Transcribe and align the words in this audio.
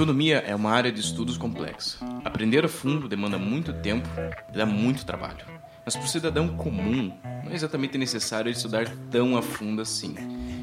Economia 0.00 0.38
é 0.46 0.54
uma 0.54 0.70
área 0.70 0.90
de 0.90 0.98
estudos 0.98 1.36
complexa. 1.36 1.98
Aprender 2.24 2.64
a 2.64 2.68
fundo 2.70 3.06
demanda 3.06 3.36
muito 3.36 3.70
tempo 3.70 4.08
e 4.48 4.56
dá 4.56 4.64
muito 4.64 5.04
trabalho. 5.04 5.44
Mas 5.84 5.94
para 5.94 6.06
o 6.06 6.08
cidadão 6.08 6.56
comum, 6.56 7.12
não 7.44 7.52
é 7.52 7.54
exatamente 7.54 7.98
necessário 7.98 8.50
estudar 8.50 8.88
tão 9.10 9.36
a 9.36 9.42
fundo 9.42 9.82
assim. 9.82 10.14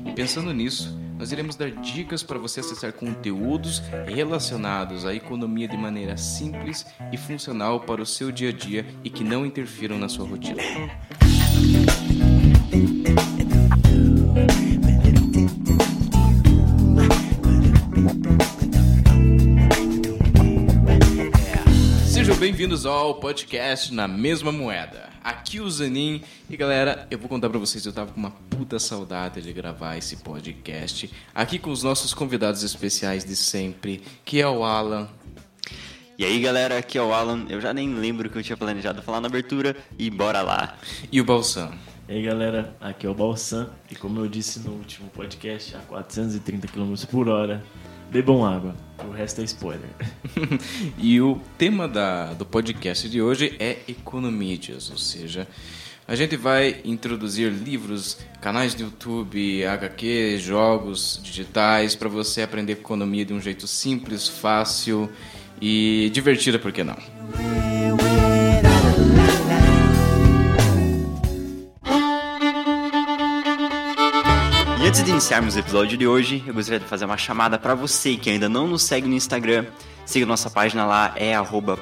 E 0.04 0.12
pensando 0.12 0.52
nisso, 0.52 1.00
nós 1.20 1.31
iremos 1.31 1.55
dar 1.55 1.70
dicas 1.70 2.23
para 2.23 2.39
você 2.39 2.62
acessar 2.62 2.94
conteúdos 2.94 3.78
relacionados 4.08 5.05
à 5.05 5.14
economia 5.14 5.68
de 5.68 5.78
maneira 5.78 6.18
simples 6.18 6.88
e 7.12 7.16
funcional 7.16 7.82
para 7.82 8.02
o 8.02 8.08
seu 8.08 8.32
dia 8.32 8.50
a 8.50 8.54
dia 8.54 8.88
e 9.04 9.10
que 9.12 9.24
não 9.24 9.46
interfiram 9.46 10.00
na 10.00 10.10
sua 10.10 10.28
rotina. 10.28 10.64
Bem-vindos 22.57 22.88
ao 22.88 23.13
podcast 23.13 23.93
Na 23.93 24.07
Mesma 24.07 24.52
Moeda. 24.52 25.09
Aqui 25.23 25.61
o 25.61 25.70
Zanin 25.70 26.23
e 26.49 26.57
galera, 26.57 27.07
eu 27.11 27.20
vou 27.20 27.30
contar 27.30 27.52
para 27.52 27.59
vocês, 27.59 27.85
eu 27.85 27.93
tava 27.93 28.11
com 28.11 28.20
uma 28.20 28.31
puta 28.31 28.80
saudade 28.80 29.43
de 29.43 29.53
gravar 29.53 29.95
esse 29.95 30.16
podcast 30.17 31.13
aqui 31.35 31.59
com 31.59 31.70
os 31.70 31.83
nossos 31.83 32.16
convidados 32.16 32.63
especiais 32.63 33.23
de 33.23 33.35
sempre, 33.35 34.02
que 34.25 34.41
é 34.41 34.47
o 34.47 34.63
Alan. 34.63 35.07
E 36.17 36.25
aí 36.25 36.39
galera, 36.39 36.80
aqui 36.80 36.97
é 36.97 37.02
o 37.02 37.13
Alan. 37.13 37.45
Eu 37.47 37.61
já 37.61 37.71
nem 37.75 37.93
lembro 37.93 38.27
o 38.27 38.31
que 38.31 38.39
eu 38.39 38.43
tinha 38.43 38.58
planejado 38.58 39.03
falar 39.03 39.21
na 39.21 39.27
abertura 39.27 39.77
e 39.95 40.09
bora 40.09 40.41
lá. 40.41 40.77
E 41.11 41.21
o 41.21 41.23
Balsam. 41.23 41.71
E 42.09 42.13
aí 42.13 42.23
galera, 42.23 42.75
aqui 42.81 43.05
é 43.05 43.09
o 43.09 43.13
Balsam 43.13 43.69
e 43.91 43.95
como 43.95 44.19
eu 44.19 44.27
disse 44.27 44.61
no 44.61 44.71
último 44.71 45.11
podcast, 45.11 45.75
a 45.75 45.80
430 45.81 46.67
km 46.69 46.95
por 47.08 47.30
hora, 47.30 47.63
bebam 48.09 48.44
água, 48.44 48.75
o 49.06 49.12
resto 49.12 49.42
é 49.42 49.44
spoiler. 49.44 49.90
e 50.98 51.20
o 51.22 51.40
tema 51.58 51.88
da, 51.88 52.34
do 52.34 52.45
podcast 52.45 53.09
de 53.09 53.22
hoje 53.22 53.56
é 53.59 53.78
economídias, 53.88 54.89
ou 54.89 54.98
seja, 54.98 55.48
a 56.08 56.16
gente 56.16 56.38
vai 56.38 56.80
introduzir 56.86 57.52
livros, 57.52 58.17
canais 58.39 58.73
de 58.73 58.84
YouTube, 58.84 59.66
HQ, 59.66 60.38
jogos 60.39 61.20
digitais 61.22 61.95
para 61.95 62.08
você 62.08 62.42
aprender 62.42 62.73
economia 62.73 63.26
de 63.26 63.34
um 63.34 63.42
jeito 63.42 63.67
simples, 63.67 64.28
fácil 64.28 65.09
e 65.61 66.09
divertido, 66.14 66.59
por 66.59 66.72
que 66.72 66.84
não? 66.84 66.98
Antes 74.98 75.06
de 75.06 75.12
iniciarmos 75.12 75.56
o 75.56 75.59
episódio 75.59 75.95
de 75.95 76.08
hoje, 76.08 76.44
eu 76.48 76.56
gostaria 76.56 76.80
de 76.80 76.88
fazer 76.88 77.06
uma 77.06 77.17
chamada 77.17 77.59
para 77.59 77.76
você 77.76 78.16
que 78.16 78.31
ainda 78.31 78.50
não 78.50 78.67
nos 78.67 78.81
segue 78.81 79.08
no 79.08 79.14
Instagram. 79.14 79.67
Siga 80.08 80.26
nossa 80.26 80.50
página 80.50 80.88
lá, 80.88 81.14
é 81.16 81.36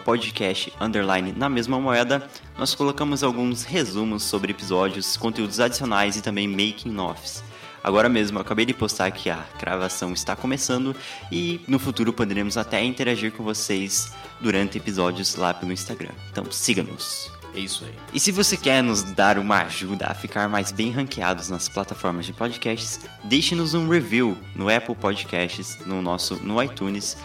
podcast 0.04 0.74
underline 0.82 1.32
na 1.32 1.48
mesma 1.48 1.80
moeda. 1.80 2.30
Nós 2.58 2.76
colocamos 2.76 3.24
alguns 3.24 3.64
resumos 3.64 4.22
sobre 4.24 4.52
episódios, 4.52 5.16
conteúdos 5.16 5.62
adicionais 5.62 6.18
e 6.18 6.22
também 6.22 6.46
making 6.46 6.98
offs. 6.98 7.42
Agora 7.82 8.10
mesmo, 8.10 8.38
eu 8.38 8.42
acabei 8.42 8.66
de 8.66 8.74
postar 8.74 9.10
que 9.12 9.30
a 9.30 9.46
gravação 9.58 10.12
está 10.12 10.36
começando 10.36 10.94
e 11.32 11.62
no 11.70 11.80
futuro 11.80 12.12
poderemos 12.12 12.58
até 12.58 12.84
interagir 12.84 13.32
com 13.32 13.46
vocês 13.46 14.12
durante 14.42 14.78
episódios 14.78 15.38
lá 15.38 15.54
pelo 15.54 15.72
Instagram. 15.72 16.12
Então 16.32 16.52
siga-nos. 16.52 17.35
É 17.56 17.60
isso 17.60 17.86
aí. 17.86 17.94
E 18.14 18.20
se 18.20 18.32
você 18.32 18.58
quer 18.58 18.84
nos 18.84 19.02
dar 19.02 19.38
uma 19.38 19.62
ajuda 19.64 20.08
a 20.08 20.14
ficar 20.14 20.50
mais 20.50 20.74
bem 20.74 20.92
ranqueados 20.92 21.50
nas 21.50 21.70
plataformas 21.70 22.26
de 22.26 22.34
podcasts, 22.34 23.00
deixe-nos 23.24 23.74
um 23.74 23.88
review 23.88 24.38
no 24.54 24.70
Apple 24.70 24.96
Podcasts, 24.96 25.78
no 25.86 26.02
nosso 26.02 26.36
no 26.36 26.62
iTunes, 26.62 27.18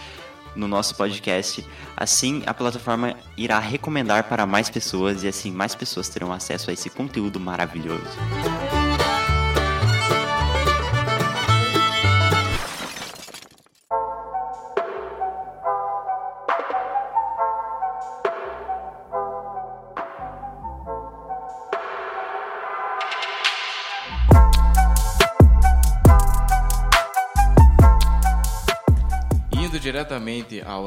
no 0.54 0.68
nosso 0.68 0.94
podcast. 0.94 1.66
Assim, 1.96 2.44
a 2.46 2.54
plataforma 2.54 3.16
irá 3.36 3.58
recomendar 3.58 4.24
para 4.24 4.46
mais 4.46 4.70
pessoas 4.70 5.24
e 5.24 5.28
assim 5.28 5.50
mais 5.50 5.74
pessoas 5.74 6.08
terão 6.08 6.32
acesso 6.32 6.70
a 6.70 6.72
esse 6.72 6.88
conteúdo 6.88 7.40
maravilhoso. 7.40 8.06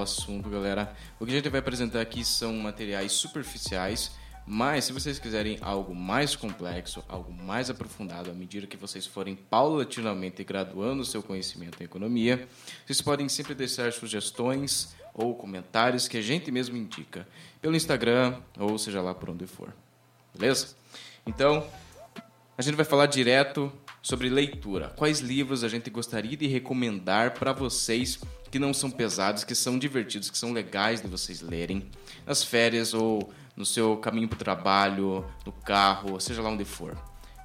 Assunto, 0.04 0.50
galera, 0.50 0.96
o 1.20 1.26
que 1.26 1.32
a 1.32 1.36
gente 1.36 1.50
vai 1.50 1.60
apresentar 1.60 2.02
aqui 2.02 2.24
são 2.24 2.54
materiais 2.54 3.14
superficiais, 3.14 4.12
mas 4.46 4.86
se 4.86 4.94
vocês 4.94 5.18
quiserem 5.18 5.58
algo 5.62 5.96
mais 5.96 6.36
complexo, 6.36 7.04
algo 7.08 7.32
mais 7.32 7.70
aprofundado, 7.70 8.30
à 8.30 8.34
medida 8.34 8.68
que 8.68 8.76
vocês 8.76 9.08
forem 9.08 9.36
paulatinamente 9.36 10.44
graduando 10.44 11.06
seu 11.06 11.24
conhecimento 11.24 11.82
em 11.82 11.86
economia, 11.86 12.48
vocês 12.86 13.02
podem 13.02 13.30
sempre 13.30 13.56
deixar 13.56 13.92
sugestões 13.94 14.94
ou 15.14 15.36
comentários 15.36 16.08
que 16.08 16.18
a 16.18 16.22
gente 16.22 16.52
mesmo 16.52 16.76
indica 16.76 17.28
pelo 17.62 17.76
Instagram 17.76 18.36
ou 18.60 18.78
seja 18.78 19.02
lá 19.02 19.14
por 19.14 19.30
onde 19.30 19.48
for. 19.48 19.74
Beleza? 20.38 20.76
Então, 21.26 21.66
a 22.58 22.62
gente 22.62 22.76
vai 22.76 22.86
falar 22.86 23.06
direto 23.06 23.72
sobre 24.04 24.28
leitura. 24.30 24.90
Quais 24.98 25.22
livros 25.22 25.64
a 25.64 25.70
gente 25.70 25.90
gostaria 25.90 26.36
de 26.36 26.46
recomendar 26.46 27.34
para 27.34 27.54
vocês 27.54 28.20
que 28.52 28.60
não 28.60 28.74
são 28.74 28.92
pesados, 28.92 29.46
que 29.46 29.56
são 29.56 29.80
divertidos, 29.80 30.30
que 30.30 30.38
são 30.38 30.52
legais 30.52 31.02
de 31.02 31.08
vocês 31.08 31.42
lerem 31.42 31.88
nas 32.26 32.44
férias 32.44 32.94
ou 32.94 33.32
no 33.56 33.66
seu 33.66 33.96
caminho 33.98 34.28
para 34.28 34.36
o 34.36 34.40
trabalho, 34.40 35.26
no 35.46 35.52
carro, 35.54 36.20
seja 36.20 36.42
lá 36.42 36.50
onde 36.50 36.66
for. 36.66 36.98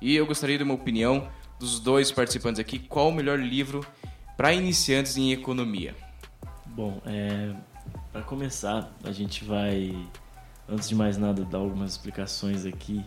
E 0.02 0.16
eu 0.16 0.26
gostaria 0.26 0.58
de 0.58 0.64
uma 0.64 0.74
opinião 0.74 1.28
dos 1.60 1.78
dois 1.78 2.10
participantes 2.10 2.58
aqui. 2.58 2.78
Qual 2.78 3.08
o 3.08 3.12
melhor 3.12 3.38
livro 3.38 3.86
para 4.36 4.52
iniciantes 4.52 5.16
em 5.16 5.32
economia? 5.32 5.94
Bom, 6.66 7.00
é, 7.06 7.54
para 8.12 8.22
começar, 8.22 8.92
a 9.04 9.12
gente 9.12 9.44
vai, 9.44 9.96
antes 10.68 10.88
de 10.88 10.94
mais 10.94 11.16
nada, 11.16 11.44
dar 11.44 11.58
algumas 11.58 11.92
explicações 11.92 12.66
aqui 12.66 13.04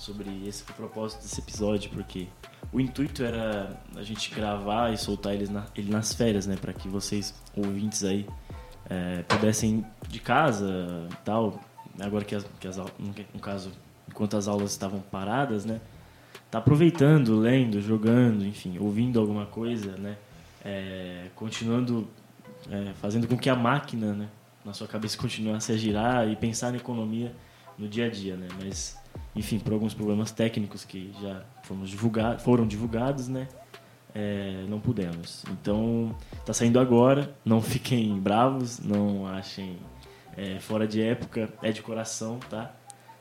sobre 0.00 0.48
esse 0.48 0.62
o 0.62 0.74
propósito 0.74 1.20
desse 1.20 1.38
episódio, 1.40 1.90
porque 1.90 2.26
o 2.72 2.80
intuito 2.80 3.22
era 3.22 3.78
a 3.94 4.02
gente 4.02 4.34
gravar 4.34 4.90
e 4.90 4.96
soltar 4.96 5.34
eles 5.34 5.50
na, 5.50 5.66
ele 5.76 5.90
nas 5.90 6.14
férias, 6.14 6.46
né, 6.46 6.56
para 6.56 6.72
que 6.72 6.88
vocês 6.88 7.34
ouvintes 7.54 8.02
aí 8.02 8.26
é, 8.88 9.22
pudessem 9.24 9.84
de 10.08 10.18
casa, 10.18 11.06
tal, 11.22 11.60
agora 12.00 12.24
que 12.24 12.34
as, 12.34 12.46
que 12.58 12.66
as 12.66 12.78
no 12.78 13.40
caso 13.42 13.70
enquanto 14.08 14.38
as 14.38 14.48
aulas 14.48 14.70
estavam 14.70 15.00
paradas, 15.00 15.66
né, 15.66 15.82
tá 16.50 16.58
aproveitando, 16.58 17.38
lendo, 17.38 17.78
jogando, 17.82 18.46
enfim, 18.46 18.78
ouvindo 18.78 19.20
alguma 19.20 19.44
coisa, 19.44 19.98
né, 19.98 20.16
é, 20.64 21.26
continuando 21.36 22.08
é, 22.70 22.94
fazendo 23.02 23.28
com 23.28 23.36
que 23.36 23.50
a 23.50 23.54
máquina, 23.54 24.14
né, 24.14 24.28
na 24.64 24.72
sua 24.72 24.88
cabeça 24.88 25.16
continuasse 25.20 25.72
a 25.72 25.76
girar 25.76 26.26
e 26.26 26.36
pensar 26.36 26.70
na 26.70 26.78
economia 26.78 27.36
no 27.76 27.86
dia 27.86 28.06
a 28.06 28.10
dia, 28.10 28.34
né, 28.34 28.48
mas 28.58 28.99
enfim, 29.34 29.58
por 29.58 29.72
alguns 29.72 29.94
problemas 29.94 30.32
técnicos 30.32 30.84
que 30.84 31.12
já 31.20 31.42
fomos 31.62 31.88
divulgar, 31.88 32.40
foram 32.40 32.66
divulgados, 32.66 33.28
né? 33.28 33.48
É, 34.14 34.64
não 34.68 34.80
pudemos. 34.80 35.44
Então, 35.50 36.14
tá 36.44 36.52
saindo 36.52 36.80
agora. 36.80 37.32
Não 37.44 37.62
fiquem 37.62 38.18
bravos, 38.18 38.80
não 38.80 39.26
achem 39.26 39.76
é, 40.36 40.58
fora 40.58 40.86
de 40.86 41.00
época, 41.00 41.48
é 41.62 41.70
de 41.70 41.80
coração, 41.82 42.38
tá? 42.48 42.74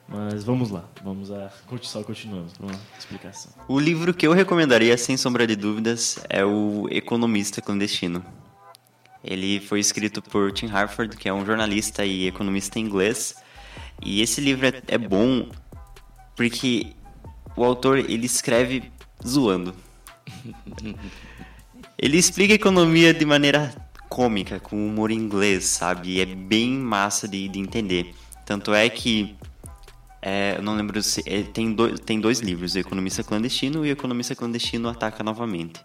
Mas 0.08 0.44
vamos 0.44 0.72
lá, 0.72 0.86
vamos 1.04 1.32
a 1.32 1.52
só 1.84 2.02
continuamos 2.02 2.54
com 2.58 2.66
a 2.66 2.98
explicação. 2.98 3.52
O 3.68 3.80
livro 3.80 4.12
que 4.12 4.26
eu 4.26 4.34
recomendaria, 4.34 4.98
sem 4.98 5.16
sombra 5.16 5.46
de 5.46 5.56
dúvidas, 5.56 6.18
é 6.28 6.44
o 6.44 6.88
Economista 6.90 7.62
Clandestino. 7.62 8.26
Ele 9.24 9.60
foi 9.60 9.80
escrito 9.80 10.20
por 10.20 10.52
Tim 10.52 10.68
Harford, 10.68 11.16
que 11.16 11.30
é 11.30 11.34
um 11.34 11.46
jornalista 11.46 12.04
e 12.06 12.26
economista 12.26 12.80
inglês. 12.80 13.36
E 14.02 14.22
esse 14.22 14.42
livro 14.42 14.66
é, 14.66 14.82
é 14.88 14.98
bom 14.98 15.48
porque 16.40 16.94
o 17.54 17.66
autor 17.66 17.98
ele 17.98 18.26
escreve 18.26 18.90
zoando. 19.28 19.76
ele 22.00 22.18
explica 22.18 22.54
a 22.54 22.56
economia 22.56 23.14
de 23.14 23.26
maneira 23.26 23.76
cômica, 24.08 24.58
com 24.58 24.88
humor 24.88 25.12
inglês, 25.12 25.66
sabe? 25.66 26.12
E 26.12 26.22
é 26.22 26.26
bem 26.26 26.72
massa 26.72 27.28
de, 27.28 27.46
de 27.50 27.60
entender. 27.60 28.16
Tanto 28.46 28.74
é 28.74 28.88
que 28.88 29.36
é, 30.22 30.56
eu 30.58 30.64
não 30.64 30.78
lembro 30.78 31.04
se 31.04 31.22
é, 31.26 31.44
tem, 31.44 31.74
dois, 31.74 32.00
tem 32.00 32.22
dois 32.22 32.40
livros, 32.40 32.74
o 32.74 32.80
Economista 32.80 33.22
Clandestino 33.22 33.86
e 33.86 33.90
o 33.90 33.92
Economista 33.92 34.34
Clandestino 34.34 34.88
Ataca 34.88 35.22
Novamente. 35.22 35.82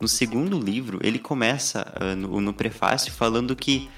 No 0.00 0.08
segundo 0.08 0.58
livro, 0.58 0.98
ele 1.00 1.20
começa 1.20 1.86
uh, 2.00 2.16
no, 2.16 2.40
no 2.40 2.52
prefácio 2.52 3.12
falando 3.12 3.54
que 3.54 3.88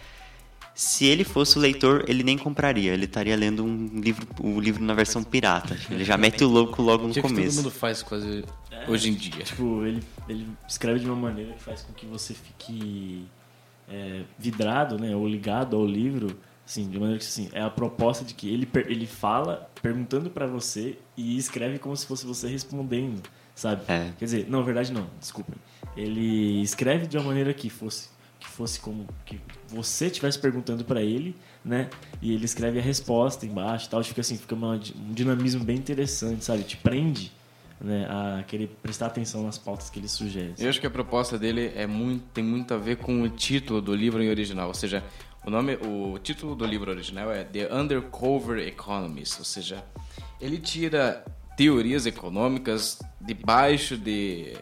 se 0.74 1.04
ele 1.06 1.22
fosse 1.22 1.56
o 1.56 1.60
leitor, 1.60 2.04
ele 2.08 2.24
nem 2.24 2.36
compraria. 2.36 2.92
Ele 2.92 3.04
estaria 3.04 3.36
lendo 3.36 3.64
um 3.64 4.00
livro, 4.00 4.26
o 4.40 4.48
um 4.48 4.60
livro 4.60 4.82
na 4.82 4.92
versão 4.92 5.22
pirata. 5.22 5.76
Ele 5.88 6.04
já 6.04 6.16
mete 6.16 6.42
o 6.42 6.48
louco 6.48 6.82
logo 6.82 7.06
no 7.06 7.12
Tipo 7.12 7.28
que 7.28 7.34
começo. 7.34 7.56
todo 7.56 7.64
mundo 7.64 7.72
faz 7.72 8.02
quase 8.02 8.44
hoje 8.88 9.10
em 9.10 9.14
dia. 9.14 9.44
Tipo, 9.44 9.84
ele, 9.84 10.02
ele 10.28 10.48
escreve 10.68 11.00
de 11.00 11.06
uma 11.06 11.16
maneira 11.16 11.52
que 11.52 11.62
faz 11.62 11.82
com 11.82 11.92
que 11.92 12.06
você 12.06 12.34
fique 12.34 13.24
é, 13.88 14.22
vidrado, 14.38 14.98
né, 14.98 15.14
ou 15.14 15.28
ligado 15.28 15.76
ao 15.76 15.86
livro, 15.86 16.36
assim, 16.66 16.88
de 16.88 16.98
maneira 16.98 17.18
que 17.18 17.24
assim, 17.24 17.48
é 17.52 17.62
a 17.62 17.70
proposta 17.70 18.24
de 18.24 18.34
que 18.34 18.52
ele 18.52 18.68
ele 18.86 19.06
fala 19.06 19.70
perguntando 19.80 20.30
para 20.30 20.46
você 20.46 20.98
e 21.16 21.36
escreve 21.36 21.78
como 21.78 21.96
se 21.96 22.06
fosse 22.06 22.26
você 22.26 22.48
respondendo, 22.48 23.22
sabe? 23.54 23.82
É. 23.88 24.12
Quer 24.18 24.24
dizer, 24.24 24.46
não, 24.48 24.64
verdade 24.64 24.92
não, 24.92 25.08
desculpa. 25.20 25.52
Ele 25.96 26.60
escreve 26.62 27.06
de 27.06 27.16
uma 27.16 27.26
maneira 27.26 27.54
que 27.54 27.70
fosse 27.70 28.08
que 28.44 28.50
fosse 28.50 28.78
como 28.78 29.06
que 29.24 29.40
você 29.68 30.06
estivesse 30.06 30.38
perguntando 30.38 30.84
para 30.84 31.02
ele, 31.02 31.34
né? 31.64 31.88
E 32.20 32.32
ele 32.32 32.44
escreve 32.44 32.78
a 32.78 32.82
resposta 32.82 33.46
embaixo, 33.46 33.88
tal, 33.88 34.04
fica 34.04 34.20
assim, 34.20 34.36
fica 34.36 34.54
uma, 34.54 34.74
um 34.74 35.12
dinamismo 35.12 35.64
bem 35.64 35.76
interessante, 35.76 36.44
sabe? 36.44 36.62
Te 36.62 36.76
prende 36.76 37.32
né, 37.80 38.06
a 38.08 38.42
querer 38.42 38.68
prestar 38.82 39.06
atenção 39.06 39.42
nas 39.42 39.58
pautas 39.58 39.90
que 39.90 39.98
ele 39.98 40.08
sugere. 40.08 40.54
Eu 40.58 40.68
acho 40.68 40.80
que 40.80 40.86
a 40.86 40.90
proposta 40.90 41.38
dele 41.38 41.72
é 41.74 41.86
muito, 41.86 42.24
tem 42.32 42.44
muito 42.44 42.74
a 42.74 42.76
ver 42.76 42.96
com 42.98 43.22
o 43.22 43.28
título 43.28 43.80
do 43.80 43.94
livro 43.94 44.22
em 44.22 44.28
original, 44.28 44.68
ou 44.68 44.74
seja, 44.74 45.02
o 45.44 45.50
nome, 45.50 45.76
o 45.76 46.18
título 46.18 46.54
do 46.54 46.64
livro 46.64 46.90
original 46.90 47.30
é 47.30 47.44
The 47.44 47.74
Undercover 47.74 48.58
Economist, 48.66 49.38
ou 49.38 49.44
seja, 49.44 49.84
ele 50.40 50.58
tira 50.58 51.24
teorias 51.56 52.06
econômicas 52.06 52.98
debaixo 53.20 53.96
de, 53.96 54.54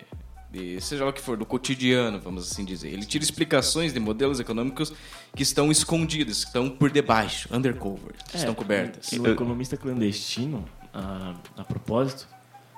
de 0.53 0.81
seja 0.81 1.05
lá 1.05 1.11
o 1.11 1.13
que 1.13 1.21
for, 1.21 1.37
do 1.37 1.47
cotidiano, 1.47 2.21
vamos 2.21 2.51
assim 2.51 2.65
dizer. 2.65 2.91
Ele 2.91 3.07
tira 3.07 3.25
explicações 3.25 3.93
de 3.93 3.99
modelos 3.99 4.39
econômicos 4.39 4.93
que 5.35 5.43
estão 5.43 5.71
escondidos, 5.73 6.45
que 6.45 6.49
estão 6.49 6.69
por 6.69 6.91
debaixo, 6.91 7.49
undercover, 7.51 8.13
que 8.29 8.37
É, 8.37 8.41
estão 8.41 8.55
cobertas. 8.55 9.11
No 9.13 9.29
Economista 9.29 9.77
Clandestino, 9.77 10.65
a, 10.93 11.35
a 11.57 11.65
propósito, 11.65 12.29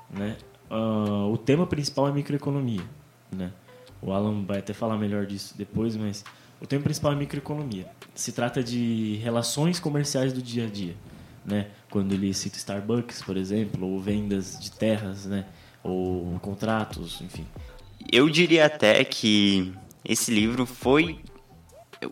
né, 0.08 0.36
ah, 0.70 1.26
o 1.26 1.36
tema 1.36 1.66
principal 1.66 2.08
é 2.08 2.12
microeconomia. 2.12 2.84
Né? 3.32 3.52
O 4.00 4.12
Alan 4.12 4.44
vai 4.44 4.58
até 4.58 4.72
falar 4.72 4.96
melhor 4.96 5.26
disso 5.26 5.54
depois, 5.58 5.96
mas 5.96 6.24
o 6.60 6.66
tema 6.66 6.84
principal 6.84 7.12
é 7.12 7.16
microeconomia. 7.16 7.88
Se 8.14 8.30
trata 8.30 8.62
de 8.62 9.18
relações 9.22 9.80
comerciais 9.80 10.32
do 10.32 10.40
dia 10.40 10.66
a 10.66 10.70
dia. 10.70 10.94
Né? 11.44 11.68
Quando 11.90 12.12
ele 12.12 12.32
cita 12.32 12.56
Starbucks, 12.56 13.20
por 13.22 13.36
exemplo, 13.36 13.86
ou 13.86 14.00
vendas 14.00 14.58
de 14.58 14.70
terras, 14.70 15.26
né? 15.26 15.44
Ou 15.84 16.38
contratos, 16.40 17.20
enfim. 17.20 17.46
Eu 18.10 18.28
diria 18.28 18.64
até 18.64 19.04
que 19.04 19.72
esse 20.04 20.32
livro 20.32 20.64
foi. 20.64 21.20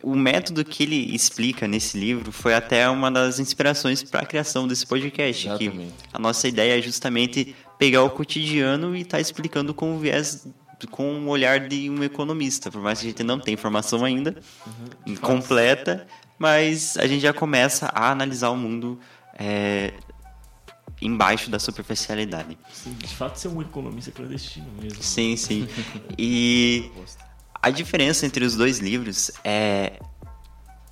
O 0.03 0.15
método 0.15 0.65
que 0.65 0.85
ele 0.85 1.15
explica 1.15 1.67
nesse 1.67 1.99
livro 1.99 2.31
foi 2.31 2.55
até 2.55 2.89
uma 2.89 3.11
das 3.11 3.39
inspirações 3.39 4.03
para 4.03 4.21
a 4.21 4.27
criação 4.27 4.69
desse 4.69 4.87
podcast. 4.87 5.49
Que 5.59 5.91
a 6.13 6.19
nossa 6.19 6.47
ideia 6.47 6.79
é 6.79 6.83
justamente 6.83 7.57
pegar 7.79 8.03
o 8.03 8.11
cotidiano 8.11 8.97
e 8.97 9.01
estar 9.01 9.21
explicando 9.21 9.75
com 9.75 9.97
o 9.97 9.99
viés, 9.99 10.47
com 10.91 11.21
o 11.21 11.29
olhar 11.29 11.61
de 11.61 11.91
um 11.91 12.03
economista. 12.03 12.71
Por 12.71 12.81
mais 12.81 13.01
que 13.01 13.07
a 13.07 13.09
gente 13.11 13.23
não 13.23 13.39
tenha 13.39 13.55
informação 13.55 14.05
ainda 14.05 14.37
completa, 15.21 16.07
mas 16.39 16.97
a 16.97 17.07
gente 17.07 17.21
já 17.21 17.33
começa 17.33 17.87
a 17.87 18.11
analisar 18.11 18.51
o 18.51 18.57
mundo 18.57 18.99
é, 19.39 19.93
embaixo 21.01 21.51
da 21.51 21.59
superficialidade. 21.59 22.57
Sim, 22.73 22.95
de 22.95 23.15
fato, 23.15 23.37
ser 23.37 23.49
um 23.49 23.61
economista 23.61 24.11
clandestino 24.11 24.71
mesmo. 24.81 25.03
Sim, 25.03 25.37
sim. 25.37 25.69
E 26.19 26.91
a 27.61 27.71
diferença 27.71 28.27
entre 28.27 28.45
os 28.45 28.57
dois 28.57 28.79
livros 28.79 29.31
é 29.45 30.01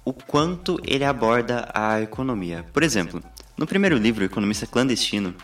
o 0.04 0.12
quanto 0.12 0.80
ele 0.84 1.04
aborda 1.04 1.70
a 1.74 2.00
economia. 2.00 2.64
Por 2.72 2.82
exemplo, 2.82 3.22
no 3.56 3.66
primeiro 3.66 3.96
livro, 3.96 4.22
O 4.22 4.26
Economista 4.26 4.66
Clandestino, 4.66 5.34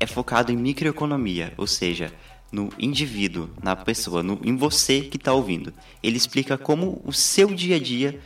é 0.00 0.06
focado 0.06 0.50
em 0.50 0.56
microeconomia, 0.56 1.52
ou 1.56 1.66
seja, 1.66 2.12
no 2.50 2.70
indivíduo, 2.78 3.50
na 3.62 3.74
pessoa, 3.74 4.22
no, 4.22 4.40
em 4.44 4.56
você 4.56 5.02
que 5.02 5.16
está 5.16 5.32
ouvindo. 5.32 5.72
Ele 6.02 6.16
explica 6.16 6.56
como 6.56 7.02
o 7.04 7.12
seu 7.12 7.54
dia 7.54 7.76
a 7.76 7.78
dia 7.78 8.20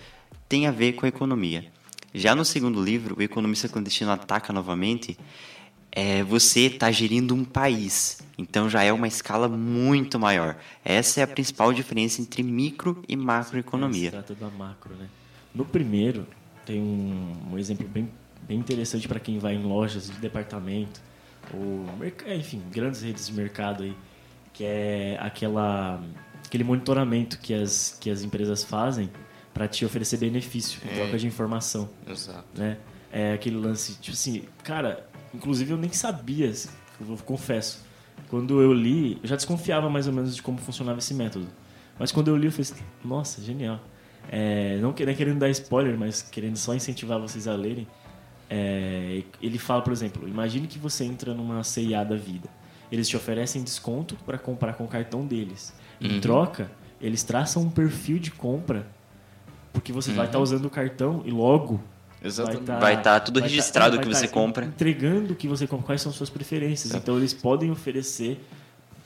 tem 0.48 0.66
a 0.66 0.70
ver 0.70 0.92
com 0.92 1.06
a 1.06 1.08
economia. 1.08 1.70
Já 2.14 2.34
no 2.34 2.44
segundo 2.44 2.82
livro, 2.82 3.16
O 3.18 3.22
Economista 3.22 3.68
Clandestino 3.68 4.10
Ataca 4.10 4.52
Novamente, 4.52 5.18
é, 5.92 6.22
você 6.22 6.60
está 6.60 6.90
gerindo 6.90 7.34
um 7.34 7.44
país. 7.44 8.18
Então 8.38 8.68
já 8.70 8.82
é 8.82 8.92
uma 8.92 9.08
escala 9.08 9.48
muito 9.48 10.18
maior. 10.18 10.56
Essa 10.84 11.20
é 11.20 11.22
a 11.24 11.26
principal 11.26 11.72
diferença 11.72 12.22
entre 12.22 12.42
micro 12.42 13.02
e 13.08 13.16
macroeconomia. 13.16 14.06
Se 14.06 14.10
trata 14.10 14.34
da 14.34 14.48
macro, 14.48 14.94
né? 14.94 15.08
No 15.54 15.64
primeiro, 15.64 16.26
tem 16.64 16.80
um, 16.80 17.52
um 17.52 17.58
exemplo 17.58 17.86
bem, 17.88 18.08
bem 18.46 18.58
interessante 18.58 19.08
para 19.08 19.18
quem 19.18 19.38
vai 19.38 19.54
em 19.54 19.62
lojas 19.62 20.08
de 20.08 20.18
departamento, 20.18 21.00
ou, 21.52 21.84
é, 22.24 22.36
enfim, 22.36 22.62
grandes 22.70 23.02
redes 23.02 23.26
de 23.26 23.32
mercado 23.32 23.82
aí, 23.82 23.94
que 24.52 24.64
é 24.64 25.18
aquela, 25.20 26.02
aquele 26.44 26.64
monitoramento 26.64 27.38
que 27.40 27.52
as, 27.52 27.98
que 28.00 28.10
as 28.10 28.22
empresas 28.22 28.62
fazem 28.62 29.10
para 29.58 29.66
te 29.66 29.84
oferecer 29.84 30.18
benefício, 30.18 30.80
em 30.86 30.92
É. 30.92 30.94
troca 31.02 31.18
de 31.18 31.26
informação 31.26 31.90
Exato. 32.08 32.44
né? 32.54 32.76
É 33.10 33.32
aquele 33.32 33.56
lance, 33.56 33.94
tipo 33.94 34.14
assim, 34.14 34.44
cara, 34.62 35.04
inclusive 35.34 35.72
eu 35.72 35.76
nem 35.76 35.90
sabia, 35.92 36.48
assim, 36.48 36.68
eu 37.00 37.16
confesso. 37.24 37.84
Quando 38.28 38.60
eu 38.62 38.72
li, 38.72 39.18
eu 39.20 39.28
já 39.28 39.34
desconfiava 39.34 39.90
mais 39.90 40.06
ou 40.06 40.12
menos 40.12 40.36
de 40.36 40.42
como 40.42 40.58
funcionava 40.58 41.00
esse 41.00 41.12
método. 41.12 41.48
Mas 41.98 42.12
quando 42.12 42.28
eu 42.28 42.36
li, 42.36 42.46
eu 42.46 42.52
falei, 42.52 42.70
assim, 42.70 42.84
nossa, 43.04 43.42
genial. 43.42 43.80
É, 44.30 44.78
não 44.78 44.92
querendo, 44.92 45.16
querendo 45.16 45.38
dar 45.40 45.48
spoiler, 45.50 45.98
mas 45.98 46.22
querendo 46.22 46.56
só 46.56 46.72
incentivar 46.74 47.18
vocês 47.18 47.48
a 47.48 47.54
lerem. 47.56 47.86
é, 48.50 49.24
ele 49.42 49.58
fala, 49.58 49.82
por 49.82 49.92
exemplo, 49.92 50.26
imagine 50.28 50.66
que 50.68 50.78
você 50.78 51.04
entra 51.04 51.34
numa 51.34 51.64
CIA 51.64 52.04
da 52.04 52.16
vida. 52.16 52.48
Eles 52.92 53.08
te 53.08 53.16
oferecem 53.16 53.62
desconto 53.62 54.14
para 54.24 54.38
comprar 54.38 54.74
com 54.74 54.84
o 54.84 54.88
cartão 54.88 55.26
deles. 55.26 55.74
Em 56.00 56.20
troca, 56.20 56.70
eles 57.00 57.22
traçam 57.24 57.62
um 57.64 57.70
perfil 57.70 58.18
de 58.18 58.30
compra, 58.30 58.86
porque 59.72 59.92
você 59.92 60.12
vai 60.12 60.26
estar 60.26 60.38
usando 60.38 60.64
o 60.66 60.70
cartão 60.70 61.22
e 61.24 61.30
logo 61.30 61.80
Exatamente. 62.22 62.64
tá- 62.64 62.78
Vai 62.78 62.94
estar 62.94 63.20
tudo 63.20 63.40
vai 63.40 63.48
tá- 63.48 63.54
registrado 63.54 63.96
vai 63.96 64.04
que 64.04 64.10
tá 64.10 64.16
você 64.18 64.28
compra. 64.28 64.64
Entregando 64.66 65.32
o 65.32 65.36
que 65.36 65.46
você 65.48 65.66
compra, 65.66 65.86
quais 65.86 66.02
são 66.02 66.10
suas 66.12 66.28
preferências. 66.30 66.94
Então 66.94 67.16
eles 67.16 67.32
podem 67.32 67.70
oferecer 67.70 68.40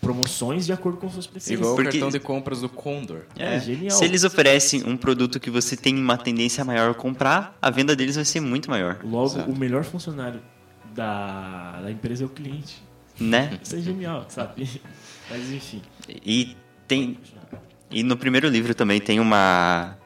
promoções 0.00 0.66
de 0.66 0.72
acordo 0.72 0.98
com 0.98 1.08
suas 1.08 1.26
preferências. 1.26 1.60
Igual 1.60 1.74
Porque- 1.76 1.90
o 1.90 1.92
cartão 2.00 2.10
de 2.10 2.18
compras 2.18 2.60
do 2.60 2.68
Condor. 2.68 3.20
É, 3.36 3.60
genial. 3.60 3.90
Se 3.96 4.04
eles 4.04 4.24
oferecem 4.24 4.82
um 4.84 4.96
produto 4.96 5.38
que 5.38 5.48
você 5.50 5.76
tem 5.76 5.96
uma 5.96 6.16
tendência 6.16 6.64
maior 6.64 6.90
a 6.90 6.94
comprar, 6.94 7.56
a 7.62 7.70
venda 7.70 7.94
deles 7.94 8.16
vai 8.16 8.24
ser 8.24 8.40
muito 8.40 8.68
maior, 8.68 8.98
Logo, 9.04 9.26
Exato. 9.26 9.50
o 9.50 9.56
melhor 9.56 9.84
funcionário 9.84 10.40
da, 10.94 11.80
da 11.82 11.90
empresa 11.90 12.24
é 12.24 12.26
o 12.26 12.30
cliente. 12.30 12.82
né? 13.20 13.58
Isso 13.62 13.76
é 13.76 13.80
genial, 13.80 14.24
sabe? 14.28 14.80
Mas 15.30 15.52
enfim. 15.52 15.80
E 16.08 16.56
tem 16.88 17.16
e 17.90 18.02
no 18.02 18.16
primeiro 18.16 18.48
livro 18.48 18.74
também 18.74 19.00
tem 19.00 19.20
uma 19.20 19.96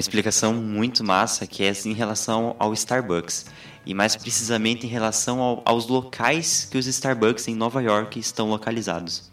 uma 0.00 0.08
explicação 0.08 0.54
muito 0.54 1.04
massa 1.04 1.46
que 1.46 1.62
é 1.62 1.72
em 1.84 1.92
relação 1.92 2.56
ao 2.58 2.72
Starbucks 2.72 3.44
e 3.84 3.92
mais 3.92 4.16
precisamente 4.16 4.86
em 4.86 4.88
relação 4.88 5.40
ao- 5.40 5.62
aos 5.66 5.86
locais 5.88 6.66
que 6.70 6.78
os 6.78 6.86
Starbucks 6.86 7.46
em 7.48 7.54
Nova 7.54 7.82
York 7.82 8.18
estão 8.18 8.48
localizados. 8.48 9.30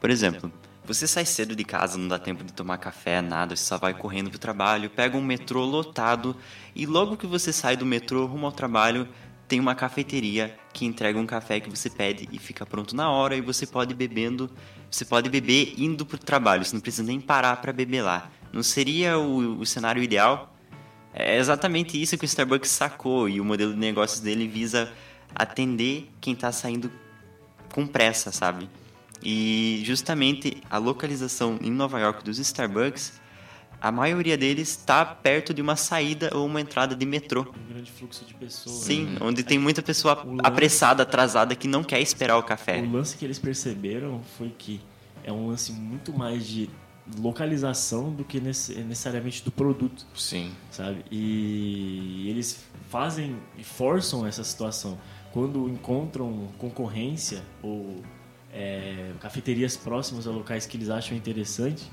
Por 0.00 0.10
exemplo, 0.10 0.52
você 0.84 1.08
sai 1.08 1.26
cedo 1.26 1.56
de 1.56 1.64
casa, 1.64 1.98
não 1.98 2.06
dá 2.06 2.20
tempo 2.20 2.44
de 2.44 2.52
tomar 2.52 2.78
café, 2.78 3.20
nada, 3.20 3.56
você 3.56 3.64
só 3.64 3.76
vai 3.76 3.92
correndo 3.92 4.30
pro 4.30 4.38
trabalho, 4.38 4.88
pega 4.88 5.16
um 5.16 5.22
metrô 5.24 5.64
lotado 5.64 6.36
e 6.72 6.86
logo 6.86 7.16
que 7.16 7.26
você 7.26 7.52
sai 7.52 7.76
do 7.76 7.84
metrô 7.84 8.26
rumo 8.26 8.46
ao 8.46 8.52
trabalho, 8.52 9.08
tem 9.48 9.58
uma 9.58 9.74
cafeteria 9.74 10.56
que 10.72 10.86
entrega 10.86 11.18
um 11.18 11.26
café 11.26 11.58
que 11.58 11.68
você 11.68 11.90
pede 11.90 12.28
e 12.30 12.38
fica 12.38 12.64
pronto 12.64 12.94
na 12.94 13.10
hora 13.10 13.34
e 13.34 13.40
você 13.40 13.66
pode 13.66 13.92
bebendo, 13.92 14.48
você 14.88 15.04
pode 15.04 15.28
beber 15.28 15.74
indo 15.76 16.06
pro 16.06 16.16
trabalho, 16.16 16.64
você 16.64 16.76
não 16.76 16.80
precisa 16.80 17.02
nem 17.02 17.20
parar 17.20 17.56
para 17.56 17.72
beber 17.72 18.02
lá. 18.02 18.30
Não 18.54 18.62
seria 18.62 19.18
o, 19.18 19.58
o 19.60 19.66
cenário 19.66 20.02
ideal? 20.02 20.54
É 21.12 21.36
exatamente 21.38 22.00
isso 22.00 22.16
que 22.16 22.24
o 22.24 22.26
Starbucks 22.26 22.70
sacou 22.70 23.28
e 23.28 23.40
o 23.40 23.44
modelo 23.44 23.72
de 23.72 23.78
negócios 23.78 24.20
dele 24.20 24.46
visa 24.48 24.92
atender 25.34 26.08
quem 26.20 26.34
está 26.34 26.52
saindo 26.52 26.90
com 27.72 27.86
pressa, 27.86 28.30
sabe? 28.30 28.68
E 29.22 29.82
justamente 29.84 30.58
a 30.70 30.78
localização 30.78 31.58
em 31.62 31.70
Nova 31.70 31.98
York 31.98 32.22
dos 32.24 32.38
Starbucks, 32.38 33.20
a 33.80 33.90
maioria 33.90 34.36
deles 34.36 34.68
está 34.70 35.04
perto 35.04 35.52
de 35.52 35.60
uma 35.60 35.76
saída 35.76 36.30
ou 36.34 36.46
uma 36.46 36.60
entrada 36.60 36.94
de 36.94 37.04
metrô. 37.06 37.42
Um 37.68 37.72
grande 37.72 37.90
fluxo 37.90 38.24
de 38.24 38.34
pessoas. 38.34 38.76
Sim, 38.76 39.04
né? 39.06 39.18
onde 39.20 39.42
tem 39.42 39.58
muita 39.58 39.82
pessoa 39.82 40.22
O 40.24 40.30
lance- 40.30 40.40
apressada, 40.44 41.02
atrasada, 41.02 41.54
que 41.56 41.66
não 41.66 41.82
quer 41.82 42.00
esperar 42.00 42.36
o 42.38 42.42
café. 42.42 42.80
O 42.80 42.90
lance 42.92 43.16
que 43.16 43.24
eles 43.24 43.38
perceberam 43.38 44.22
foi 44.38 44.50
que 44.56 44.80
é 45.24 45.32
um 45.32 45.48
lance 45.48 45.72
muito 45.72 46.12
mais 46.16 46.46
de 46.46 46.68
localização 47.18 48.10
do 48.12 48.24
que 48.24 48.40
nece- 48.40 48.74
necessariamente 48.82 49.44
do 49.44 49.50
produto. 49.50 50.06
Sim. 50.14 50.52
sabe? 50.70 51.04
E 51.10 52.26
eles 52.28 52.64
fazem 52.88 53.36
e 53.58 53.64
forçam 53.64 54.26
essa 54.26 54.42
situação. 54.44 54.98
Quando 55.32 55.68
encontram 55.68 56.48
concorrência 56.58 57.42
ou 57.62 58.00
é, 58.52 59.12
cafeterias 59.20 59.76
próximas 59.76 60.26
a 60.26 60.30
locais 60.30 60.64
que 60.66 60.76
eles 60.76 60.88
acham 60.88 61.16
interessante, 61.16 61.90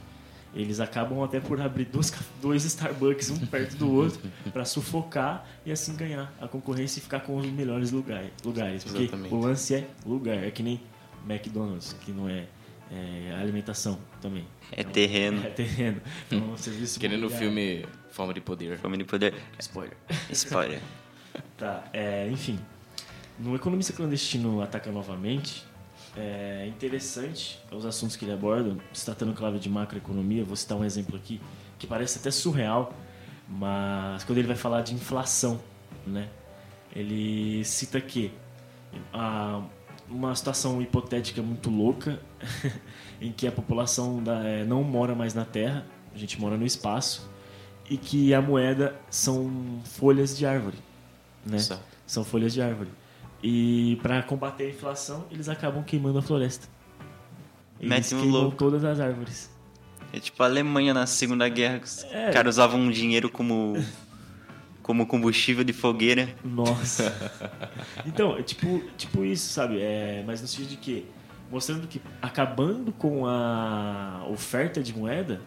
eles 0.53 0.79
acabam 0.79 1.23
até 1.23 1.39
por 1.39 1.59
abrir 1.61 1.85
dois, 1.85 2.13
dois 2.41 2.65
Starbucks 2.65 3.29
um 3.31 3.37
perto 3.47 3.77
do 3.77 3.91
outro 3.91 4.19
para 4.51 4.65
sufocar 4.65 5.47
e 5.65 5.71
assim 5.71 5.95
ganhar 5.95 6.31
a 6.41 6.47
concorrência 6.47 6.99
e 6.99 7.01
ficar 7.01 7.21
com 7.21 7.37
os 7.37 7.47
melhores 7.47 7.91
lugares. 7.91 8.29
lugares. 8.43 8.83
Porque 8.83 9.03
Exatamente. 9.03 9.33
o 9.33 9.39
lance 9.39 9.73
é 9.75 9.87
lugar, 10.05 10.37
é 10.43 10.51
que 10.51 10.61
nem 10.61 10.79
McDonald's, 11.27 11.93
que 12.01 12.11
não 12.11 12.27
é, 12.29 12.45
É 12.91 13.35
alimentação 13.39 13.97
também. 14.21 14.45
É 14.71 14.83
terreno. 14.83 15.45
É 15.45 15.49
terreno. 15.49 16.01
Então, 16.29 16.55
serviço 16.57 16.99
Querendo 16.99 17.27
o 17.27 17.29
filme 17.29 17.85
Fome 18.09 18.33
de 18.33 18.41
Poder. 18.41 18.77
Fome 18.77 18.97
de 18.97 19.05
poder. 19.05 19.33
Spoiler. 19.59 19.95
Spoiler. 20.31 20.81
Tá, 21.57 21.85
é, 21.93 22.27
enfim. 22.29 22.59
No 23.39 23.55
Economista 23.55 23.93
Clandestino 23.93 24.61
Ataca 24.61 24.91
Novamente, 24.91 25.65
é 26.17 26.67
interessante 26.67 27.57
os 27.71 27.85
assuntos 27.85 28.17
que 28.17 28.25
ele 28.25 28.33
aborda, 28.33 28.75
se 28.91 29.05
tratando, 29.05 29.33
claro, 29.33 29.57
de 29.57 29.69
macroeconomia. 29.69 30.43
Vou 30.43 30.57
citar 30.57 30.77
um 30.77 30.83
exemplo 30.83 31.15
aqui 31.15 31.39
que 31.79 31.87
parece 31.87 32.19
até 32.19 32.29
surreal, 32.29 32.93
mas 33.47 34.23
quando 34.25 34.37
ele 34.37 34.47
vai 34.47 34.57
falar 34.57 34.81
de 34.81 34.93
inflação, 34.93 35.61
né? 36.05 36.27
Ele 36.93 37.63
cita 37.63 38.01
que 38.01 38.33
a, 39.13 39.63
uma 40.11 40.35
situação 40.35 40.81
hipotética 40.81 41.41
muito 41.41 41.69
louca 41.69 42.19
em 43.21 43.31
que 43.31 43.47
a 43.47 43.51
população 43.51 44.21
da- 44.23 44.43
é, 44.43 44.63
não 44.65 44.83
mora 44.83 45.15
mais 45.15 45.33
na 45.33 45.45
Terra, 45.45 45.85
a 46.13 46.17
gente 46.17 46.39
mora 46.39 46.57
no 46.57 46.65
espaço, 46.65 47.29
e 47.89 47.97
que 47.97 48.33
a 48.33 48.41
moeda 48.41 48.95
são 49.09 49.79
folhas 49.83 50.37
de 50.37 50.45
árvore. 50.45 50.77
Né? 51.45 51.59
Só. 51.59 51.79
São 52.05 52.23
folhas 52.23 52.53
de 52.53 52.61
árvore. 52.61 52.89
E 53.43 53.97
para 54.01 54.21
combater 54.23 54.65
a 54.65 54.69
inflação, 54.69 55.25
eles 55.31 55.49
acabam 55.49 55.83
queimando 55.83 56.19
a 56.19 56.21
floresta. 56.21 56.67
Eles 57.79 57.89
Mete 57.89 58.15
um 58.15 58.21
queimam 58.21 58.41
louco. 58.41 58.57
todas 58.57 58.83
as 58.83 58.99
árvores. 58.99 59.49
É 60.13 60.19
tipo 60.19 60.41
a 60.43 60.45
Alemanha 60.45 60.93
na 60.93 61.05
Segunda 61.07 61.47
Guerra. 61.49 61.79
Os 61.83 62.03
É. 62.11 62.31
caras 62.31 62.55
usavam 62.55 62.89
dinheiro 62.91 63.29
como, 63.29 63.73
como 64.81 65.05
combustível 65.05 65.63
de 65.63 65.73
fogueira. 65.73 66.33
Nossa. 66.43 67.31
então, 68.05 68.37
é 68.37 68.43
tipo, 68.43 68.81
tipo 68.97 69.23
isso, 69.23 69.53
sabe? 69.53 69.79
É, 69.79 70.23
mas 70.25 70.41
no 70.41 70.47
sentido 70.47 70.69
de 70.69 70.77
que 70.77 71.05
mostrando 71.49 71.87
que 71.87 72.01
acabando 72.21 72.91
com 72.93 73.25
a 73.25 74.25
oferta 74.29 74.81
de 74.81 74.97
moeda, 74.97 75.41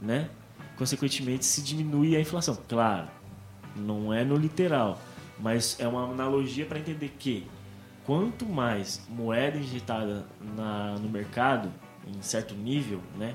né? 0.00 0.28
Consequentemente 0.76 1.44
se 1.44 1.62
diminui 1.62 2.16
a 2.16 2.20
inflação. 2.20 2.58
Claro, 2.68 3.08
não 3.76 4.12
é 4.12 4.24
no 4.24 4.36
literal, 4.36 5.00
mas 5.38 5.78
é 5.78 5.86
uma 5.86 6.10
analogia 6.10 6.64
para 6.64 6.78
entender 6.78 7.14
que 7.18 7.46
quanto 8.04 8.46
mais 8.46 9.06
moeda 9.08 9.58
injetada 9.58 10.26
na, 10.56 10.94
no 10.94 11.08
mercado 11.08 11.70
em 12.06 12.20
certo 12.22 12.54
nível, 12.54 13.00
né? 13.16 13.34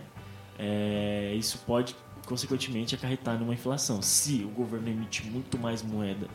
é, 0.57 1.33
isso 1.35 1.59
pode 1.65 1.95
consequentemente 2.27 2.93
acarretar 2.93 3.39
numa 3.39 3.53
inflação. 3.53 4.01
Se 4.01 4.43
o 4.43 4.49
governo 4.49 4.89
emite 4.89 5.25
muito 5.25 5.57
mais 5.57 5.81
moeda 5.81 6.27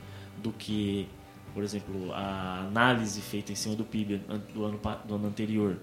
do 0.43 0.51
que, 0.51 1.07
por 1.53 1.63
exemplo, 1.63 2.13
a 2.13 2.61
análise 2.61 3.21
feita 3.21 3.53
em 3.53 3.55
cima 3.55 3.77
do 3.77 3.85
PIB 3.85 4.23
do 4.55 4.65
ano, 4.65 4.81
do 5.05 5.15
ano 5.15 5.29
anterior 5.29 5.77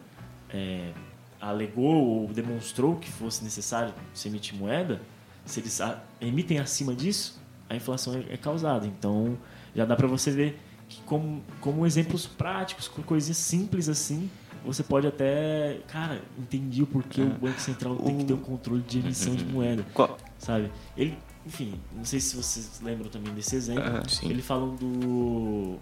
é, 0.50 0.92
alegou 1.39 2.24
ou 2.24 2.28
demonstrou 2.28 2.96
que 2.96 3.10
fosse 3.10 3.44
necessário 3.44 3.94
se 4.13 4.28
emitir 4.28 4.58
moeda, 4.58 5.00
se 5.46 5.60
eles 5.60 5.80
emitem 6.20 6.60
acima 6.60 6.94
disso, 6.96 7.39
a 7.70 7.75
inflação 7.75 8.16
é, 8.16 8.34
é 8.34 8.38
causada. 8.38 8.88
Então, 8.88 9.38
já 9.75 9.86
dá 9.86 9.96
para 9.96 10.08
você 10.08 10.32
ver 10.32 10.60
que 10.88 11.01
como, 11.04 11.44
como 11.62 11.86
exemplos 11.86 12.25
práticos, 12.25 12.88
coisinhas 12.88 13.38
simples 13.38 13.88
assim, 13.88 14.28
você 14.66 14.84
pode 14.84 15.08
até, 15.08 15.80
cara, 15.88 16.22
entendi 16.38 16.84
o 16.84 16.88
porquê 16.88 17.22
o 17.22 17.30
Banco 17.30 17.60
Central 17.60 17.96
tem 17.98 18.18
que 18.18 18.25
ter 18.25 18.34
um 18.34 18.38
controle 18.42 18.82
de 18.82 19.00
emissão 19.00 19.36
de 19.36 19.46
moeda 19.46 19.86
Qual- 19.94 20.18
sabe? 20.38 20.72
Ele, 20.98 21.18
enfim, 21.46 21.80
não 21.96 22.04
sei 22.06 22.20
se 22.20 22.36
vocês 22.36 22.80
lembram 22.84 23.10
também 23.10 23.34
desse 23.34 23.56
exemplo. 23.56 24.08
Sim. 24.10 24.30
Ele 24.30 24.42
fala 24.42 24.68
do, 24.75 25.78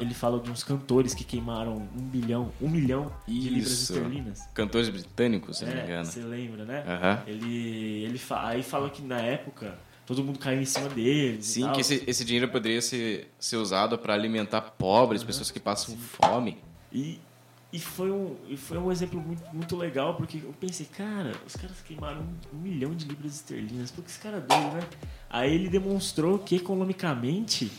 ele 0.00 0.14
fala 0.14 0.40
de 0.40 0.50
uns 0.50 0.64
cantores 0.64 1.14
que 1.14 1.22
queimaram 1.24 1.76
um 1.96 2.02
bilhão, 2.02 2.50
um 2.60 2.68
milhão 2.68 3.12
de 3.28 3.48
libras 3.50 3.72
Isso. 3.72 3.92
esterlinas. 3.92 4.40
Cantores 4.54 4.88
britânicos, 4.88 5.58
se 5.58 5.64
não 5.64 5.72
me 5.72 5.80
É, 5.80 5.84
engano. 5.84 6.04
você 6.06 6.20
lembra, 6.22 6.64
né? 6.64 6.84
Aham. 6.86 7.22
Ele, 7.26 8.04
ele 8.04 8.18
fa- 8.18 8.48
aí 8.48 8.62
fala 8.62 8.88
que 8.90 9.02
na 9.02 9.20
época 9.20 9.78
todo 10.06 10.24
mundo 10.24 10.38
caiu 10.38 10.60
em 10.60 10.64
cima 10.64 10.88
deles. 10.88 11.46
Sim, 11.46 11.70
que 11.72 11.80
esse, 11.82 12.02
esse 12.06 12.24
dinheiro 12.24 12.48
poderia 12.48 12.82
ser, 12.82 13.30
ser 13.38 13.56
usado 13.56 13.96
para 13.98 14.14
alimentar 14.14 14.60
pobres, 14.62 15.22
pessoas 15.22 15.50
que 15.50 15.60
passam 15.60 15.96
fome. 15.96 16.58
E, 16.92 17.20
e, 17.72 17.78
foi 17.78 18.10
um, 18.10 18.36
e 18.48 18.56
foi 18.56 18.76
um 18.78 18.92
exemplo 18.92 19.20
muito, 19.20 19.42
muito 19.52 19.76
legal, 19.76 20.14
porque 20.14 20.38
eu 20.38 20.52
pensei, 20.60 20.86
cara, 20.86 21.32
os 21.46 21.56
caras 21.56 21.80
queimaram 21.86 22.20
um, 22.20 22.56
um 22.56 22.60
milhão 22.60 22.94
de 22.94 23.06
libras 23.06 23.34
esterlinas, 23.34 23.90
porque 23.90 24.10
esse 24.10 24.18
cara 24.20 24.36
é 24.36 24.40
doido, 24.40 24.74
né? 24.76 24.82
Aí 25.30 25.54
ele 25.54 25.68
demonstrou 25.68 26.38
que 26.38 26.56
economicamente 26.56 27.72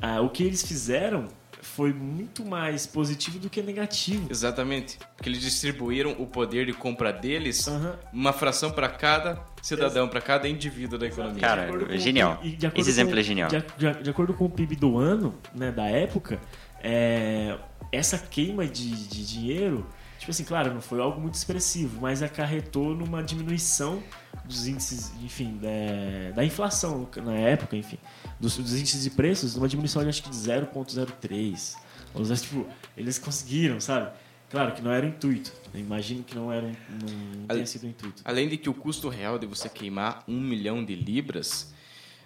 ah, 0.00 0.20
o 0.22 0.30
que 0.30 0.42
eles 0.42 0.62
fizeram 0.66 1.28
foi 1.62 1.92
muito 1.92 2.42
mais 2.42 2.86
positivo 2.86 3.38
do 3.38 3.50
que 3.50 3.60
negativo. 3.60 4.28
Exatamente. 4.30 4.98
Porque 5.14 5.28
eles 5.28 5.42
distribuíram 5.42 6.12
o 6.18 6.26
poder 6.26 6.64
de 6.64 6.72
compra 6.72 7.12
deles, 7.12 7.68
Aham. 7.68 7.98
uma 8.14 8.32
fração 8.32 8.70
para 8.70 8.88
cada 8.88 9.44
cidadão, 9.60 10.08
para 10.08 10.22
cada 10.22 10.48
indivíduo 10.48 10.98
da 10.98 11.06
economia. 11.06 11.38
Cara, 11.40 11.66
com 11.68 11.92
o 11.92 11.98
genial. 11.98 12.38
PIB 12.38 12.56
de 12.56 12.66
acordo 12.66 12.80
Esse 12.80 12.90
exemplo 12.90 13.12
com- 13.12 13.20
é 13.20 13.22
genial. 13.22 13.50
De, 13.50 13.58
de 13.76 14.02
de 14.02 14.08
acordo 14.10 14.32
com 14.32 14.46
o 14.46 14.50
PIB 14.50 14.74
do 14.76 14.96
ano, 14.96 15.34
né, 15.54 15.70
da 15.70 15.84
época, 15.84 16.40
é, 16.82 17.58
essa 17.92 18.18
queima 18.18 18.66
de, 18.66 18.90
de 19.08 19.26
dinheiro, 19.26 19.86
tipo 20.18 20.30
assim, 20.30 20.44
claro, 20.44 20.72
não 20.74 20.80
foi 20.80 21.00
algo 21.00 21.20
muito 21.20 21.34
expressivo, 21.34 22.00
mas 22.00 22.22
acarretou 22.22 22.94
numa 22.94 23.22
diminuição 23.22 24.02
dos 24.44 24.66
índices, 24.66 25.12
enfim, 25.22 25.58
da, 25.58 26.36
da 26.36 26.44
inflação 26.44 27.08
na 27.16 27.34
época, 27.34 27.76
enfim, 27.76 27.98
dos, 28.38 28.56
dos 28.56 28.74
índices 28.74 29.02
de 29.04 29.10
preços, 29.10 29.56
uma 29.56 29.68
diminuição 29.68 30.02
de 30.02 30.08
acho 30.08 30.22
que 30.22 30.30
de 30.30 30.36
0,03. 30.36 31.76
Ou 32.14 32.24
seja, 32.24 32.42
tipo, 32.42 32.66
eles 32.96 33.18
conseguiram, 33.18 33.80
sabe? 33.80 34.10
Claro 34.50 34.72
que 34.74 34.82
não 34.82 34.90
era 34.90 35.06
o 35.06 35.08
intuito. 35.08 35.52
Eu 35.72 35.78
imagino 35.78 36.24
que 36.24 36.34
não 36.34 36.52
era 36.52 36.66
um- 36.66 37.40
não 37.40 37.46
tenha 37.46 37.66
sido 37.66 37.84
o 37.84 37.88
intuito. 37.88 38.20
Além 38.24 38.48
de 38.48 38.56
que 38.56 38.68
o 38.68 38.74
custo 38.74 39.08
real 39.08 39.38
de 39.38 39.46
você 39.46 39.68
queimar 39.68 40.24
um 40.26 40.40
milhão 40.40 40.84
de 40.84 40.96
libras, 40.96 41.72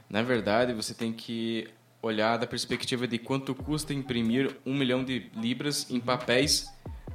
na 0.08 0.22
verdade 0.22 0.72
você 0.72 0.94
tem 0.94 1.12
que 1.12 1.68
olhar 2.04 2.36
da 2.36 2.46
perspectiva 2.46 3.06
de 3.06 3.18
quanto 3.18 3.54
custa 3.54 3.92
imprimir 3.94 4.56
um 4.66 4.74
milhão 4.74 5.02
de 5.04 5.30
libras 5.34 5.86
em 5.90 5.98
papéis 6.00 6.68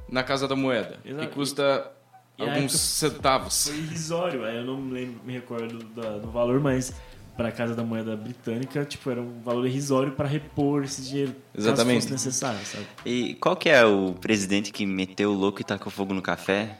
na 0.08 0.22
Casa 0.22 0.48
da 0.48 0.56
Moeda. 0.56 0.98
Exato. 1.04 1.26
Que 1.28 1.34
custa 1.34 1.92
E 2.38 2.42
alguns 2.42 2.56
época- 2.74 2.78
centavos. 3.14 3.68
Foi 3.68 3.76
irrisório, 3.78 4.44
aí 4.44 4.56
eu 4.56 4.64
não 4.64 4.76
me 4.80 4.92
lembro, 4.92 5.20
me 5.24 5.32
recordo 5.32 5.78
da- 5.94 6.18
do 6.18 6.30
valor, 6.30 6.58
mas 6.60 6.92
para 7.36 7.48
a 7.48 7.52
Casa 7.52 7.74
da 7.74 7.82
Moeda 7.82 8.14
Britânica, 8.16 8.84
tipo, 8.84 9.08
era 9.10 9.20
um 9.22 9.40
valor 9.40 9.66
irrisório 9.66 10.12
para 10.12 10.28
repor 10.28 10.84
esse 10.84 11.00
dinheiro, 11.02 11.34
Exatamente. 11.56 11.94
caso 12.02 12.08
fosse 12.08 12.12
necessário, 12.26 12.66
sabe? 12.66 12.86
E 13.06 13.34
qual 13.34 13.56
que 13.56 13.70
é 13.70 13.84
o 13.84 14.12
presidente 14.12 14.70
que 14.72 14.84
meteu 14.84 15.30
o 15.30 15.34
louco 15.34 15.60
e 15.60 15.64
tacou 15.64 15.90
fogo 15.90 16.12
no 16.12 16.20
café? 16.20 16.78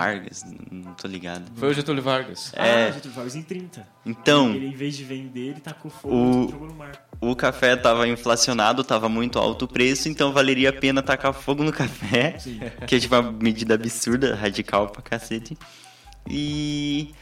Vargas? 0.00 0.44
Não 0.70 0.92
tô 0.94 1.08
ligado. 1.08 1.44
Foi 1.56 1.70
o 1.70 1.74
Getúlio 1.74 2.02
Vargas. 2.02 2.52
É. 2.54 2.88
Ah, 2.88 2.90
Getúlio 2.92 3.14
Vargas 3.16 3.34
em 3.36 3.42
30. 3.42 3.86
Então, 4.04 4.50
Ele, 4.54 4.66
em 4.66 4.72
vez 4.72 4.96
de 4.96 5.04
vender, 5.04 5.50
ele 5.50 5.60
tacou 5.60 5.90
fogo 5.90 6.14
O- 6.14 6.44
e 6.48 6.50
jogou 6.50 6.68
no 6.68 6.74
mar. 6.74 6.92
o 7.20 7.34
café 7.34 7.74
tava 7.76 8.06
inflacionado, 8.06 8.84
tava 8.84 9.08
muito 9.08 9.38
alto 9.38 9.64
o 9.64 9.68
preço, 9.68 10.08
então 10.08 10.32
valeria 10.32 10.70
a 10.70 10.72
pena 10.72 11.02
tacar 11.02 11.32
fogo 11.32 11.62
no 11.64 11.72
café. 11.72 12.38
Sim. 12.38 12.60
Que 12.86 12.96
é 12.96 13.00
tipo 13.00 13.14
uma 13.14 13.30
medida 13.32 13.74
absurda, 13.74 14.34
radical 14.34 14.88
pra 14.88 15.02
cacete. 15.02 15.56
E. 16.28 17.14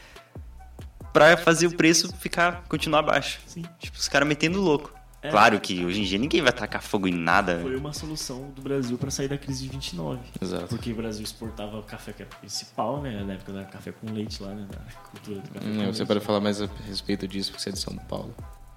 Pra 1.13 1.37
fazer 1.37 1.67
o 1.67 1.75
preço 1.77 2.13
ficar, 2.17 2.63
continuar 2.67 3.01
baixo. 3.01 3.39
Sim. 3.47 3.63
Tipo, 3.79 3.97
os 3.97 4.09
caras 4.09 4.27
metendo 4.27 4.59
louco. 4.61 4.93
É. 5.27 5.31
Claro 5.31 5.59
que 5.59 5.83
hoje 5.85 6.01
em 6.01 6.03
dia 6.03 6.17
ninguém 6.17 6.41
vai 6.41 6.51
tacar 6.53 6.81
fogo 6.81 7.07
em 7.07 7.13
nada. 7.13 7.59
Foi 7.61 7.75
uma 7.75 7.93
solução 7.93 8.51
do 8.55 8.61
Brasil 8.61 8.97
para 8.97 9.09
sair 9.09 9.27
da 9.27 9.37
crise 9.37 9.63
de 9.63 9.69
29. 9.69 10.19
Exato. 10.41 10.67
Porque 10.67 10.91
o 10.91 10.95
Brasil 10.95 11.23
exportava 11.23 11.81
café 11.83 12.13
que 12.13 12.21
era 12.21 12.31
principal, 12.39 13.01
né? 13.01 13.23
Na 13.23 13.33
época 13.33 13.53
da 13.53 13.63
café 13.65 13.91
com 13.91 14.11
leite 14.11 14.41
lá, 14.43 14.49
né? 14.53 14.67
Da 14.69 14.79
cultura 15.09 15.39
do 15.41 15.49
café 15.49 15.65
Hum, 15.67 15.75
com 15.77 15.79
você 15.85 15.99
leite. 15.99 16.05
pode 16.05 16.19
falar 16.19 16.39
mais 16.41 16.61
a 16.61 16.69
respeito 16.87 17.27
disso, 17.27 17.51
porque 17.51 17.63
você 17.63 17.69
é 17.69 17.73
de 17.73 17.79
São 17.79 17.95
Paulo. 17.95 18.33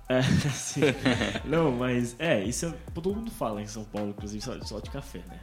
É, 0.09 0.23
sim. 0.52 0.81
Não, 1.45 1.71
mas 1.71 2.17
é, 2.19 2.43
isso 2.43 2.64
é, 2.67 2.75
todo 2.95 3.14
mundo 3.14 3.31
fala 3.31 3.61
em 3.61 3.67
São 3.67 3.85
Paulo, 3.85 4.09
inclusive 4.11 4.43
só, 4.43 4.59
só 4.62 4.81
de 4.81 4.88
café, 4.90 5.21
né? 5.28 5.38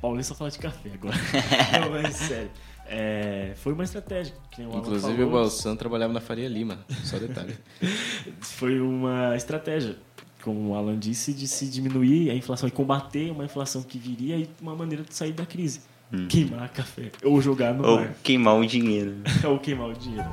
Paulista 0.00 0.34
só 0.34 0.38
fala 0.38 0.50
de 0.50 0.58
café 0.58 0.90
agora. 0.94 1.16
Não, 1.80 1.90
mas 1.90 2.16
sério. 2.16 2.50
É, 2.92 3.52
foi 3.54 3.72
uma 3.72 3.84
estratégia. 3.84 4.34
Que 4.50 4.62
nem 4.62 4.68
o 4.68 4.78
Inclusive 4.78 5.12
falou, 5.12 5.28
o 5.28 5.30
Balsan 5.30 5.76
trabalhava 5.76 6.12
na 6.12 6.20
Faria 6.20 6.48
Lima, 6.48 6.80
só 7.04 7.18
detalhe. 7.18 7.56
Foi 8.40 8.80
uma 8.80 9.36
estratégia, 9.36 9.96
como 10.42 10.70
o 10.70 10.74
Alan 10.74 10.98
disse, 10.98 11.32
de 11.32 11.46
se 11.46 11.66
diminuir 11.66 12.30
a 12.30 12.34
inflação 12.34 12.68
e 12.68 12.72
combater 12.72 13.30
uma 13.30 13.44
inflação 13.44 13.82
que 13.82 13.98
viria 13.98 14.36
e 14.36 14.48
uma 14.60 14.74
maneira 14.74 15.04
de 15.04 15.14
sair 15.14 15.32
da 15.32 15.46
crise. 15.46 15.80
Queimar 16.28 16.68
café. 16.70 17.12
Ou 17.22 17.40
jogar 17.40 17.72
no 17.72 17.86
Ou 17.86 17.96
mar. 18.00 18.14
queimar 18.22 18.56
o 18.56 18.66
dinheiro. 18.66 19.14
ou 19.48 19.58
queimar 19.60 19.90
o 19.90 19.92
dinheiro. 19.92 20.28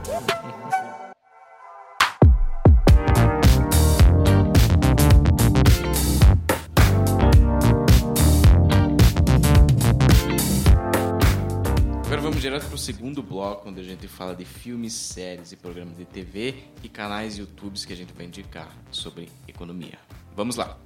Vamos 12.37 12.43
direto 12.43 12.67
para 12.67 12.75
o 12.75 12.77
segundo 12.77 13.23
bloco, 13.23 13.67
onde 13.67 13.79
a 13.79 13.83
gente 13.83 14.07
fala 14.07 14.35
de 14.35 14.45
filmes, 14.45 14.93
séries 14.93 15.51
e 15.51 15.55
programas 15.55 15.97
de 15.97 16.05
TV 16.05 16.53
e 16.83 16.87
canais 16.87 17.35
YouTubes 17.35 17.83
que 17.83 17.91
a 17.91 17.95
gente 17.95 18.13
vai 18.13 18.27
indicar 18.27 18.71
sobre 18.91 19.27
economia. 19.47 19.97
Vamos 20.35 20.55
lá! 20.55 20.77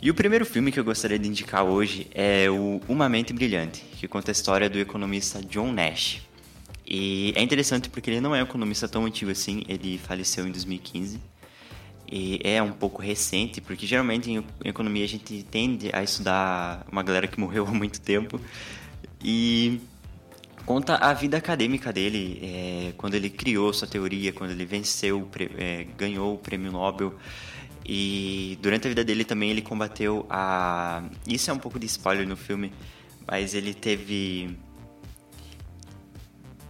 E 0.00 0.10
o 0.10 0.14
primeiro 0.14 0.46
filme 0.46 0.72
que 0.72 0.80
eu 0.80 0.84
gostaria 0.84 1.18
de 1.18 1.28
indicar 1.28 1.64
hoje 1.64 2.06
é 2.14 2.48
o 2.48 2.80
Uma 2.88 3.10
Mente 3.10 3.34
Brilhante, 3.34 3.84
que 3.98 4.08
conta 4.08 4.30
a 4.30 4.32
história 4.32 4.70
do 4.70 4.78
economista 4.78 5.42
John 5.42 5.70
Nash. 5.70 6.22
E 6.86 7.34
é 7.36 7.42
interessante 7.42 7.90
porque 7.90 8.08
ele 8.08 8.22
não 8.22 8.34
é 8.34 8.40
um 8.40 8.44
economista 8.44 8.88
tão 8.88 9.04
antigo 9.04 9.32
assim, 9.32 9.64
ele 9.68 9.98
faleceu 9.98 10.46
em 10.46 10.50
2015. 10.50 11.20
E 12.10 12.40
é 12.42 12.62
um 12.62 12.72
pouco 12.72 13.02
recente, 13.02 13.60
porque 13.60 13.86
geralmente 13.86 14.30
em 14.30 14.42
economia 14.64 15.04
a 15.04 15.08
gente 15.08 15.42
tende 15.42 15.90
a 15.92 16.02
estudar 16.02 16.86
uma 16.90 17.02
galera 17.02 17.26
que 17.26 17.38
morreu 17.38 17.66
há 17.68 17.72
muito 17.72 18.00
tempo. 18.00 18.40
E 19.22 19.80
conta 20.64 20.96
a 20.96 21.12
vida 21.12 21.36
acadêmica 21.36 21.92
dele, 21.92 22.40
é, 22.42 22.92
quando 22.96 23.14
ele 23.14 23.30
criou 23.30 23.72
sua 23.72 23.86
teoria, 23.86 24.32
quando 24.32 24.50
ele 24.50 24.64
venceu, 24.64 25.28
é, 25.56 25.84
ganhou 25.96 26.34
o 26.34 26.38
prêmio 26.38 26.72
Nobel. 26.72 27.14
E 27.86 28.58
durante 28.62 28.86
a 28.86 28.88
vida 28.88 29.04
dele 29.04 29.24
também 29.24 29.50
ele 29.50 29.60
combateu 29.60 30.26
a. 30.30 31.04
Isso 31.26 31.50
é 31.50 31.52
um 31.52 31.58
pouco 31.58 31.78
de 31.78 31.84
spoiler 31.86 32.26
no 32.26 32.36
filme, 32.36 32.72
mas 33.26 33.54
ele 33.54 33.74
teve. 33.74 34.56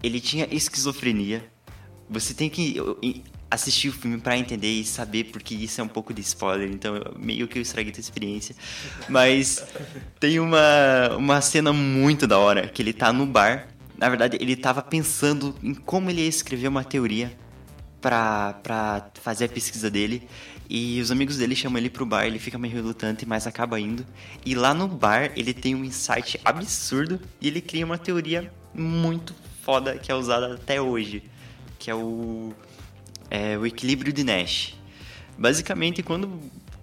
Ele 0.02 0.20
tinha 0.20 0.48
esquizofrenia. 0.50 1.48
Você 2.10 2.34
tem 2.34 2.50
que 2.50 2.76
assistir 3.54 3.88
o 3.88 3.92
filme 3.92 4.18
para 4.18 4.36
entender 4.36 4.70
e 4.70 4.84
saber, 4.84 5.24
porque 5.24 5.54
isso 5.54 5.80
é 5.80 5.84
um 5.84 5.88
pouco 5.88 6.12
de 6.12 6.20
spoiler, 6.20 6.68
então 6.70 6.94
meio 7.16 7.46
que 7.46 7.58
eu 7.58 7.62
estraguei 7.62 7.92
a 7.96 8.00
experiência. 8.00 8.54
Mas 9.08 9.64
tem 10.18 10.40
uma, 10.40 11.16
uma 11.16 11.40
cena 11.40 11.72
muito 11.72 12.26
da 12.26 12.38
hora, 12.38 12.68
que 12.68 12.82
ele 12.82 12.92
tá 12.92 13.12
no 13.12 13.24
bar. 13.24 13.68
Na 13.96 14.08
verdade, 14.08 14.36
ele 14.40 14.56
tava 14.56 14.82
pensando 14.82 15.54
em 15.62 15.74
como 15.74 16.10
ele 16.10 16.22
ia 16.22 16.28
escrever 16.28 16.68
uma 16.68 16.82
teoria 16.82 17.36
para 18.00 19.10
fazer 19.14 19.46
a 19.46 19.48
pesquisa 19.48 19.90
dele. 19.90 20.28
E 20.68 21.00
os 21.00 21.10
amigos 21.10 21.36
dele 21.36 21.54
chamam 21.54 21.78
ele 21.78 21.88
pro 21.88 22.04
bar, 22.04 22.26
ele 22.26 22.38
fica 22.38 22.58
meio 22.58 22.74
relutante, 22.74 23.24
mas 23.26 23.46
acaba 23.46 23.78
indo. 23.78 24.04
E 24.44 24.54
lá 24.54 24.74
no 24.74 24.88
bar 24.88 25.32
ele 25.36 25.54
tem 25.54 25.74
um 25.74 25.84
insight 25.84 26.40
absurdo 26.44 27.20
e 27.40 27.48
ele 27.48 27.60
cria 27.60 27.84
uma 27.84 27.98
teoria 27.98 28.52
muito 28.74 29.34
foda 29.62 29.96
que 29.98 30.10
é 30.10 30.14
usada 30.14 30.54
até 30.54 30.80
hoje, 30.80 31.22
que 31.78 31.90
é 31.90 31.94
o, 31.94 32.52
é, 33.30 33.56
o 33.56 33.64
equilíbrio 33.64 34.12
de 34.12 34.24
Nash. 34.24 34.74
Basicamente, 35.38 36.02
quando, 36.02 36.40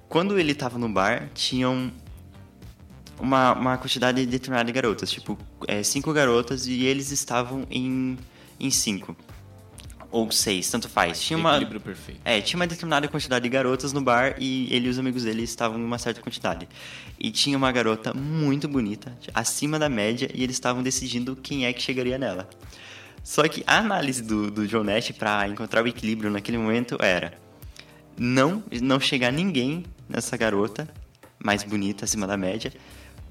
quando 0.09 0.39
ele 0.39 0.53
tava 0.53 0.77
no 0.77 0.89
bar, 0.89 1.29
tinham 1.33 1.91
uma, 3.21 3.53
uma 3.53 3.77
quantidade 3.77 4.25
determinada 4.25 4.65
de 4.65 4.73
garotas, 4.73 5.11
tipo, 5.11 5.37
é, 5.67 5.83
cinco 5.83 6.11
garotas 6.11 6.65
e 6.67 6.83
eles 6.85 7.11
estavam 7.11 7.65
em, 7.69 8.17
em 8.59 8.71
cinco 8.71 9.15
ou 10.09 10.29
seis, 10.31 10.69
tanto 10.69 10.89
faz. 10.89 11.21
Tinha 11.21 11.37
uma, 11.37 11.51
Equilíbrio 11.51 11.79
perfeito. 11.79 12.19
É, 12.25 12.41
tinha 12.41 12.59
uma 12.59 12.67
determinada 12.67 13.07
quantidade 13.07 13.43
de 13.43 13.49
garotas 13.49 13.93
no 13.93 14.01
bar 14.01 14.35
e 14.39 14.67
ele 14.73 14.87
e 14.87 14.89
os 14.89 14.99
amigos 14.99 15.23
dele 15.23 15.43
estavam 15.43 15.79
em 15.79 15.83
uma 15.83 15.97
certa 15.97 16.19
quantidade. 16.19 16.67
E 17.17 17.31
tinha 17.31 17.57
uma 17.57 17.71
garota 17.71 18.13
muito 18.13 18.67
bonita, 18.67 19.15
acima 19.33 19.79
da 19.79 19.87
média, 19.87 20.29
e 20.33 20.43
eles 20.43 20.55
estavam 20.55 20.83
decidindo 20.83 21.35
quem 21.35 21.65
é 21.65 21.71
que 21.71 21.81
chegaria 21.81 22.17
nela. 22.17 22.49
Só 23.23 23.47
que 23.47 23.63
a 23.67 23.77
análise 23.77 24.23
do, 24.23 24.49
do 24.49 24.67
John 24.67 24.83
Nash 24.83 25.11
para 25.11 25.47
encontrar 25.47 25.83
o 25.83 25.87
equilíbrio 25.87 26.31
naquele 26.31 26.57
momento 26.57 26.97
era 26.99 27.33
não, 28.17 28.63
não 28.81 28.99
chegar 28.99 29.31
ninguém 29.31 29.85
nessa 30.09 30.35
garota 30.35 30.89
mais 31.43 31.63
bonita, 31.63 32.05
acima 32.05 32.27
da 32.27 32.35
média, 32.35 32.71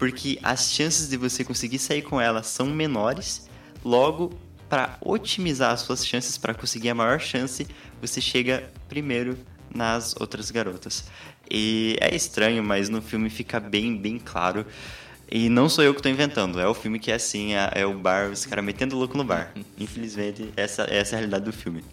porque 0.01 0.39
as 0.43 0.73
chances 0.73 1.11
de 1.11 1.19
você 1.19 1.45
conseguir 1.45 1.79
sair 1.79 2.01
com 2.01 2.19
ela 2.19 2.43
são 2.43 2.65
menores, 2.65 3.47
logo 3.85 4.33
para 4.67 4.97
otimizar 5.03 5.73
as 5.73 5.81
suas 5.81 6.07
chances, 6.07 6.39
para 6.39 6.55
conseguir 6.55 6.89
a 6.89 6.95
maior 6.95 7.21
chance, 7.21 7.67
você 8.01 8.19
chega 8.19 8.73
primeiro 8.89 9.37
nas 9.73 10.17
outras 10.19 10.51
garotas. 10.51 11.05
E 11.51 11.99
é 12.01 12.15
estranho, 12.15 12.65
mas 12.65 12.89
no 12.89 13.03
filme 13.03 13.29
fica 13.29 13.61
bem, 13.61 13.95
bem 13.95 14.19
claro. 14.19 14.65
E 15.31 15.51
não 15.51 15.69
sou 15.69 15.85
eu 15.85 15.93
que 15.93 15.99
estou 15.99 16.11
inventando, 16.11 16.59
é 16.59 16.67
o 16.67 16.73
filme 16.73 16.99
que 16.99 17.13
é 17.13 17.17
assim, 17.17 17.53
é, 17.53 17.71
é 17.75 17.85
o 17.85 17.93
bar, 17.93 18.31
os 18.31 18.47
caras 18.47 18.65
metendo 18.65 18.97
louco 18.97 19.19
no 19.19 19.25
bar. 19.25 19.53
Infelizmente, 19.79 20.51
essa, 20.57 20.85
essa 20.85 21.15
é 21.15 21.17
a 21.17 21.19
realidade 21.19 21.45
do 21.45 21.53
filme. 21.53 21.85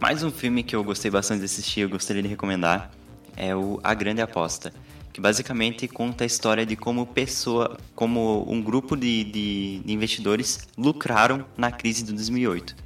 Mais 0.00 0.22
um 0.22 0.30
filme 0.30 0.62
que 0.62 0.74
eu 0.74 0.82
gostei 0.82 1.10
bastante 1.10 1.40
de 1.40 1.44
assistir, 1.44 1.80
eu 1.80 1.90
gostaria 1.90 2.22
de 2.22 2.28
recomendar, 2.28 2.90
é 3.36 3.54
o 3.54 3.78
A 3.84 3.92
Grande 3.92 4.22
Aposta 4.22 4.72
que 5.16 5.20
basicamente 5.22 5.88
conta 5.88 6.24
a 6.24 6.26
história 6.26 6.66
de 6.66 6.76
como 6.76 7.06
pessoa, 7.06 7.78
como 7.94 8.44
um 8.46 8.60
grupo 8.60 8.94
de, 8.94 9.24
de, 9.24 9.78
de 9.82 9.90
investidores 9.94 10.68
lucraram 10.76 11.46
na 11.56 11.72
crise 11.72 12.04
de 12.04 12.12
2008. 12.12 12.76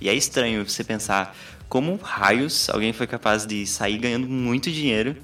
E 0.00 0.08
é 0.08 0.14
estranho 0.14 0.66
você 0.66 0.82
pensar 0.82 1.36
como 1.68 1.96
raios 1.96 2.70
alguém 2.70 2.94
foi 2.94 3.06
capaz 3.06 3.44
de 3.44 3.66
sair 3.66 3.98
ganhando 3.98 4.26
muito 4.26 4.70
dinheiro 4.70 5.18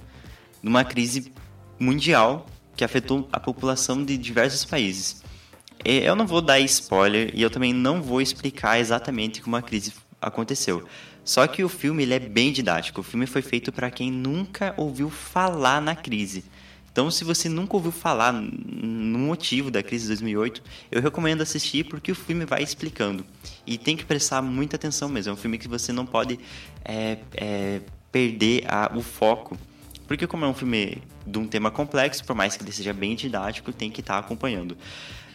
numa 0.63 0.85
crise 0.85 1.33
mundial 1.81 2.45
que 2.77 2.85
afetou 2.85 3.27
a 3.33 3.41
população 3.41 4.05
de 4.05 4.19
diversos 4.19 4.67
países. 4.67 5.23
Eu 5.83 6.15
não 6.15 6.27
vou 6.27 6.43
dar 6.43 6.61
spoiler 6.61 7.31
e 7.33 7.41
eu 7.41 7.49
também 7.49 7.73
não 7.73 8.03
vou 8.03 8.21
explicar 8.21 8.79
exatamente 8.79 9.41
como 9.41 9.57
a 9.57 9.63
crise 9.63 9.95
aconteceu. 10.21 10.87
Só 11.25 11.47
que 11.47 11.63
o 11.63 11.69
filme 11.69 12.03
ele 12.03 12.15
é 12.15 12.19
bem 12.19 12.53
didático. 12.53 13.01
O 13.01 13.05
filme 13.05 13.27
foi 13.27 13.43
feito 13.43 13.71
para 13.73 13.91
quem 13.91 14.11
nunca 14.11 14.75
ouviu 14.77 15.09
falar 15.09 15.81
na 15.81 15.95
crise. 15.95 16.45
Então, 16.93 17.11
se 17.11 17.25
você 17.25 17.49
nunca 17.49 17.75
ouviu 17.75 17.91
falar 17.91 18.33
no 18.33 19.19
motivo 19.19 19.71
da 19.71 19.83
crise 19.83 20.03
de 20.03 20.09
2008, 20.09 20.63
eu 20.91 21.01
recomendo 21.01 21.41
assistir 21.41 21.85
porque 21.85 22.13
o 22.13 22.15
filme 22.15 22.45
vai 22.45 22.63
explicando. 22.63 23.25
E 23.67 23.79
tem 23.79 23.97
que 23.97 24.05
prestar 24.05 24.43
muita 24.43 24.77
atenção 24.77 25.09
mesmo. 25.09 25.31
É 25.31 25.33
um 25.33 25.37
filme 25.37 25.57
que 25.57 25.67
você 25.67 25.91
não 25.91 26.05
pode 26.05 26.39
é, 26.85 27.17
é, 27.35 27.81
perder 28.11 28.65
a, 28.69 28.93
o 28.95 29.01
foco. 29.01 29.57
Porque 30.07 30.27
como 30.27 30.45
é 30.45 30.49
um 30.49 30.53
filme 30.53 31.03
de 31.27 31.39
um 31.39 31.47
tema 31.47 31.71
complexo, 31.71 32.23
por 32.27 32.37
mais 32.37 32.57
que 32.57 32.63
ele 32.63 32.73
seja 32.73 32.93
bem 32.93 33.15
didático, 33.15 33.73
tem 33.73 33.91
que 33.91 34.01
estar 34.01 34.15
tá 34.15 34.21
acompanhando. 34.21 34.77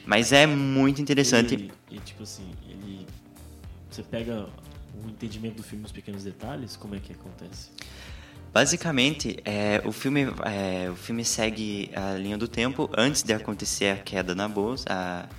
Mas 0.06 0.32
é 0.32 0.45
muito 0.45 1.02
interessante. 1.02 1.71
E, 1.89 1.95
e 1.95 2.00
tipo 2.00 2.21
assim, 2.21 2.52
ele... 2.69 3.08
Você 3.89 4.04
pega 4.04 4.47
o 5.04 5.10
entendimento 5.10 5.56
do 5.58 5.64
filme 5.64 5.84
nos 5.84 5.92
pequenos 5.92 6.24
detalhes? 6.24 6.76
Como 6.76 6.96
é 6.96 7.00
que 7.00 7.14
acontece? 7.14 7.70
Basicamente, 8.54 9.38
é, 9.46 9.82
o, 9.86 9.92
filme, 9.92 10.24
é, 10.46 10.90
o 10.90 10.96
filme 10.96 11.24
segue 11.24 11.92
a 11.94 12.14
linha 12.14 12.38
do 12.38 12.48
tempo 12.48 12.90
antes 12.98 13.22
de 13.22 13.34
acontecer 13.34 13.92
a 13.92 13.98
queda 13.98 14.34
na 14.34 14.48
bolsa, 14.48 14.86
a, 14.90 15.30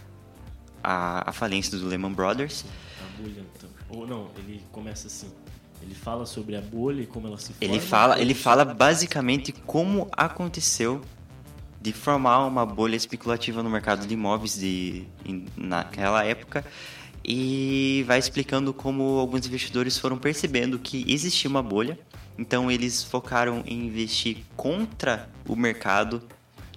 a, 0.82 1.30
a 1.30 1.32
falência 1.32 1.76
do 1.76 1.86
Lehman 1.86 2.12
Brothers. 2.12 2.64
A 3.00 3.20
bolha, 3.20 3.44
então. 3.56 3.70
Ou 3.90 4.06
não, 4.06 4.30
ele 4.38 4.62
começa 4.70 5.06
assim. 5.06 5.30
Ele 5.82 5.94
fala 5.94 6.26
sobre 6.26 6.54
a 6.54 6.60
bolha 6.60 7.02
e 7.02 7.06
como 7.06 7.26
ela 7.26 7.38
se 7.38 7.52
forma. 7.52 7.74
Ele 7.74 7.80
fala, 7.80 8.20
ele 8.20 8.34
fala 8.34 8.64
basicamente 8.64 9.52
como 9.52 10.08
aconteceu 10.12 11.00
de 11.80 11.92
formar 11.92 12.44
uma 12.46 12.66
bolha 12.66 12.96
especulativa 12.96 13.62
no 13.62 13.70
mercado 13.70 14.06
de 14.06 14.12
imóveis 14.12 14.58
de, 14.58 15.06
naquela 15.56 16.24
época 16.24 16.64
e 17.30 18.02
vai 18.06 18.18
explicando 18.18 18.72
como 18.72 19.18
alguns 19.18 19.46
investidores 19.46 19.98
foram 19.98 20.16
percebendo 20.16 20.78
que 20.78 21.04
existia 21.12 21.50
uma 21.50 21.62
bolha, 21.62 21.98
então 22.38 22.70
eles 22.70 23.04
focaram 23.04 23.62
em 23.66 23.84
investir 23.84 24.38
contra 24.56 25.28
o 25.46 25.54
mercado 25.54 26.22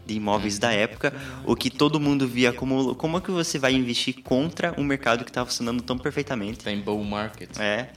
de 0.05 0.15
imóveis 0.15 0.59
da 0.59 0.73
época, 0.73 1.13
o 1.45 1.55
que 1.55 1.69
todo 1.69 2.01
mundo 2.01 2.27
via 2.27 2.51
como 2.51 2.93
como 2.95 3.17
é 3.17 3.21
que 3.21 3.31
você 3.31 3.57
vai 3.57 3.73
investir 3.73 4.21
contra 4.23 4.75
um 4.77 4.83
mercado 4.83 5.23
que 5.23 5.29
estava 5.29 5.47
funcionando 5.47 5.81
tão 5.83 5.97
perfeitamente. 5.97 6.59
Está 6.59 6.71
em 6.71 6.81
bull 6.81 7.01
market. 7.01 7.57
É. 7.57 7.87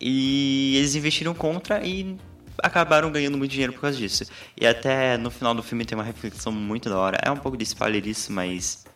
E 0.00 0.76
eles 0.76 0.94
investiram 0.94 1.34
contra 1.34 1.84
e 1.84 2.16
acabaram 2.62 3.10
ganhando 3.10 3.36
muito 3.36 3.50
dinheiro 3.50 3.72
por 3.72 3.80
causa 3.80 3.98
disso. 3.98 4.26
E 4.56 4.64
até 4.64 5.18
no 5.18 5.28
final 5.28 5.56
do 5.56 5.62
filme 5.62 5.84
tem 5.84 5.98
uma 5.98 6.04
reflexão 6.04 6.52
muito 6.52 6.88
da 6.88 6.98
hora. 6.98 7.18
É 7.20 7.32
um 7.32 7.36
pouco 7.36 7.56
de 7.56 7.64
spoiler 7.64 8.06
isso, 8.06 8.30
mas 8.30 8.86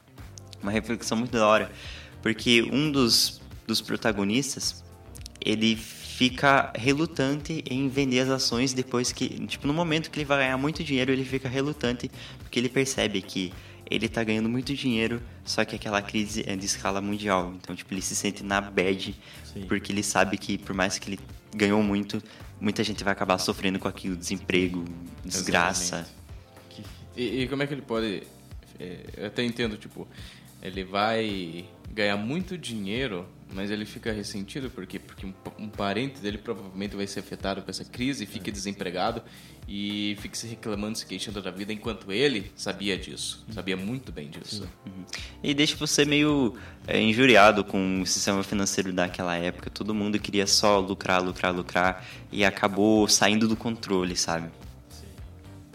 uma 0.62 0.70
reflexão 0.70 1.18
muito 1.18 1.32
da 1.32 1.44
hora 1.44 1.72
porque 2.22 2.62
um 2.62 2.90
dos, 2.90 3.40
dos 3.66 3.80
protagonistas, 3.80 4.84
ele 5.44 5.76
fica 5.76 6.70
relutante 6.76 7.64
em 7.66 7.88
vender 7.88 8.20
as 8.20 8.28
ações 8.28 8.74
depois 8.74 9.10
que, 9.10 9.28
tipo, 9.46 9.66
no 9.66 9.72
momento 9.72 10.10
que 10.10 10.18
ele 10.18 10.26
vai 10.26 10.38
ganhar 10.38 10.58
muito 10.58 10.84
dinheiro, 10.84 11.10
ele 11.10 11.24
fica 11.24 11.48
relutante 11.48 12.10
porque 12.38 12.58
ele 12.58 12.68
percebe 12.68 13.22
que 13.22 13.52
ele 13.90 14.08
tá 14.08 14.22
ganhando 14.22 14.48
muito 14.48 14.72
dinheiro, 14.74 15.20
só 15.44 15.64
que 15.64 15.74
aquela 15.74 16.00
crise 16.00 16.44
é 16.46 16.54
de 16.54 16.64
escala 16.64 17.00
mundial. 17.00 17.54
Então, 17.56 17.74
tipo, 17.74 17.92
ele 17.92 18.02
se 18.02 18.14
sente 18.14 18.44
na 18.44 18.60
bad, 18.60 19.16
Sim. 19.52 19.64
porque 19.66 19.92
ele 19.92 20.02
sabe 20.02 20.38
que 20.38 20.56
por 20.58 20.74
mais 20.74 20.98
que 20.98 21.10
ele 21.10 21.20
ganhou 21.56 21.82
muito, 21.82 22.22
muita 22.60 22.84
gente 22.84 23.02
vai 23.02 23.12
acabar 23.12 23.38
sofrendo 23.38 23.78
com 23.78 23.88
aquilo, 23.88 24.14
desemprego, 24.14 24.84
desgraça. 25.24 26.06
E, 27.16 27.42
e, 27.42 27.48
como 27.48 27.62
é 27.62 27.66
que 27.66 27.74
ele 27.74 27.82
pode... 27.82 28.22
É, 28.78 29.06
eu 29.16 29.26
até 29.26 29.42
entendo, 29.42 29.76
tipo, 29.76 30.06
ele 30.62 30.84
vai 30.84 31.64
ganhar 31.92 32.16
muito 32.16 32.56
dinheiro, 32.56 33.26
mas 33.52 33.70
ele 33.70 33.84
fica 33.84 34.12
ressentido 34.12 34.70
porque 34.70 34.98
porque 34.98 35.26
um, 35.26 35.32
um, 35.58 35.68
parente 35.68 36.20
dele 36.20 36.38
provavelmente 36.38 36.94
vai 36.94 37.06
ser 37.06 37.20
afetado 37.20 37.62
com 37.62 37.70
essa 37.70 37.84
crise, 37.84 38.26
fica 38.26 38.50
desempregado 38.50 39.22
e 39.66 40.16
fica 40.20 40.36
se 40.36 40.46
reclamando, 40.46 40.98
se 40.98 41.06
queixando 41.06 41.42
da 41.42 41.50
vida, 41.50 41.72
enquanto 41.72 42.12
ele 42.12 42.50
sabia 42.54 42.96
disso, 42.96 43.44
sabia 43.50 43.76
muito 43.76 44.12
bem 44.12 44.28
disso. 44.28 44.68
Uhum. 44.86 45.04
E 45.42 45.52
deixa 45.52 45.76
você 45.76 46.04
meio 46.04 46.56
é, 46.86 47.00
injuriado 47.00 47.64
com 47.64 48.02
o 48.02 48.06
sistema 48.06 48.42
financeiro 48.42 48.92
daquela 48.92 49.36
época. 49.36 49.70
Todo 49.70 49.94
mundo 49.94 50.18
queria 50.18 50.46
só 50.46 50.78
lucrar, 50.78 51.22
lucrar, 51.22 51.54
lucrar 51.54 52.06
e 52.30 52.44
acabou 52.44 53.08
saindo 53.08 53.48
do 53.48 53.56
controle, 53.56 54.16
sabe? 54.16 54.48
Sim. 54.88 55.06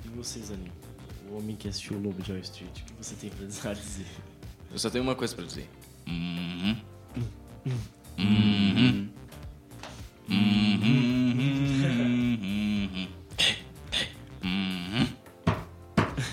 E 0.05 0.09
vocês, 0.09 0.51
Aninho? 0.51 0.75
o 1.35 1.37
homem 1.37 1.55
que 1.55 1.67
assistiu 1.67 1.97
o 1.97 2.01
Lobo 2.01 2.21
de 2.21 2.31
Wall 2.31 2.41
Street, 2.41 2.79
o 2.79 2.83
que 2.83 2.93
você 2.97 3.15
tem 3.15 3.29
pra 3.29 3.45
dizer? 3.73 4.05
Eu 4.75 4.79
só 4.79 4.89
tenho 4.89 5.05
uma 5.05 5.15
coisa 5.15 5.33
pra 5.33 5.45
dizer. 5.45 5.69
Uhum. 6.05 6.75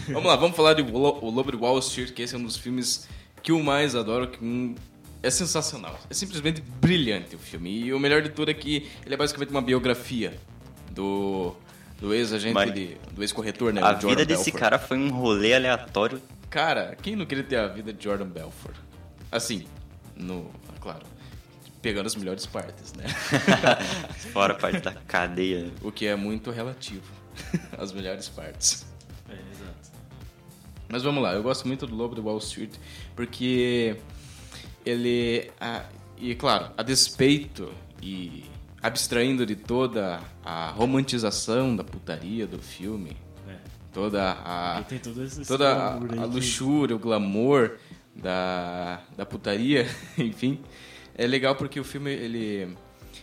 Vamos 0.08 0.24
lá, 0.26 0.36
vamos 0.36 0.56
falar 0.56 0.74
de 0.74 0.82
O 0.82 1.30
Lobo 1.30 1.50
de 1.52 1.56
Wall 1.56 1.78
Street, 1.78 2.10
que 2.12 2.22
esse 2.22 2.34
é 2.34 2.38
um 2.38 2.42
dos 2.44 2.56
filmes 2.56 3.08
que 3.42 3.52
eu 3.52 3.62
mais 3.62 3.94
adoro, 3.94 4.28
que 4.28 4.44
um- 4.44 4.74
é 5.22 5.30
sensacional. 5.30 5.98
É 6.10 6.14
simplesmente 6.14 6.60
brilhante 6.80 7.36
o 7.36 7.38
filme. 7.38 7.70
E 7.70 7.92
o 7.94 7.98
melhor 7.98 8.20
de 8.22 8.28
tudo 8.30 8.50
é 8.50 8.54
que 8.54 8.88
ele 9.04 9.14
é 9.14 9.16
basicamente 9.16 9.50
uma 9.50 9.62
biografia 9.62 10.36
do, 10.90 11.54
do 12.00 12.12
ex-agente, 12.12 12.98
do 13.12 13.22
ex-corretor, 13.22 13.72
né? 13.72 13.80
A 13.80 13.90
o 13.90 13.92
Jordan 13.92 14.08
vida 14.08 14.24
desse 14.26 14.44
Belfort. 14.50 14.60
cara 14.60 14.78
foi 14.78 14.98
um 14.98 15.10
rolê 15.10 15.54
aleatório. 15.54 16.20
Cara, 16.52 16.94
quem 17.00 17.16
não 17.16 17.24
queria 17.24 17.42
ter 17.42 17.56
a 17.56 17.66
vida 17.66 17.94
de 17.94 18.04
Jordan 18.04 18.26
Belfort? 18.28 18.76
Assim, 19.30 19.66
no. 20.14 20.50
Claro, 20.82 21.06
pegando 21.80 22.06
as 22.06 22.14
melhores 22.14 22.44
partes, 22.44 22.92
né? 22.92 23.04
Fora 24.34 24.52
a 24.52 24.56
parte 24.58 24.80
da 24.80 24.92
cadeia. 24.92 25.72
o 25.80 25.90
que 25.90 26.06
é 26.06 26.14
muito 26.14 26.50
relativo. 26.50 27.10
as 27.78 27.90
melhores 27.90 28.28
partes. 28.28 28.84
É, 29.30 29.32
exato. 29.32 29.92
Mas 30.90 31.02
vamos 31.02 31.22
lá, 31.22 31.32
eu 31.32 31.42
gosto 31.42 31.66
muito 31.66 31.86
do 31.86 31.94
Lobo 31.96 32.14
de 32.14 32.20
Wall 32.20 32.36
Street 32.36 32.74
porque 33.16 33.96
ele. 34.84 35.50
ah, 35.58 35.86
e 36.18 36.34
claro, 36.34 36.70
a 36.76 36.82
despeito 36.82 37.72
e 38.02 38.44
abstraindo 38.82 39.46
de 39.46 39.56
toda 39.56 40.20
a 40.44 40.68
romantização 40.68 41.74
da 41.74 41.82
putaria 41.82 42.46
do 42.46 42.58
filme. 42.58 43.16
Toda 43.92 44.32
a. 44.44 44.84
Toda 45.46 45.72
a, 45.72 45.94
a 45.94 46.24
luxúria, 46.24 46.96
o 46.96 46.98
glamour 46.98 47.76
da, 48.14 49.02
da 49.16 49.26
putaria, 49.26 49.86
enfim. 50.18 50.60
É 51.14 51.26
legal 51.26 51.54
porque 51.54 51.78
o 51.78 51.84
filme 51.84 52.10
ele, 52.10 52.76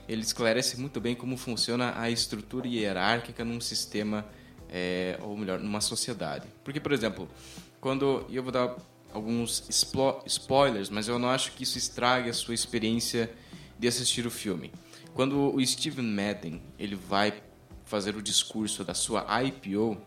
ele 0.07 0.21
esclarece 0.21 0.79
muito 0.79 1.01
bem 1.01 1.15
como 1.15 1.35
funciona 1.37 1.99
a 1.99 2.09
estrutura 2.09 2.67
hierárquica 2.67 3.43
num 3.43 3.59
sistema, 3.59 4.25
é, 4.69 5.17
ou 5.21 5.35
melhor, 5.35 5.59
numa 5.59 5.81
sociedade. 5.81 6.47
Porque, 6.63 6.79
por 6.79 6.91
exemplo, 6.91 7.27
quando. 7.81 8.25
Eu 8.29 8.43
vou 8.43 8.51
dar 8.51 8.75
alguns 9.11 9.63
spoilers, 10.27 10.89
mas 10.89 11.07
eu 11.07 11.17
não 11.17 11.29
acho 11.29 11.53
que 11.53 11.63
isso 11.63 11.77
estrague 11.77 12.29
a 12.29 12.33
sua 12.33 12.53
experiência 12.53 13.31
de 13.77 13.87
assistir 13.87 14.27
o 14.27 14.31
filme. 14.31 14.71
Quando 15.15 15.53
o 15.53 15.65
Steven 15.65 16.05
Madden 16.05 16.61
ele 16.77 16.95
vai 16.95 17.33
fazer 17.85 18.15
o 18.15 18.21
discurso 18.21 18.83
da 18.83 18.93
sua 18.93 19.25
IPO 19.41 19.97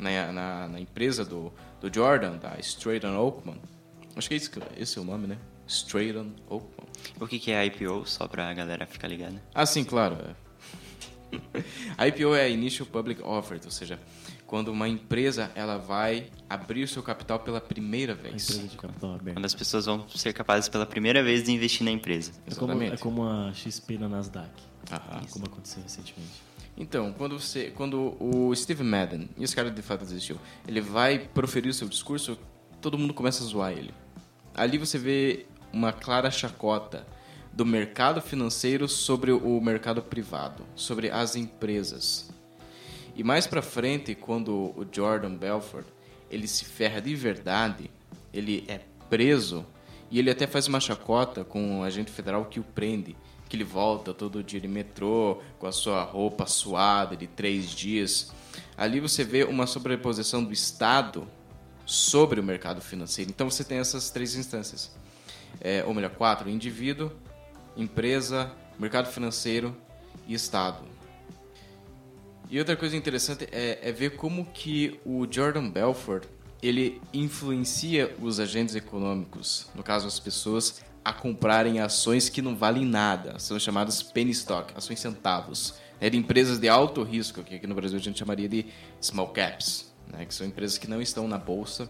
na, 0.00 0.32
na, 0.32 0.68
na 0.68 0.80
empresa 0.80 1.24
do, 1.24 1.52
do 1.80 1.92
Jordan, 1.92 2.36
da 2.38 2.58
Strayton 2.60 3.16
Oakman. 3.16 3.56
Acho 4.16 4.28
que 4.28 4.34
é 4.34 4.36
esse, 4.36 4.50
que- 4.50 4.60
esse 4.76 4.98
é 4.98 5.00
o 5.00 5.04
nome, 5.04 5.26
né? 5.26 5.38
Strayton 5.66 6.30
Oakman. 6.48 6.86
O 7.20 7.26
que, 7.26 7.38
que 7.38 7.50
é 7.52 7.64
IPO, 7.66 8.04
só 8.06 8.26
pra 8.26 8.52
galera 8.52 8.86
ficar 8.86 9.08
ligada? 9.08 9.40
Ah, 9.54 9.64
sim, 9.66 9.84
claro. 9.84 10.16
A 11.96 12.08
IPO 12.08 12.34
é 12.34 12.42
a 12.42 12.48
Initial 12.48 12.86
Public 12.86 13.22
Offer, 13.22 13.60
ou 13.64 13.70
seja, 13.70 14.00
quando 14.46 14.68
uma 14.68 14.88
empresa 14.88 15.50
ela 15.54 15.78
vai 15.78 16.26
abrir 16.48 16.82
o 16.82 16.88
seu 16.88 17.02
capital 17.04 17.38
pela 17.38 17.60
primeira 17.60 18.14
A 18.14 18.16
vez. 18.16 18.50
empresa 18.50 18.68
de 18.68 18.76
capital 18.76 19.14
aberto. 19.14 19.36
Quando 19.36 19.44
as 19.44 19.54
pessoas 19.54 19.86
vão 19.86 20.08
ser 20.08 20.32
capazes 20.32 20.68
pela 20.68 20.84
primeira 20.84 21.22
vez 21.22 21.44
de 21.44 21.52
investir 21.52 21.84
na 21.84 21.92
empresa. 21.92 22.32
É 22.46 22.54
como, 22.56 22.72
é 22.72 22.74
Exatamente. 22.74 23.02
como 23.02 23.24
a 23.24 23.52
XP 23.54 23.96
na 23.98 24.08
Nasdaq, 24.08 24.50
Aham. 24.90 25.22
como 25.30 25.46
aconteceu 25.46 25.82
recentemente. 25.84 26.42
Então, 26.80 27.12
quando 27.12 27.38
você, 27.38 27.70
quando 27.76 28.16
o 28.18 28.56
Steve 28.56 28.82
Madden, 28.82 29.28
e 29.36 29.44
esse 29.44 29.54
cara 29.54 29.70
de 29.70 29.82
fato 29.82 30.02
existiu, 30.02 30.38
ele 30.66 30.80
vai 30.80 31.18
proferir 31.18 31.70
o 31.70 31.74
seu 31.74 31.86
discurso, 31.86 32.38
todo 32.80 32.96
mundo 32.96 33.12
começa 33.12 33.44
a 33.44 33.46
zoar 33.46 33.72
ele. 33.72 33.92
Ali 34.54 34.78
você 34.78 34.96
vê 34.96 35.44
uma 35.70 35.92
clara 35.92 36.30
chacota 36.30 37.06
do 37.52 37.66
mercado 37.66 38.22
financeiro 38.22 38.88
sobre 38.88 39.30
o 39.30 39.60
mercado 39.60 40.00
privado, 40.00 40.64
sobre 40.74 41.10
as 41.10 41.36
empresas. 41.36 42.30
E 43.14 43.22
mais 43.22 43.46
pra 43.46 43.60
frente, 43.60 44.14
quando 44.14 44.50
o 44.50 44.86
Jordan 44.90 45.34
Belfort, 45.34 45.86
ele 46.30 46.48
se 46.48 46.64
ferra 46.64 46.98
de 46.98 47.14
verdade, 47.14 47.90
ele 48.32 48.64
é 48.66 48.80
preso 49.10 49.66
e 50.10 50.18
ele 50.18 50.30
até 50.30 50.46
faz 50.46 50.66
uma 50.66 50.80
chacota 50.80 51.44
com 51.44 51.80
o 51.80 51.82
agente 51.82 52.10
federal 52.10 52.46
que 52.46 52.58
o 52.58 52.64
prende, 52.64 53.14
que 53.50 53.56
ele 53.56 53.64
volta 53.64 54.14
todo 54.14 54.44
dia 54.44 54.60
de 54.60 54.68
metrô 54.68 55.42
com 55.58 55.66
a 55.66 55.72
sua 55.72 56.04
roupa 56.04 56.46
suada 56.46 57.16
de 57.16 57.26
três 57.26 57.68
dias. 57.70 58.30
Ali 58.76 59.00
você 59.00 59.24
vê 59.24 59.42
uma 59.42 59.66
sobreposição 59.66 60.42
do 60.44 60.52
Estado 60.52 61.26
sobre 61.84 62.38
o 62.38 62.44
mercado 62.44 62.80
financeiro. 62.80 63.28
Então 63.28 63.50
você 63.50 63.64
tem 63.64 63.78
essas 63.78 64.08
três 64.08 64.36
instâncias, 64.36 64.92
é, 65.60 65.84
ou 65.84 65.92
melhor, 65.92 66.12
quatro: 66.12 66.48
indivíduo, 66.48 67.10
empresa, 67.76 68.52
mercado 68.78 69.08
financeiro 69.08 69.76
e 70.28 70.34
Estado. 70.34 70.84
E 72.48 72.56
outra 72.56 72.76
coisa 72.76 72.96
interessante 72.96 73.48
é, 73.50 73.80
é 73.82 73.90
ver 73.90 74.16
como 74.16 74.44
que 74.46 75.00
o 75.04 75.26
Jordan 75.28 75.68
Belfort 75.68 76.24
ele 76.62 77.02
influencia 77.12 78.14
os 78.20 78.38
agentes 78.38 78.76
econômicos, 78.76 79.66
no 79.74 79.82
caso 79.82 80.06
as 80.06 80.20
pessoas, 80.20 80.82
a 81.04 81.12
comprarem 81.12 81.80
ações 81.80 82.28
que 82.28 82.42
não 82.42 82.54
valem 82.54 82.84
nada, 82.84 83.38
são 83.38 83.58
chamadas 83.58 84.02
penny 84.02 84.30
stock, 84.32 84.72
ações 84.76 85.00
centavos, 85.00 85.74
né, 86.00 86.10
de 86.10 86.16
empresas 86.16 86.58
de 86.58 86.68
alto 86.68 87.02
risco, 87.02 87.42
que 87.42 87.54
aqui 87.54 87.66
no 87.66 87.74
Brasil 87.74 87.98
a 87.98 88.02
gente 88.02 88.18
chamaria 88.18 88.48
de 88.48 88.66
small 89.00 89.28
caps, 89.28 89.92
né, 90.06 90.24
que 90.24 90.34
são 90.34 90.46
empresas 90.46 90.76
que 90.78 90.88
não 90.88 91.00
estão 91.00 91.26
na 91.26 91.38
bolsa, 91.38 91.88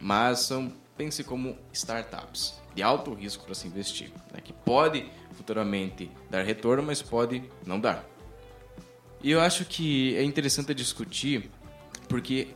mas 0.00 0.40
são 0.40 0.72
pense 0.96 1.24
como 1.24 1.58
startups 1.72 2.54
de 2.74 2.82
alto 2.82 3.12
risco 3.12 3.44
para 3.44 3.54
se 3.54 3.66
investir, 3.66 4.12
né, 4.32 4.40
que 4.42 4.52
pode 4.52 5.06
futuramente 5.32 6.10
dar 6.30 6.44
retorno, 6.44 6.82
mas 6.82 7.02
pode 7.02 7.42
não 7.66 7.80
dar. 7.80 8.04
E 9.22 9.30
eu 9.30 9.40
acho 9.40 9.64
que 9.64 10.14
é 10.16 10.22
interessante 10.22 10.74
discutir 10.74 11.50
porque 12.08 12.48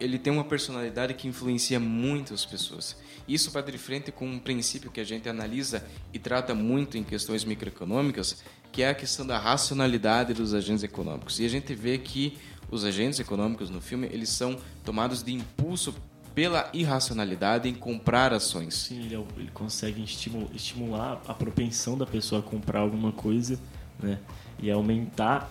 ele 0.00 0.18
tem 0.18 0.32
uma 0.32 0.44
personalidade 0.44 1.14
que 1.14 1.28
influencia 1.28 1.78
muitas 1.78 2.44
pessoas. 2.44 2.96
Isso 3.28 3.50
bate 3.50 3.72
de 3.72 3.78
frente 3.78 4.12
com 4.12 4.26
um 4.26 4.38
princípio 4.38 4.90
que 4.90 5.00
a 5.00 5.04
gente 5.04 5.28
analisa 5.28 5.84
e 6.12 6.18
trata 6.18 6.54
muito 6.54 6.96
em 6.96 7.02
questões 7.02 7.44
microeconômicas, 7.44 8.42
que 8.70 8.82
é 8.82 8.90
a 8.90 8.94
questão 8.94 9.26
da 9.26 9.38
racionalidade 9.38 10.32
dos 10.32 10.54
agentes 10.54 10.82
econômicos. 10.82 11.40
E 11.40 11.44
a 11.44 11.48
gente 11.48 11.74
vê 11.74 11.98
que 11.98 12.38
os 12.70 12.84
agentes 12.84 13.18
econômicos 13.18 13.70
no 13.70 13.80
filme, 13.80 14.06
eles 14.12 14.28
são 14.28 14.58
tomados 14.84 15.22
de 15.22 15.32
impulso 15.32 15.94
pela 16.34 16.68
irracionalidade 16.74 17.68
em 17.68 17.74
comprar 17.74 18.32
ações. 18.32 18.74
Sim, 18.74 19.06
ele, 19.06 19.14
é 19.14 19.24
ele 19.38 19.50
consegue 19.54 20.02
estimu- 20.02 20.50
estimular 20.54 21.22
a 21.26 21.32
propensão 21.32 21.96
da 21.96 22.04
pessoa 22.04 22.40
a 22.40 22.44
comprar 22.44 22.80
alguma 22.80 23.10
coisa, 23.10 23.58
né? 23.98 24.18
E 24.60 24.70
aumentar, 24.70 25.50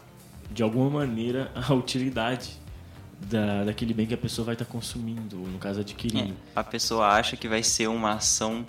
de 0.52 0.62
alguma 0.62 0.90
maneira, 0.90 1.52
a 1.56 1.74
utilidade 1.74 2.52
da, 3.20 3.64
daquele 3.64 3.94
bem 3.94 4.06
que 4.06 4.14
a 4.14 4.18
pessoa 4.18 4.46
vai 4.46 4.56
estar 4.56 4.66
consumindo, 4.66 5.40
ou 5.40 5.48
no 5.48 5.58
caso, 5.58 5.80
adquirindo. 5.80 6.34
É, 6.34 6.60
a 6.60 6.64
pessoa 6.64 7.08
acha 7.08 7.36
que 7.36 7.48
vai 7.48 7.64
ser 7.64 7.88
uma 7.88 8.14
ação 8.14 8.66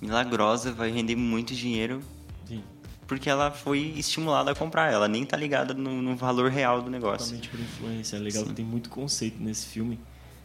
milagrosa, 0.00 0.72
vai 0.72 0.90
render 0.90 1.16
muito 1.16 1.54
dinheiro, 1.54 2.02
Sim, 2.46 2.62
porque 3.06 3.28
ela 3.28 3.50
foi 3.50 3.94
estimulada 3.96 4.52
a 4.52 4.54
comprar. 4.54 4.92
Ela 4.92 5.08
nem 5.08 5.24
tá 5.24 5.36
ligada 5.36 5.74
no, 5.74 6.02
no 6.02 6.16
valor 6.16 6.50
real 6.50 6.82
do 6.82 6.90
negócio. 6.90 7.36
totalmente 7.36 7.48
por 7.48 7.60
influência. 7.60 8.16
É 8.16 8.20
legal 8.20 8.44
que 8.44 8.52
tem 8.52 8.64
muito 8.64 8.88
conceito 8.90 9.42
nesse 9.42 9.66
filme 9.66 9.98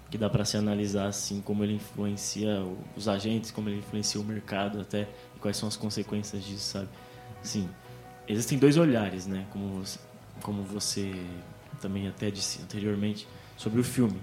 que 0.09 0.17
dá 0.17 0.29
para 0.29 0.45
se 0.45 0.55
analisar 0.55 1.07
assim 1.07 1.41
como 1.41 1.63
ele 1.63 1.73
influencia 1.73 2.63
os 2.95 3.07
agentes, 3.07 3.49
como 3.49 3.69
ele 3.69 3.79
influencia 3.79 4.21
o 4.21 4.23
mercado 4.23 4.79
até 4.79 5.07
e 5.35 5.39
quais 5.39 5.57
são 5.57 5.67
as 5.67 5.75
consequências 5.75 6.43
disso, 6.45 6.73
sabe? 6.73 6.87
Sim, 7.41 7.67
existem 8.27 8.59
dois 8.59 8.77
olhares, 8.77 9.25
né? 9.25 9.45
Como 9.49 9.79
você, 9.79 9.99
como 10.41 10.61
você 10.61 11.15
também 11.83 12.07
até 12.07 12.31
disse 12.31 12.61
anteriormente 12.63 13.27
sobre 13.57 13.81
o 13.81 13.83
filme. 13.83 14.19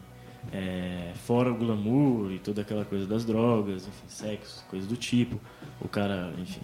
É, 0.50 1.12
fora 1.26 1.52
o 1.52 1.54
glamour 1.54 2.32
e 2.32 2.38
toda 2.38 2.62
aquela 2.62 2.82
coisa 2.82 3.06
das 3.06 3.26
drogas, 3.26 3.86
enfim, 3.86 4.04
sexo, 4.08 4.64
coisa 4.70 4.86
do 4.86 4.96
tipo. 4.96 5.38
O 5.78 5.86
cara, 5.86 6.32
enfim, 6.38 6.60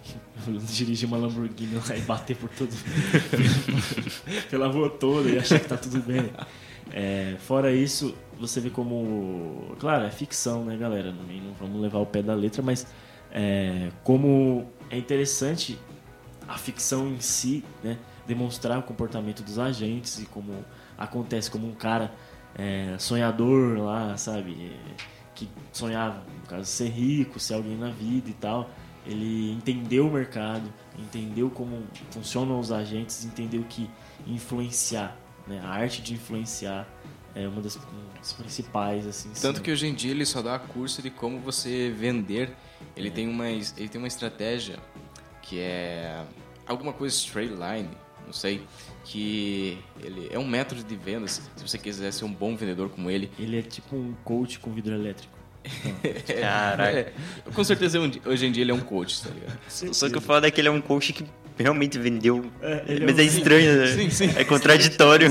dirigir 0.73 1.07
uma 1.07 1.17
Lamborghini 1.17 1.75
lá 1.75 1.95
e 1.95 2.01
bater 2.01 2.35
por 2.35 2.49
todo 2.49 2.71
pela 4.49 4.67
rua 4.67 4.89
toda 4.89 5.29
e 5.29 5.37
achar 5.37 5.59
que 5.59 5.67
tá 5.67 5.77
tudo 5.77 5.99
bem. 6.01 6.31
É, 6.91 7.35
fora 7.39 7.71
isso, 7.71 8.15
você 8.39 8.59
vê 8.59 8.71
como. 8.71 9.75
Claro, 9.79 10.05
é 10.05 10.09
ficção, 10.09 10.65
né, 10.65 10.75
galera? 10.75 11.11
Não, 11.11 11.23
não 11.23 11.53
vamos 11.53 11.79
levar 11.79 11.99
o 11.99 12.05
pé 12.05 12.23
da 12.23 12.33
letra, 12.33 12.63
mas 12.63 12.87
é, 13.31 13.89
como 14.03 14.65
é 14.89 14.97
interessante 14.97 15.77
a 16.47 16.57
ficção 16.57 17.07
em 17.07 17.19
si, 17.19 17.63
né? 17.83 17.99
Demonstrar 18.25 18.79
o 18.79 18.83
comportamento 18.83 19.43
dos 19.43 19.59
agentes 19.59 20.19
e 20.19 20.25
como 20.25 20.65
acontece 20.97 21.49
como 21.49 21.67
um 21.67 21.75
cara 21.75 22.13
é, 22.55 22.95
sonhador 22.97 23.79
lá, 23.79 24.17
sabe? 24.17 24.71
É, 24.71 25.17
que 25.35 25.47
sonhava, 25.71 26.23
no 26.41 26.47
caso, 26.47 26.65
ser 26.65 26.89
rico, 26.89 27.39
ser 27.39 27.53
alguém 27.53 27.77
na 27.77 27.89
vida 27.89 28.29
e 28.29 28.33
tal. 28.33 28.69
Ele 29.05 29.53
entendeu 29.53 30.07
o 30.07 30.11
mercado, 30.11 30.73
entendeu 30.97 31.49
como 31.49 31.83
funcionam 32.11 32.59
os 32.59 32.71
agentes, 32.71 33.23
entendeu 33.23 33.63
que 33.69 33.89
influenciar, 34.25 35.15
né? 35.47 35.61
a 35.63 35.69
arte 35.69 36.01
de 36.01 36.13
influenciar 36.13 36.87
é 37.33 37.47
uma 37.47 37.61
das, 37.61 37.75
uma 37.75 38.17
das 38.17 38.33
principais, 38.33 39.05
assim. 39.05 39.29
Tanto 39.39 39.57
sim. 39.57 39.63
que 39.63 39.71
hoje 39.71 39.87
em 39.87 39.93
dia 39.93 40.11
ele 40.11 40.25
só 40.25 40.41
dá 40.41 40.57
curso 40.57 41.01
de 41.01 41.11
como 41.11 41.39
você 41.39 41.93
vender. 41.95 42.51
Ele, 42.95 43.11
tem, 43.11 43.27
uma, 43.29 43.47
ele 43.47 43.87
tem 43.89 43.99
uma 43.99 44.07
estratégia 44.07 44.79
que 45.43 45.59
é 45.59 46.23
alguma 46.65 46.91
coisa 46.91 47.15
straight 47.15 47.53
line, 47.53 47.89
não 48.27 48.33
sei, 48.33 48.61
que 49.03 49.77
ele 50.03 50.27
é 50.31 50.37
um 50.37 50.45
método 50.47 50.83
de 50.83 50.95
vendas. 50.95 51.41
Se 51.55 51.67
você 51.67 51.77
quiser 51.79 52.11
ser 52.13 52.25
um 52.25 52.31
bom 52.33 52.55
vendedor 52.55 52.89
como 52.89 53.09
ele, 53.09 53.31
Ele 53.39 53.57
é 53.57 53.61
tipo 53.63 53.95
um 53.95 54.13
coach 54.23 54.59
com 54.59 54.71
vidro 54.71 54.93
elétrico. 54.93 55.35
Caraca. 56.39 56.97
é, 56.99 57.13
com 57.53 57.63
certeza 57.63 57.99
um- 57.99 58.11
hoje 58.25 58.45
em 58.45 58.51
dia 58.51 58.63
ele 58.63 58.71
é 58.71 58.73
um 58.73 58.79
coach, 58.79 59.21
tá 59.23 59.29
ligado? 59.29 59.57
Só 59.93 60.09
que 60.09 60.17
o 60.17 60.21
foda 60.21 60.47
é 60.47 60.51
que 60.51 60.61
ele 60.61 60.67
é 60.67 60.71
um 60.71 60.79
coach 60.79 61.11
que 61.13 61.25
realmente 61.57 61.97
vendeu. 61.97 62.45
É, 62.61 62.83
é 62.87 62.99
Mas 63.01 63.15
um- 63.15 63.19
é 63.19 63.23
estranho, 63.23 63.77
né? 63.77 63.87
Sim, 63.87 64.09
sim. 64.09 64.29
É 64.37 64.43
contraditório. 64.45 65.29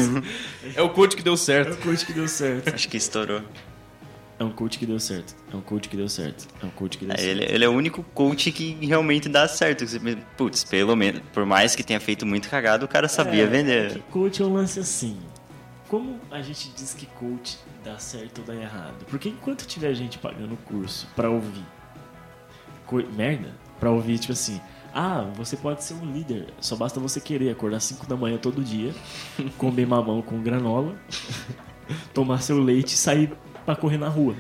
É 0.75 0.83
o 0.83 0.91
coach 0.91 1.17
que 1.17 1.23
deu 1.23 1.35
É 1.35 1.37
certo. 1.37 1.75
um 1.75 1.77
coach 1.81 2.05
que 2.05 2.13
deu 2.13 2.27
certo. 2.29 2.75
Acho 2.75 2.89
que 2.89 2.97
estourou. 2.97 3.43
É 4.39 4.45
um 4.45 4.51
coach 4.51 4.79
que 4.79 4.85
deu 4.85 5.01
certo. 5.01 5.35
É 5.53 5.57
um 5.57 5.63
coach 5.63 5.89
que 5.89 5.97
deu 5.97 6.09
certo. 6.09 6.47
É 6.63 6.67
um 6.67 6.71
coach 6.71 6.99
que 6.99 7.07
deu 7.07 7.15
É, 7.15 7.17
certo. 7.19 7.31
ele, 7.31 7.45
ele 7.55 7.65
é 7.65 7.69
o 7.69 7.73
único 7.73 8.03
coach 8.15 8.53
que 8.53 8.73
realmente 8.85 9.29
dá 9.31 9.49
certo. 9.49 9.85
Putz, 10.37 10.63
pelo 10.65 10.95
menos, 10.95 11.23
por 11.33 11.47
mais 11.47 11.75
que 11.75 11.83
tenha 11.83 11.99
feito 12.01 12.27
muito 12.27 12.49
cagado, 12.51 12.85
o 12.85 12.89
cara 12.89 13.09
sabia 13.09 13.45
É, 13.45 13.47
vender. 13.47 13.93
que 13.95 14.01
coach 14.11 14.43
é 14.43 14.45
um 14.45 14.53
lance 14.53 14.79
assim. 14.79 15.17
Como 15.89 16.21
a 16.31 16.43
gente 16.43 16.71
diz 16.77 16.93
que 16.93 17.07
coach 17.07 17.59
dá 17.85 17.99
certo 17.99 18.41
ou 18.41 18.45
dá 18.45 18.55
errado? 18.55 19.07
Porque 19.09 19.29
enquanto 19.31 19.65
tiver 19.67 19.95
gente 19.95 20.19
pagando 20.19 20.53
o 20.53 20.57
curso 20.59 21.07
pra 21.17 21.31
ouvir 21.31 21.65
co- 22.85 23.03
merda, 23.17 23.55
pra 23.81 23.91
ouvir 23.91 24.19
tipo 24.19 24.33
assim, 24.33 24.61
ah, 24.93 25.31
você 25.35 25.57
pode 25.57 25.83
ser 25.85 25.95
um 25.95 26.13
líder, 26.13 26.49
só 26.61 26.75
basta 26.77 26.99
você 27.01 27.21
querer 27.21 27.51
acordar 27.51 27.81
5 27.81 28.07
da 28.07 28.17
manhã 28.17 28.37
todo 28.37 28.63
dia, 28.63 28.93
comer 29.57 29.87
mamão 29.87 30.21
com 30.23 30.43
granola, 30.43 30.95
tomar 32.13 32.43
seu 32.43 32.59
leite 32.59 32.95
e 32.95 32.99
sair 32.99 33.33
pra 33.67 33.77
correr 33.77 33.99
na 33.99 34.09
rua. 34.09 34.35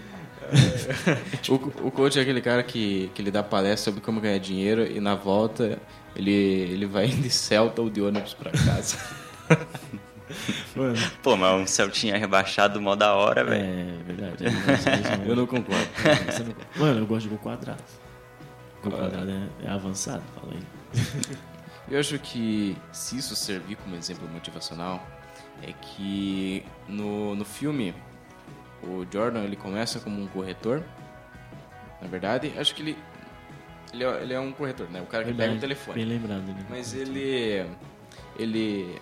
O, 1.50 1.54
o 1.88 1.90
coach 1.90 2.18
é 2.18 2.22
aquele 2.22 2.40
cara 2.40 2.62
que, 2.62 3.10
que 3.14 3.20
ele 3.20 3.32
dá 3.32 3.42
palestra 3.42 3.90
sobre 3.90 4.00
como 4.00 4.20
ganhar 4.20 4.38
dinheiro 4.38 4.86
e 4.86 5.00
na 5.00 5.16
volta 5.16 5.78
ele, 6.14 6.30
ele 6.32 6.86
vai 6.86 7.08
de 7.08 7.28
Celta 7.30 7.82
ou 7.82 7.90
de 7.90 8.00
ônibus 8.00 8.32
pra 8.32 8.52
casa. 8.52 8.96
Mano, 10.74 10.96
Pô, 11.22 11.36
mas 11.36 11.60
um 11.60 11.66
Celtinha 11.66 12.16
rebaixado 12.16 12.80
mó 12.80 12.94
da 12.94 13.14
hora, 13.14 13.44
velho. 13.44 13.64
é 13.64 14.02
verdade. 14.04 14.46
é 14.46 14.50
verdade. 14.50 15.22
Eu 15.28 15.36
não 15.36 15.46
concordo. 15.46 15.86
Mano, 16.76 17.00
eu 17.00 17.06
gosto 17.06 17.22
de 17.22 17.28
gol 17.28 17.38
quadrado. 17.38 17.82
Gol 18.82 18.92
quadrado 18.92 19.30
é, 19.30 19.66
é 19.66 19.70
avançado, 19.70 20.22
fala 20.34 20.52
aí. 20.52 21.36
Eu 21.88 22.00
acho 22.00 22.18
que 22.18 22.76
se 22.92 23.16
isso 23.16 23.36
servir 23.36 23.76
como 23.76 23.94
exemplo 23.94 24.28
motivacional, 24.28 25.06
é 25.62 25.72
que 25.72 26.64
no, 26.88 27.34
no 27.36 27.44
filme 27.44 27.94
o 28.82 29.06
Jordan 29.10 29.42
ele 29.44 29.56
começa 29.56 30.00
como 30.00 30.20
um 30.20 30.26
corretor. 30.26 30.82
Na 32.00 32.08
verdade, 32.08 32.52
acho 32.56 32.74
que 32.74 32.82
ele 32.82 32.98
ele 33.92 34.04
é, 34.04 34.22
ele 34.22 34.34
é 34.34 34.40
um 34.40 34.52
corretor, 34.52 34.90
né? 34.90 35.00
O 35.00 35.06
cara 35.06 35.24
que 35.24 35.32
pega 35.32 35.48
o 35.48 35.52
Bem 35.52 35.60
telefone. 35.60 36.04
lembrado, 36.04 36.46
né? 36.46 36.66
Mas 36.68 36.94
ele 36.94 37.64
ele 38.38 39.00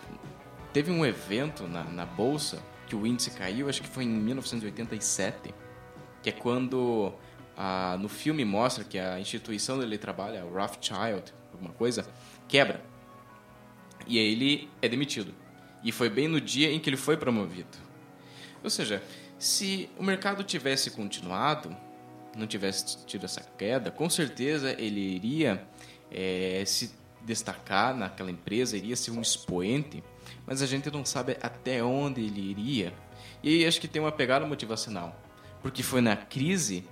teve 0.73 0.91
um 0.91 1.05
evento 1.05 1.67
na, 1.67 1.85
na 1.85 2.07
bolsa 2.07 2.63
que 2.87 2.95
o 2.95 3.07
índice 3.07 3.31
caiu, 3.31 3.69
acho 3.69 3.81
que 3.83 3.89
foi 3.89 4.05
em 4.05 4.09
1987, 4.09 5.55
que 6.23 6.29
é 6.29 6.33
quando 6.33 7.13
ah, 7.57 7.97
no 7.99 8.09
filme 8.09 8.45
mostra 8.45 8.85
que 8.85 8.99
a 8.99 9.19
instituição 9.19 9.77
onde 9.77 9.87
ele 9.87 9.99
trabalha, 9.99 10.45
o 10.45 10.53
Rothschild, 10.53 11.33
alguma 11.53 11.73
coisa, 11.73 12.07
quebra. 12.49 12.83
E 14.07 14.19
aí 14.19 14.33
ele 14.33 14.69
é 14.83 14.89
demitido. 14.89 15.35
E 15.83 15.93
foi 15.93 16.09
bem 16.09 16.29
no 16.29 16.41
dia 16.41 16.71
em 16.71 16.79
que 16.79 16.89
ele 16.91 16.97
foi 16.97 17.17
promovido. 17.17 17.79
Ou 18.63 18.71
seja, 18.71 19.03
se 19.45 19.91
o 19.99 20.03
mercado 20.03 20.43
tivesse 20.43 20.91
continuado, 20.91 21.77
não 22.35 22.47
tivesse 22.47 23.05
tido 23.05 23.27
essa 23.27 23.43
queda, 23.59 23.91
com 23.91 24.09
certeza 24.09 24.75
ele 24.81 25.01
iria 25.01 25.63
eh, 26.11 26.63
se 26.67 26.95
destacar 27.23 27.95
naquela 27.95 28.31
empresa, 28.31 28.75
iria 28.75 28.97
ser 28.97 29.11
um 29.11 29.21
expoente, 29.21 30.03
mas 30.47 30.63
a 30.63 30.67
gente 30.67 30.91
não 30.91 31.05
sabe 31.05 31.37
até 31.43 31.85
onde 31.85 32.23
ele 32.23 32.41
iria. 32.41 32.95
E 33.43 33.67
acho 33.67 33.79
que 33.83 33.87
tem 33.87 34.01
uma 34.01 34.11
pegada 34.11 34.47
motivacional, 34.47 35.15
porque 35.63 35.83
foi 35.83 36.01
na 36.01 36.17
crise 36.17 36.83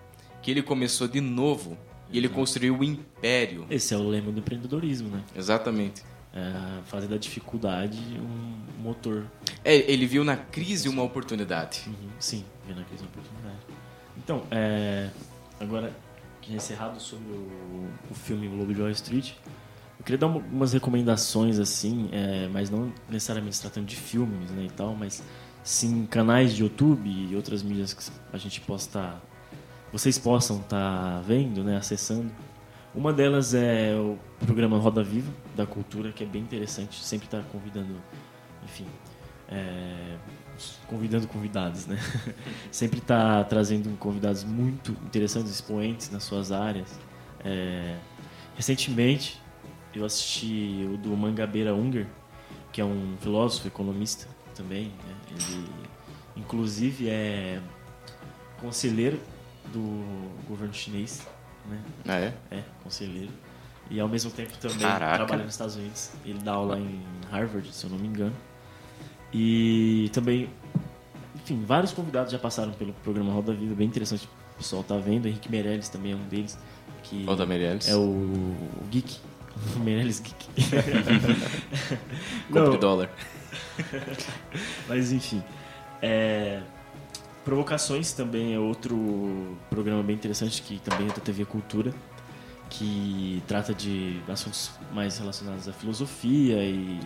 que 0.42 0.50
ele 0.50 0.62
começou 0.62 1.08
de 1.08 1.22
novo 1.22 1.78
e 2.10 2.18
ele 2.18 2.28
construiu 2.28 2.76
o 2.76 2.84
império. 2.84 3.66
Esse 3.70 3.94
é 3.94 3.96
o 3.96 4.06
lema 4.06 4.30
do 4.30 4.40
empreendedorismo, 4.40 5.08
né? 5.08 5.24
Exatamente. 5.34 6.02
É 6.34 6.80
fazer 6.86 7.08
da 7.08 7.18
dificuldade 7.18 7.98
um 8.18 8.82
motor. 8.82 9.24
É, 9.62 9.74
ele 9.90 10.06
viu 10.06 10.24
na 10.24 10.34
crise 10.36 10.88
uma 10.88 11.02
oportunidade. 11.02 11.82
Uhum, 11.86 12.08
Sim, 12.18 12.44
vendo 12.66 12.80
a 12.80 12.84
crise 12.84 13.02
uma 13.02 13.10
oportunidade. 13.10 13.58
Então, 14.16 14.42
é, 14.50 15.10
agora 15.60 15.92
que 16.40 16.54
encerrado 16.54 16.98
sobre 17.00 17.28
o, 17.32 17.86
o 18.10 18.14
filme 18.14 18.48
Lobo 18.48 18.72
de 18.72 18.80
Wall 18.80 18.90
Street, 18.90 19.32
eu 19.98 20.04
queria 20.04 20.18
dar 20.18 20.26
uma- 20.28 20.40
umas 20.50 20.72
recomendações 20.72 21.58
assim, 21.58 22.08
é, 22.12 22.48
mas 22.50 22.70
não 22.70 22.92
necessariamente 23.10 23.56
se 23.56 23.62
tratando 23.62 23.86
de 23.86 23.94
filmes 23.96 24.50
né, 24.50 24.64
e 24.64 24.70
tal, 24.70 24.94
mas 24.94 25.22
sim 25.62 26.06
canais 26.06 26.54
de 26.54 26.62
YouTube 26.62 27.08
e 27.08 27.36
outras 27.36 27.62
mídias 27.62 27.92
que 27.94 28.10
a 28.32 28.38
gente 28.38 28.60
possa 28.62 28.88
estar, 28.88 29.22
vocês 29.92 30.18
possam 30.18 30.60
estar 30.60 31.20
vendo, 31.22 31.62
né, 31.62 31.76
acessando. 31.76 32.30
Uma 32.94 33.10
delas 33.10 33.54
é 33.54 33.94
o 33.94 34.18
programa 34.44 34.76
Roda 34.76 35.02
Viva 35.02 35.32
da 35.56 35.64
Cultura, 35.64 36.12
que 36.12 36.22
é 36.24 36.26
bem 36.26 36.42
interessante, 36.42 37.02
sempre 37.02 37.26
está 37.26 37.40
convidando, 37.50 37.96
enfim, 38.62 38.86
é, 39.48 40.16
convidando 40.86 41.26
convidados, 41.26 41.86
né? 41.86 41.98
Sempre 42.70 42.98
está 42.98 43.44
trazendo 43.44 43.96
convidados 43.98 44.44
muito 44.44 44.92
interessantes, 45.06 45.50
expoentes 45.50 46.10
nas 46.10 46.22
suas 46.22 46.52
áreas. 46.52 46.98
É, 47.44 47.96
recentemente, 48.56 49.40
eu 49.94 50.04
assisti 50.04 50.88
o 50.92 50.96
do 50.96 51.16
Mangabeira 51.16 51.74
Unger, 51.74 52.06
que 52.72 52.80
é 52.80 52.84
um 52.84 53.16
filósofo, 53.20 53.66
economista 53.68 54.28
também. 54.54 54.84
né? 54.84 55.14
Ele, 55.30 55.68
inclusive, 56.36 57.08
é 57.08 57.60
conselheiro 58.60 59.18
do 59.72 60.34
governo 60.46 60.72
chinês, 60.72 61.26
né? 61.68 61.78
Ah, 62.06 62.18
é? 62.18 62.34
É, 62.50 62.62
conselheiro. 62.82 63.32
E 63.90 64.00
ao 64.00 64.08
mesmo 64.08 64.30
tempo 64.30 64.56
também 64.58 64.78
Caraca. 64.78 65.16
trabalha 65.16 65.44
nos 65.44 65.52
Estados 65.54 65.76
Unidos. 65.76 66.10
Ele 66.24 66.38
dá 66.38 66.52
aula 66.52 66.78
em 66.78 67.00
Harvard, 67.30 67.70
se 67.72 67.84
eu 67.84 67.90
não 67.90 67.98
me 67.98 68.08
engano. 68.08 68.34
E 69.32 70.10
também, 70.12 70.48
enfim, 71.36 71.62
vários 71.66 71.92
convidados 71.92 72.32
já 72.32 72.38
passaram 72.38 72.72
pelo 72.72 72.92
programa 72.94 73.32
Roda 73.32 73.52
Viva, 73.52 73.74
bem 73.74 73.86
interessante. 73.88 74.28
O 74.54 74.58
pessoal 74.58 74.82
tá 74.82 74.96
vendo. 74.96 75.26
Henrique 75.26 75.50
Meirelles 75.50 75.88
também 75.88 76.12
é 76.12 76.16
um 76.16 76.24
deles. 76.28 76.58
Que 77.02 77.24
Ou 77.28 77.34
da 77.36 77.44
Meirelles. 77.44 77.88
é 77.88 77.96
o, 77.96 78.00
o 78.00 78.84
Geek. 78.90 79.18
O 79.76 79.80
Meirelles 79.80 80.20
Geek. 80.20 80.46
Compre 82.52 82.78
dólar. 82.78 83.10
mas 84.88 85.12
enfim. 85.12 85.42
É, 86.00 86.60
Provocações 87.44 88.12
também 88.12 88.54
é 88.54 88.58
outro 88.58 89.56
programa 89.68 90.02
bem 90.02 90.14
interessante 90.14 90.62
que 90.62 90.78
também 90.78 91.08
é 91.08 91.12
da 91.12 91.20
TV 91.20 91.44
Cultura, 91.44 91.92
que 92.70 93.42
trata 93.48 93.74
de 93.74 94.20
assuntos 94.28 94.70
mais 94.92 95.18
relacionados 95.18 95.68
à 95.68 95.72
filosofia 95.72 96.62
e 96.62 97.00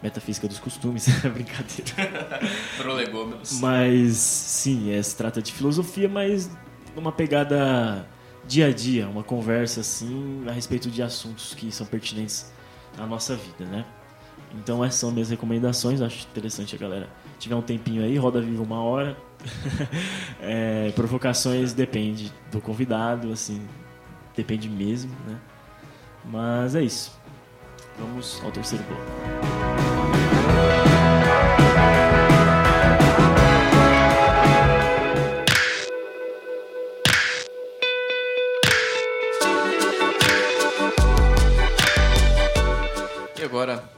metafísica 0.00 0.46
dos 0.46 0.60
costumes, 0.60 1.08
brincadeira. 1.32 2.40
Prolegômenos. 2.78 3.58
Mas 3.60 4.16
sim, 4.16 4.92
é, 4.92 5.02
se 5.02 5.16
trata 5.16 5.42
de 5.42 5.52
filosofia, 5.52 6.08
mas 6.08 6.50
numa 6.94 7.10
pegada 7.10 8.06
dia 8.46 8.66
a 8.66 8.72
dia, 8.72 9.08
uma 9.08 9.24
conversa 9.24 9.80
assim 9.80 10.44
a 10.46 10.52
respeito 10.52 10.90
de 10.90 11.02
assuntos 11.02 11.54
que 11.54 11.72
são 11.72 11.86
pertinentes 11.86 12.52
à 12.96 13.06
nossa 13.06 13.34
vida, 13.34 13.64
né? 13.64 13.84
Então 14.54 14.84
essas 14.84 15.00
são 15.00 15.10
minhas 15.10 15.30
recomendações, 15.30 16.00
acho 16.00 16.28
interessante 16.28 16.76
a 16.76 16.78
galera 16.78 17.08
tiver 17.38 17.54
um 17.54 17.62
tempinho 17.62 18.02
aí, 18.02 18.16
roda 18.16 18.40
viva 18.40 18.62
uma 18.62 18.82
hora. 18.82 19.16
É, 20.46 20.92
provocações 20.94 21.72
depende 21.72 22.30
do 22.52 22.60
convidado, 22.60 23.32
assim, 23.32 23.66
depende 24.36 24.68
mesmo, 24.68 25.10
né? 25.26 25.38
Mas 26.22 26.74
é 26.74 26.82
isso. 26.82 27.18
Vamos 27.98 28.42
ao 28.44 28.50
terceiro 28.50 28.84
bloco. 28.84 29.02
E 43.38 43.42
agora, 43.44 43.88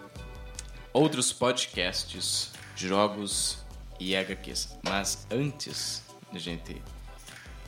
outros 0.92 1.32
podcasts, 1.32 2.52
jogos 2.76 3.58
e 3.98 4.14
HQs. 4.14 4.76
Mas 4.82 5.26
antes 5.30 6.02
de 6.32 6.38
gente 6.38 6.82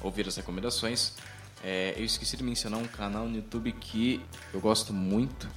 ouvir 0.03 0.29
as 0.29 0.37
recomendações, 0.37 1.15
é, 1.65 1.95
eu 1.97 2.05
esqueci 2.05 2.37
de 2.37 2.45
mencionar 2.45 2.79
um 2.79 2.87
canal 2.87 3.27
no 3.29 3.37
YouTube 3.37 3.73
que 3.73 4.21
eu 4.55 4.61
gosto 4.61 4.93
muito 4.93 5.49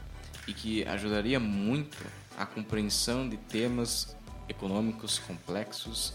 e 0.48 0.54
que 0.54 0.84
ajudaria 0.86 1.40
muito 1.40 1.98
a 2.38 2.46
compreensão 2.46 3.28
de 3.30 3.38
temas 3.38 4.16
econômicos 4.50 5.20
complexos 5.20 6.14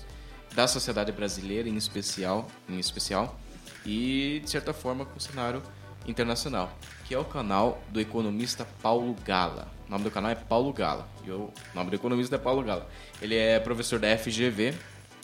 da 0.55 0.67
sociedade 0.67 1.13
brasileira 1.13 1.69
em 1.69 1.77
especial, 1.77 2.49
em 2.69 2.79
especial 2.79 3.39
e 3.85 4.41
de 4.43 4.51
certa 4.51 4.73
forma 4.73 5.05
com 5.05 5.17
o 5.17 5.21
cenário 5.21 5.63
internacional, 6.07 6.77
que 7.05 7.15
é 7.15 7.19
o 7.19 7.25
canal 7.25 7.83
do 7.91 8.01
economista 8.01 8.67
Paulo 8.83 9.15
Gala. 9.25 9.69
O 9.87 9.91
nome 9.91 10.05
do 10.05 10.11
canal 10.11 10.31
é 10.31 10.35
Paulo 10.35 10.73
Gala. 10.73 11.09
E 11.25 11.31
o 11.31 11.53
nome 11.75 11.91
do 11.91 11.97
economista 11.97 12.37
é 12.37 12.39
Paulo 12.39 12.63
Gala. 12.63 12.89
Ele 13.21 13.37
é 13.37 13.59
professor 13.61 13.99
da 13.99 14.17
FGV, 14.17 14.75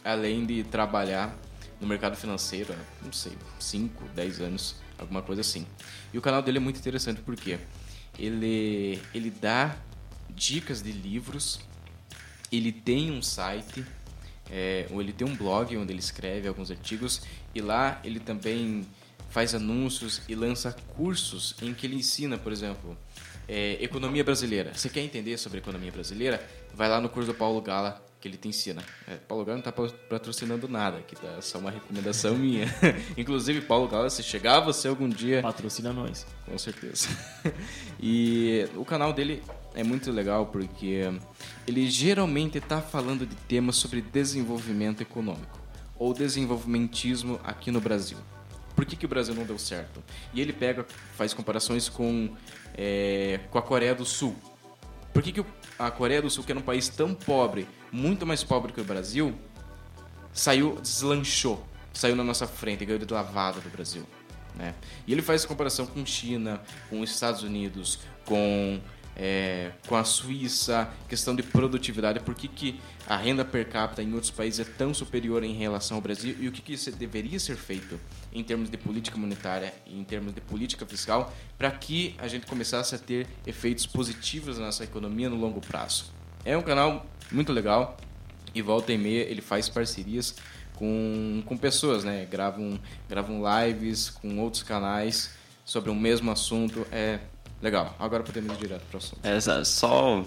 além 0.04 0.44
de 0.46 0.64
trabalhar 0.64 1.36
no 1.80 1.86
mercado 1.86 2.16
financeiro, 2.16 2.74
não 3.02 3.12
sei, 3.12 3.32
5, 3.58 4.04
10 4.14 4.40
anos, 4.40 4.76
alguma 4.98 5.20
coisa 5.20 5.40
assim. 5.40 5.66
E 6.12 6.18
o 6.18 6.22
canal 6.22 6.40
dele 6.40 6.58
é 6.58 6.60
muito 6.60 6.78
interessante 6.78 7.20
porque 7.22 7.58
ele 8.18 9.00
ele 9.12 9.30
dá 9.30 9.76
dicas 10.30 10.82
de 10.82 10.92
livros, 10.92 11.60
ele 12.50 12.70
tem 12.70 13.10
um 13.10 13.20
site, 13.20 13.84
é, 14.50 14.86
ou 14.90 15.00
ele 15.00 15.12
tem 15.12 15.26
um 15.26 15.34
blog 15.34 15.76
onde 15.76 15.92
ele 15.92 16.00
escreve 16.00 16.46
alguns 16.46 16.70
artigos 16.70 17.22
e 17.54 17.60
lá 17.60 18.00
ele 18.04 18.20
também 18.20 18.86
faz 19.32 19.54
anúncios 19.54 20.20
e 20.28 20.34
lança 20.34 20.76
cursos 20.94 21.56
em 21.62 21.72
que 21.72 21.86
ele 21.86 21.96
ensina, 21.96 22.36
por 22.36 22.52
exemplo, 22.52 22.96
é, 23.48 23.78
economia 23.82 24.22
brasileira. 24.22 24.72
Você 24.74 24.90
quer 24.90 25.00
entender 25.00 25.38
sobre 25.38 25.58
economia 25.58 25.90
brasileira? 25.90 26.46
Vai 26.74 26.88
lá 26.88 27.00
no 27.00 27.08
curso 27.08 27.32
do 27.32 27.34
Paulo 27.34 27.60
Gala 27.60 28.04
que 28.20 28.28
ele 28.28 28.36
te 28.36 28.46
ensina. 28.46 28.84
É, 29.08 29.16
Paulo 29.16 29.44
Gala 29.44 29.60
não 29.60 29.68
está 29.68 29.72
patrocinando 30.08 30.68
nada, 30.68 31.00
que 31.00 31.16
tá 31.16 31.40
só 31.40 31.58
uma 31.58 31.70
recomendação 31.70 32.36
minha. 32.36 32.66
Inclusive, 33.16 33.62
Paulo 33.62 33.88
Gala, 33.88 34.08
se 34.10 34.22
chegar 34.22 34.60
você 34.60 34.86
algum 34.86 35.08
dia... 35.08 35.42
Patrocina 35.42 35.92
nós. 35.92 36.24
Com 36.46 36.56
certeza. 36.56 37.08
e 37.98 38.68
o 38.76 38.84
canal 38.84 39.12
dele 39.12 39.42
é 39.74 39.82
muito 39.82 40.12
legal 40.12 40.46
porque 40.46 41.10
ele 41.66 41.90
geralmente 41.90 42.58
está 42.58 42.80
falando 42.80 43.26
de 43.26 43.34
temas 43.34 43.76
sobre 43.76 44.00
desenvolvimento 44.00 45.00
econômico 45.00 45.58
ou 45.98 46.14
desenvolvimentismo 46.14 47.40
aqui 47.42 47.72
no 47.72 47.80
Brasil. 47.80 48.18
Por 48.74 48.84
que, 48.84 48.96
que 48.96 49.06
o 49.06 49.08
Brasil 49.08 49.34
não 49.34 49.44
deu 49.44 49.58
certo? 49.58 50.02
E 50.32 50.40
ele 50.40 50.52
pega, 50.52 50.86
faz 51.16 51.34
comparações 51.34 51.88
com, 51.88 52.34
é, 52.74 53.40
com 53.50 53.58
a 53.58 53.62
Coreia 53.62 53.94
do 53.94 54.04
Sul. 54.04 54.34
Por 55.12 55.22
que, 55.22 55.32
que 55.32 55.44
a 55.78 55.90
Coreia 55.90 56.22
do 56.22 56.30
Sul, 56.30 56.44
que 56.44 56.52
era 56.52 56.58
um 56.58 56.62
país 56.62 56.88
tão 56.88 57.14
pobre, 57.14 57.68
muito 57.90 58.26
mais 58.26 58.42
pobre 58.42 58.72
que 58.72 58.80
o 58.80 58.84
Brasil, 58.84 59.34
saiu, 60.32 60.80
deslanchou, 60.80 61.66
saiu 61.92 62.16
na 62.16 62.24
nossa 62.24 62.46
frente, 62.46 62.84
ganhou 62.84 62.98
de 63.04 63.12
lavada 63.12 63.60
do 63.60 63.68
Brasil? 63.68 64.06
Né? 64.54 64.74
E 65.06 65.12
ele 65.12 65.22
faz 65.22 65.44
comparação 65.44 65.86
com 65.86 66.04
China, 66.04 66.60
com 66.88 67.00
os 67.00 67.10
Estados 67.10 67.42
Unidos, 67.42 67.98
com 68.24 68.80
é, 69.16 69.72
com 69.86 69.96
a 69.96 70.04
Suíça, 70.04 70.90
questão 71.08 71.34
de 71.34 71.42
produtividade, 71.42 72.20
por 72.20 72.34
que, 72.34 72.48
que 72.48 72.80
a 73.06 73.16
renda 73.16 73.44
per 73.44 73.68
capita 73.68 74.02
em 74.02 74.12
outros 74.14 74.30
países 74.30 74.60
é 74.60 74.64
tão 74.64 74.94
superior 74.94 75.42
em 75.42 75.54
relação 75.54 75.96
ao 75.96 76.00
Brasil 76.00 76.36
e 76.38 76.48
o 76.48 76.52
que, 76.52 76.62
que 76.62 76.90
deveria 76.92 77.38
ser 77.38 77.56
feito 77.56 77.98
em 78.32 78.42
termos 78.42 78.70
de 78.70 78.76
política 78.76 79.18
monetária 79.18 79.74
e 79.86 79.98
em 79.98 80.04
termos 80.04 80.34
de 80.34 80.40
política 80.40 80.86
fiscal 80.86 81.32
para 81.58 81.70
que 81.70 82.14
a 82.18 82.28
gente 82.28 82.46
começasse 82.46 82.94
a 82.94 82.98
ter 82.98 83.26
efeitos 83.46 83.86
positivos 83.86 84.58
na 84.58 84.66
nossa 84.66 84.84
economia 84.84 85.28
no 85.28 85.36
longo 85.36 85.60
prazo. 85.60 86.12
É 86.44 86.56
um 86.56 86.62
canal 86.62 87.06
muito 87.30 87.52
legal 87.52 87.96
e 88.54 88.62
volta 88.62 88.92
e 88.92 88.98
meia 88.98 89.22
ele 89.22 89.40
faz 89.40 89.68
parcerias 89.68 90.36
com, 90.74 91.42
com 91.44 91.56
pessoas, 91.56 92.04
né? 92.04 92.26
Gravam, 92.30 92.78
gravam 93.08 93.42
lives 93.64 94.10
com 94.10 94.38
outros 94.40 94.62
canais 94.62 95.30
sobre 95.64 95.90
o 95.90 95.94
mesmo 95.94 96.30
assunto. 96.30 96.86
É 96.90 97.20
Legal, 97.62 97.94
agora 97.96 98.24
podemos 98.24 98.56
ir 98.56 98.58
direto 98.58 98.82
para 98.90 98.96
o 98.96 98.98
assunto. 98.98 99.20
É, 99.22 99.64
só 99.64 100.24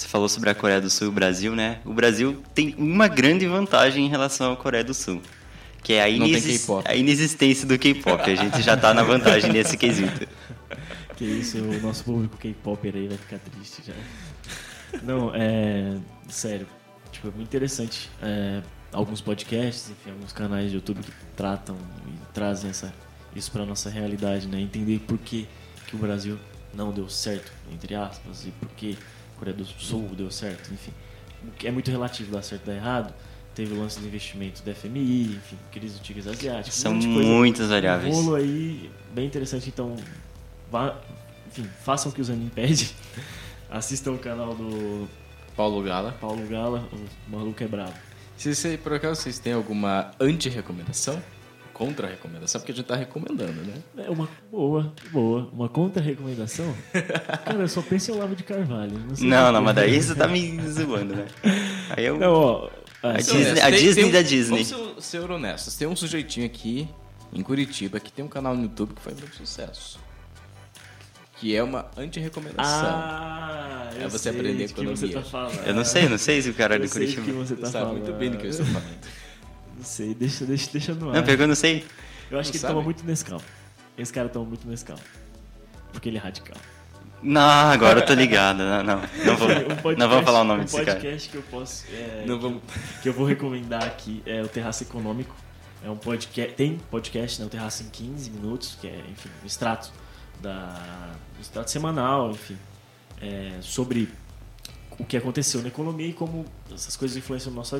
você 0.00 0.08
falou 0.08 0.28
sobre 0.28 0.48
a 0.48 0.54
Coreia 0.54 0.80
do 0.80 0.88
Sul 0.88 1.08
e 1.08 1.10
o 1.10 1.12
Brasil, 1.12 1.54
né? 1.54 1.80
O 1.84 1.92
Brasil 1.92 2.42
tem 2.54 2.74
uma 2.78 3.06
grande 3.06 3.46
vantagem 3.46 4.06
em 4.06 4.08
relação 4.08 4.52
à 4.52 4.56
Coreia 4.56 4.82
do 4.82 4.94
Sul, 4.94 5.20
que 5.82 5.92
é 5.92 6.00
a, 6.00 6.04
a 6.04 6.96
inexistência 6.96 7.66
do 7.66 7.78
K-pop. 7.78 8.22
A 8.22 8.34
gente 8.34 8.62
já 8.62 8.76
tá 8.76 8.94
na 8.94 9.02
vantagem 9.02 9.52
nesse 9.52 9.76
quesito. 9.76 10.26
Que 11.16 11.26
isso, 11.26 11.58
o 11.58 11.80
nosso 11.82 12.02
público 12.02 12.38
K-pop 12.38 12.88
aí 12.88 13.06
vai 13.06 13.18
ficar 13.18 13.38
triste 13.40 13.82
já. 13.86 13.92
Não, 15.02 15.30
é. 15.34 15.98
Sério, 16.30 16.66
tipo, 17.12 17.28
é 17.28 17.30
muito 17.30 17.46
interessante. 17.46 18.08
É, 18.22 18.62
alguns 18.90 19.20
podcasts, 19.20 19.90
enfim, 19.90 20.12
alguns 20.12 20.32
canais 20.32 20.70
de 20.70 20.76
YouTube 20.76 21.02
que 21.02 21.12
tratam 21.36 21.76
e 22.06 22.32
trazem 22.32 22.70
essa, 22.70 22.90
isso 23.36 23.52
para 23.52 23.66
nossa 23.66 23.90
realidade, 23.90 24.48
né? 24.48 24.62
Entender 24.62 24.98
por 25.00 25.18
que, 25.18 25.46
que 25.86 25.94
o 25.94 25.98
Brasil 25.98 26.38
não 26.72 26.90
deu 26.90 27.06
certo, 27.10 27.52
entre 27.70 27.94
aspas, 27.94 28.46
e 28.46 28.50
porque 28.52 28.96
a 28.96 29.19
Coreia 29.40 29.56
do 29.56 29.64
Sul 29.64 30.10
deu 30.14 30.30
certo, 30.30 30.72
enfim. 30.72 30.92
É 31.64 31.70
muito 31.70 31.90
relativo 31.90 32.30
dar 32.30 32.42
certo 32.42 32.68
ou 32.68 32.74
dar 32.74 32.78
errado. 32.78 33.14
Teve 33.54 33.74
o 33.74 33.80
lance 33.80 33.98
do 33.98 34.06
investimento 34.06 34.62
da 34.62 34.74
FMI, 34.74 35.36
enfim, 35.36 35.56
crise 35.72 35.94
do 35.94 36.02
tigres 36.02 36.26
asiáticos. 36.26 36.78
São 36.78 36.94
muitas 36.94 37.70
variáveis. 37.70 38.14
Um 38.14 38.22
rolo 38.22 38.36
aí 38.36 38.90
bem 39.12 39.26
interessante, 39.26 39.68
então, 39.68 39.96
vá, 40.70 40.96
enfim, 41.48 41.68
façam 41.82 42.12
o 42.12 42.14
que 42.14 42.20
o 42.20 42.24
Zanin 42.24 42.48
pede. 42.48 42.94
Assistam 43.68 44.12
o 44.12 44.18
canal 44.18 44.54
do 44.54 45.08
Paulo 45.56 45.82
Gala. 45.82 46.12
Paulo 46.20 46.46
Gala, 46.46 46.86
o 46.92 47.30
maluco 47.30 47.62
é 47.62 47.66
bravo. 47.66 47.94
Se, 48.36 48.54
se 48.54 48.76
por 48.76 48.92
acaso 48.92 49.20
vocês 49.20 49.38
têm 49.38 49.52
alguma 49.52 50.12
anti-recomendação, 50.20 51.20
contra-recomendação, 51.80 52.60
porque 52.60 52.72
a 52.72 52.74
gente 52.74 52.84
tá 52.84 52.94
recomendando, 52.94 53.54
né? 53.62 53.72
É 53.96 54.10
uma 54.10 54.28
boa, 54.52 54.92
boa. 55.10 55.48
Uma 55.50 55.66
contra-recomendação? 55.66 56.76
Cara, 56.92 57.62
eu 57.62 57.68
só 57.68 57.80
penso 57.80 58.10
em 58.10 58.14
Olavo 58.16 58.36
de 58.36 58.42
Carvalho. 58.42 58.92
Não, 58.92 59.16
não, 59.16 59.52
não, 59.52 59.62
mas 59.62 59.76
daí 59.76 60.02
você 60.02 60.14
tá 60.14 60.28
me 60.28 60.60
zoando, 60.68 61.16
né? 61.16 61.26
Aí 61.96 62.04
eu... 62.04 62.18
Não, 62.18 62.34
ó... 62.34 62.70
A, 63.02 63.14
Disney, 63.14 63.60
a 63.62 63.70
Disney 63.70 64.02
tem, 64.02 64.12
da 64.12 64.20
Disney. 64.20 64.62
Vamos 64.62 64.98
ser, 64.98 65.20
ser 65.20 65.30
honestos. 65.30 65.74
Tem 65.74 65.88
um 65.88 65.96
sujeitinho 65.96 66.44
aqui 66.44 66.86
em 67.32 67.42
Curitiba 67.42 67.98
que 67.98 68.12
tem 68.12 68.22
um 68.22 68.28
canal 68.28 68.54
no 68.54 68.64
YouTube 68.64 68.92
que 68.94 69.00
faz 69.00 69.18
muito 69.18 69.36
sucesso. 69.36 69.98
Que 71.36 71.56
é 71.56 71.62
uma 71.62 71.90
anti-recomendação. 71.96 72.90
Ah, 72.90 73.88
é 73.98 74.06
você 74.06 74.28
aprender 74.28 74.64
economia. 74.64 74.92
Que 74.92 75.06
você 75.06 75.14
tá 75.14 75.22
falando. 75.22 75.66
Eu 75.66 75.74
não 75.74 75.84
sei, 75.86 76.10
não 76.10 76.18
sei 76.18 76.42
se 76.42 76.50
o 76.50 76.54
cara 76.54 76.76
é 76.76 76.78
de 76.78 76.90
Curitiba. 76.90 77.22
Que 77.22 77.32
você 77.32 77.56
tá 77.56 77.68
Sabe 77.68 77.86
falando. 77.86 78.02
muito 78.02 78.12
bem 78.18 78.30
do 78.30 78.36
que 78.36 78.44
eu 78.44 78.50
estou 78.50 78.66
falando. 78.66 78.98
Não 79.80 79.86
sei, 79.86 80.14
deixa, 80.14 80.44
deixa, 80.44 80.70
deixa 80.70 80.94
no 80.94 81.08
ar. 81.10 81.14
Não, 81.16 81.22
pegou, 81.24 81.46
não 81.46 81.54
sei. 81.54 81.84
Eu 82.30 82.38
acho 82.38 82.48
Não 82.48 82.52
que 82.52 82.58
sabe? 82.58 82.72
ele 82.72 82.74
toma 82.74 82.84
muito 82.84 83.04
Nescau. 83.06 83.40
Esse 83.96 84.12
cara 84.12 84.28
toma 84.28 84.44
muito 84.46 84.68
Nescau. 84.68 84.96
Porque 85.92 86.08
ele 86.08 86.18
é 86.18 86.20
radical. 86.20 86.56
Não, 87.22 87.40
agora 87.42 88.00
eu 88.00 88.06
tô 88.06 88.14
ligado. 88.14 88.58
Não, 88.58 88.82
não. 88.82 89.00
Não, 89.24 89.36
vou, 89.36 89.48
Um 89.72 89.76
podcast- 89.76 89.96
não 89.98 90.08
vamos 90.08 90.24
falar 90.24 90.40
o 90.40 90.44
nome 90.44 90.60
um 90.60 90.64
desse 90.64 90.76
cara. 90.76 90.92
podcast 90.92 91.28
que 91.28 91.36
eu 91.36 91.42
posso. 91.42 91.84
é, 91.92 92.24
Não 92.26 92.38
vamos... 92.38 92.62
que 93.02 93.08
eu 93.08 93.12
vou 93.12 93.26
recomendar 93.26 93.84
aqui 93.84 94.22
é 94.26 94.42
o 94.42 94.48
Terraço 94.48 94.82
Econômico. 94.84 95.34
É 95.84 95.90
um 95.90 95.96
podcast. 95.96 96.54
Tem 96.54 96.78
podcast, 96.90 97.40
né? 97.40 97.46
O 97.46 97.50
Terraço 97.50 97.82
em 97.82 97.88
15 97.88 98.30
minutos, 98.30 98.76
que 98.80 98.86
é, 98.86 99.02
enfim, 99.10 99.30
um 99.42 99.46
extrato 99.46 99.90
da. 100.40 101.12
Um 101.36 101.40
extrato 101.40 101.70
semanal, 101.70 102.30
enfim. 102.32 102.56
é, 103.20 103.52
sobre 103.60 104.08
o 104.98 105.04
que 105.04 105.16
aconteceu 105.16 105.62
na 105.62 105.68
economia 105.68 106.06
e 106.06 106.12
como 106.12 106.44
essas 106.74 106.94
coisas 106.96 107.16
influenciam 107.16 107.50
no 107.50 107.56
nosso, 107.56 107.76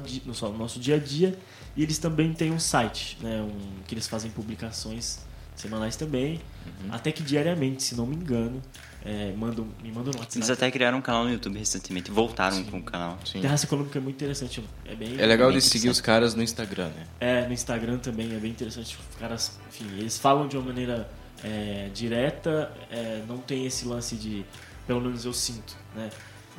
no 0.49 0.59
nosso 0.59 0.81
dia 0.81 0.97
a 0.97 0.99
dia. 0.99 1.39
E 1.81 1.83
eles 1.83 1.97
também 1.97 2.31
têm 2.35 2.53
um 2.53 2.61
site, 2.61 3.17
né? 3.23 3.41
Um, 3.41 3.83
que 3.87 3.95
eles 3.95 4.07
fazem 4.07 4.31
publicações 4.31 5.21
semanais 5.57 5.97
também. 5.97 6.39
Uhum. 6.67 6.93
Até 6.93 7.11
que 7.11 7.23
diariamente, 7.23 7.83
se 7.83 7.95
não 7.95 8.07
me 8.07 8.15
engano. 8.15 8.61
é, 9.03 9.33
mandam, 9.33 9.67
me 9.83 9.91
mandam 9.91 10.13
no 10.13 10.19
WhatsApp. 10.19 10.37
Eles 10.37 10.51
até 10.51 10.71
criaram 10.71 10.99
um 10.99 11.01
canal 11.01 11.25
no 11.25 11.33
YouTube 11.33 11.59
recentemente. 11.59 12.11
Voltaram 12.11 12.63
com 12.65 12.81
o 12.81 12.83
canal. 12.83 13.19
Sim. 13.25 13.41
Terraço 13.41 13.65
Econômico 13.65 13.97
é 13.97 14.01
muito 14.03 14.17
interessante. 14.17 14.63
É 14.85 14.95
bem 14.95 15.19
É 15.19 15.25
legal 15.25 15.49
bem 15.49 15.57
de 15.57 15.65
seguir 15.65 15.89
os 15.89 16.03
caras 16.03 16.35
no 16.35 16.43
Instagram, 16.43 16.89
né? 16.89 17.07
É, 17.19 17.47
no 17.47 17.55
Instagram 17.55 17.97
também 17.97 18.35
é 18.35 18.39
bem 18.39 18.51
interessante. 18.51 18.99
Os 19.11 19.17
caras, 19.17 19.59
enfim, 19.71 19.87
eles 19.97 20.19
falam 20.19 20.47
de 20.47 20.59
uma 20.59 20.67
maneira 20.67 21.11
é, 21.43 21.89
direta, 21.95 22.71
é, 22.91 23.23
não 23.27 23.39
tem 23.39 23.65
esse 23.65 23.87
lance 23.87 24.17
de, 24.17 24.45
pelo 24.87 25.01
menos 25.01 25.25
eu 25.25 25.33
sinto, 25.33 25.75
né? 25.97 26.11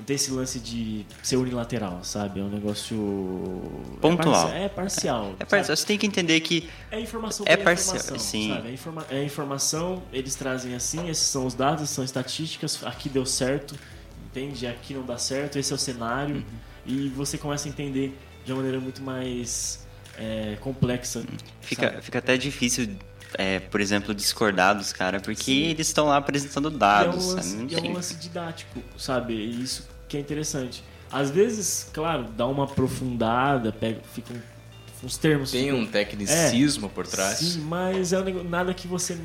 Não 0.01 0.05
tem 0.05 0.15
esse 0.15 0.31
lance 0.31 0.59
de 0.59 1.05
ser 1.21 1.35
unilateral, 1.35 2.03
sabe? 2.03 2.39
É 2.39 2.43
um 2.43 2.49
negócio. 2.49 2.97
Pontual. 4.01 4.49
É, 4.49 4.63
é 4.63 4.69
parcial. 4.69 5.35
É, 5.39 5.45
parça, 5.45 5.67
sabe? 5.67 5.77
você 5.79 5.85
tem 5.85 5.97
que 5.99 6.07
entender 6.07 6.39
que 6.39 6.67
É 6.89 6.99
informação 6.99 7.45
É 7.47 7.55
parcial, 7.55 7.97
informação, 7.97 8.17
sim. 8.19 8.51
É, 8.65 8.71
informa- 8.71 9.05
é 9.11 9.23
informação, 9.23 10.01
eles 10.11 10.34
trazem 10.34 10.73
assim, 10.73 11.07
esses 11.07 11.28
são 11.28 11.45
os 11.45 11.53
dados, 11.53 11.88
são 11.91 12.03
estatísticas, 12.03 12.84
aqui 12.84 13.09
deu 13.09 13.28
certo, 13.28 13.76
entende? 14.26 14.65
Aqui 14.65 14.95
não 14.95 15.05
dá 15.05 15.19
certo, 15.19 15.59
esse 15.59 15.71
é 15.71 15.76
o 15.76 15.80
cenário. 15.80 16.38
Uhum. 16.38 16.43
E 16.84 17.09
você 17.09 17.38
começa 17.38 17.67
a 17.67 17.69
entender 17.69 18.17
de 18.43 18.51
uma 18.51 18.57
maneira 18.63 18.80
muito 18.80 19.03
mais 19.03 19.86
é, 20.17 20.57
complexa. 20.61 21.23
fica, 21.61 21.91
sabe? 21.91 22.01
fica 22.01 22.17
até 22.17 22.38
difícil, 22.38 22.89
é, 23.36 23.59
por 23.59 23.80
exemplo, 23.80 24.15
discordar 24.15 24.76
dos 24.76 24.91
caras, 24.91 25.21
porque 25.21 25.43
Sim. 25.43 25.61
eles 25.65 25.86
estão 25.86 26.07
lá 26.07 26.17
apresentando 26.17 26.71
E 26.71 26.73
é 26.73 26.78
dados. 26.80 27.23
um 27.23 27.36
lance, 27.36 27.65
e 27.69 27.76
é 27.76 27.80
um 27.82 27.93
lance 27.93 28.15
didático, 28.15 28.82
sabe? 28.97 29.36
E 29.36 29.61
isso 29.61 29.90
que 30.12 30.18
é 30.18 30.20
interessante. 30.20 30.84
Às 31.09 31.30
vezes, 31.32 31.89
claro, 31.93 32.26
dá 32.36 32.45
uma 32.45 32.66
aprofundada, 32.66 33.72
pega, 33.72 34.01
ficam 34.14 34.36
uns 35.03 35.18
termos. 35.18 35.51
Tem 35.51 35.72
um 35.72 35.86
tecnicismo 35.86 36.89
por 36.89 37.07
trás. 37.07 37.38
Sim, 37.39 37.62
mas 37.62 38.12
é 38.14 38.20
um 38.20 38.43
nada 38.43 38.74
que 38.74 38.88
você 38.88 39.18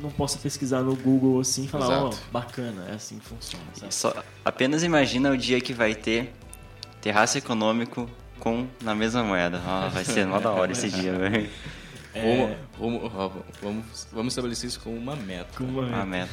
não- 0.00 0.10
possa 0.10 0.36
pesquisar 0.38 0.82
no 0.82 0.94
Google 0.94 1.40
assim 1.40 1.64
e 1.64 1.68
falar, 1.68 1.86
ó, 2.04 2.08
Exato. 2.08 2.22
bacana, 2.30 2.86
é 2.90 2.94
assim 2.94 3.18
que 3.18 3.24
funciona, 3.24 3.64
sabe? 3.74 3.94
Só, 3.94 4.14
apenas 4.44 4.82
imagina 4.82 5.30
o 5.30 5.36
dia 5.36 5.58
que 5.62 5.72
vai 5.72 5.94
ter 5.94 6.30
terraço 7.00 7.38
econômico 7.38 8.08
com 8.38 8.66
na 8.82 8.94
mesma 8.94 9.24
moeda. 9.24 9.62
Ah, 9.66 9.88
vai 9.90 10.04
ser 10.04 10.26
mó 10.26 10.38
da 10.38 10.50
hora 10.50 10.72
esse 10.72 10.90
dia, 10.90 11.12
velho. 11.18 11.48
É... 12.14 12.56
Vamos, 12.78 13.12
vamos, 13.12 14.06
vamos, 14.12 14.32
estabelecer 14.32 14.68
isso 14.68 14.78
como 14.80 14.94
uma 14.96 15.16
meta. 15.16 15.48
Como 15.56 15.70
uma 15.80 15.82
meta. 15.82 15.96
Uma 15.96 16.04
meta. 16.06 16.30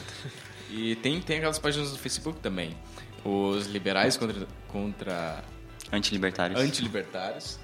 E 0.70 0.96
tem, 0.98 1.20
tem 1.22 1.38
aquelas 1.38 1.58
páginas 1.60 1.92
do 1.92 1.98
Facebook 1.98 2.40
também. 2.42 2.76
Os 3.24 3.68
liberais 3.68 4.18
contra. 4.18 4.48
contra 4.68 5.44
Antilibertários. 5.92 6.60
Antilibertários. 6.60 7.60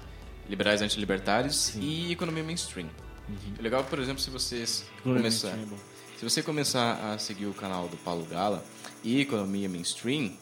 Liberais 0.48 0.80
antilibertários 0.80 1.74
e 1.76 2.12
economia 2.12 2.42
mainstream. 2.42 2.88
Uhum. 3.28 3.54
É 3.58 3.62
legal, 3.62 3.84
por 3.84 3.98
exemplo, 3.98 4.22
se 4.22 4.30
vocês 4.30 4.86
começar, 5.02 5.48
é 5.48 5.66
se 6.16 6.24
você 6.24 6.42
começar 6.42 7.12
a 7.12 7.18
seguir 7.18 7.46
o 7.46 7.54
canal 7.54 7.86
do 7.86 7.96
Paulo 7.98 8.24
Gala 8.24 8.64
e 9.04 9.20
economia 9.20 9.68
mainstream, 9.68 10.32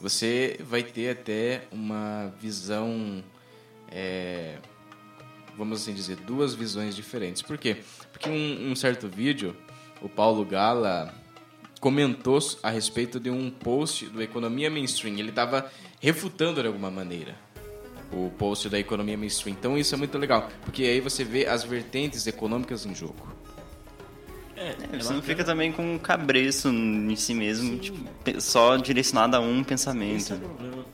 você 0.00 0.58
vai 0.60 0.82
ter 0.82 1.10
até 1.10 1.64
uma 1.70 2.32
visão, 2.40 3.22
é, 3.90 4.58
vamos 5.56 5.82
assim 5.82 5.94
dizer, 5.94 6.16
duas 6.16 6.54
visões 6.54 6.96
diferentes. 6.96 7.42
Por 7.42 7.58
quê? 7.58 7.76
Porque 8.10 8.28
um, 8.28 8.70
um 8.70 8.74
certo 8.74 9.06
vídeo, 9.06 9.56
o 10.00 10.08
Paulo 10.08 10.44
Gala 10.44 11.14
comentou 11.80 12.38
a 12.62 12.70
respeito 12.70 13.20
de 13.20 13.30
um 13.30 13.50
post 13.50 14.06
do 14.06 14.22
Economia 14.22 14.70
Mainstream. 14.70 15.14
Ele 15.18 15.30
estava 15.30 15.70
refutando 16.00 16.60
de 16.60 16.66
alguma 16.66 16.90
maneira 16.90 17.34
o 18.12 18.30
post 18.30 18.68
da 18.68 18.78
Economia 18.78 19.16
Mainstream. 19.16 19.54
Então 19.58 19.76
isso 19.76 19.94
é 19.94 19.98
muito 19.98 20.16
legal, 20.18 20.48
porque 20.64 20.84
aí 20.84 21.00
você 21.00 21.24
vê 21.24 21.46
as 21.46 21.64
vertentes 21.64 22.26
econômicas 22.26 22.86
em 22.86 22.94
jogo. 22.94 23.34
É, 24.56 24.74
é, 24.92 24.98
você 24.98 25.12
não 25.12 25.20
fica 25.20 25.44
também 25.44 25.70
com 25.70 25.94
um 25.94 25.98
cabreço 25.98 26.68
em 26.68 27.14
si 27.14 27.34
mesmo, 27.34 27.78
tipo, 27.78 27.98
só 28.40 28.76
direcionado 28.76 29.36
a 29.36 29.40
um 29.40 29.62
pensamento. 29.62 30.16
Esse 30.16 30.32
é 30.32 30.36
o 30.36 30.40
problema, 30.40 30.84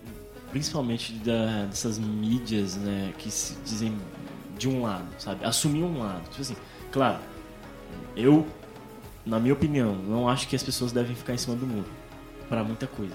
principalmente 0.51 1.12
da, 1.14 1.66
dessas 1.66 1.99
mídias, 1.99 2.76
né, 2.76 3.12
que 3.16 3.30
se 3.30 3.55
dizem 3.64 3.97
de 4.59 4.68
um 4.68 4.83
lado, 4.83 5.07
sabe? 5.18 5.45
Assumir 5.45 5.85
um 5.85 6.01
lado. 6.01 6.22
Tipo 6.30 6.43
assim, 6.43 6.57
claro, 6.91 7.20
eu, 8.16 8.47
na 9.24 9.38
minha 9.38 9.54
opinião, 9.54 9.94
não 9.94 10.28
acho 10.28 10.48
que 10.48 10.56
as 10.56 10.62
pessoas 10.62 10.92
devem 10.92 11.14
ficar 11.14 11.34
em 11.34 11.38
cima 11.38 11.56
do 11.56 11.66
muro 11.66 11.88
para 12.48 12.62
muita 12.64 12.86
coisa. 12.86 13.14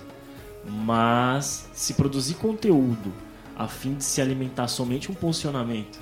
Mas 0.65 1.69
se 1.73 1.93
produzir 1.93 2.35
conteúdo 2.35 3.13
a 3.55 3.67
fim 3.67 3.95
de 3.95 4.03
se 4.03 4.21
alimentar 4.21 4.67
somente 4.67 5.11
um 5.11 5.15
posicionamento, 5.15 5.99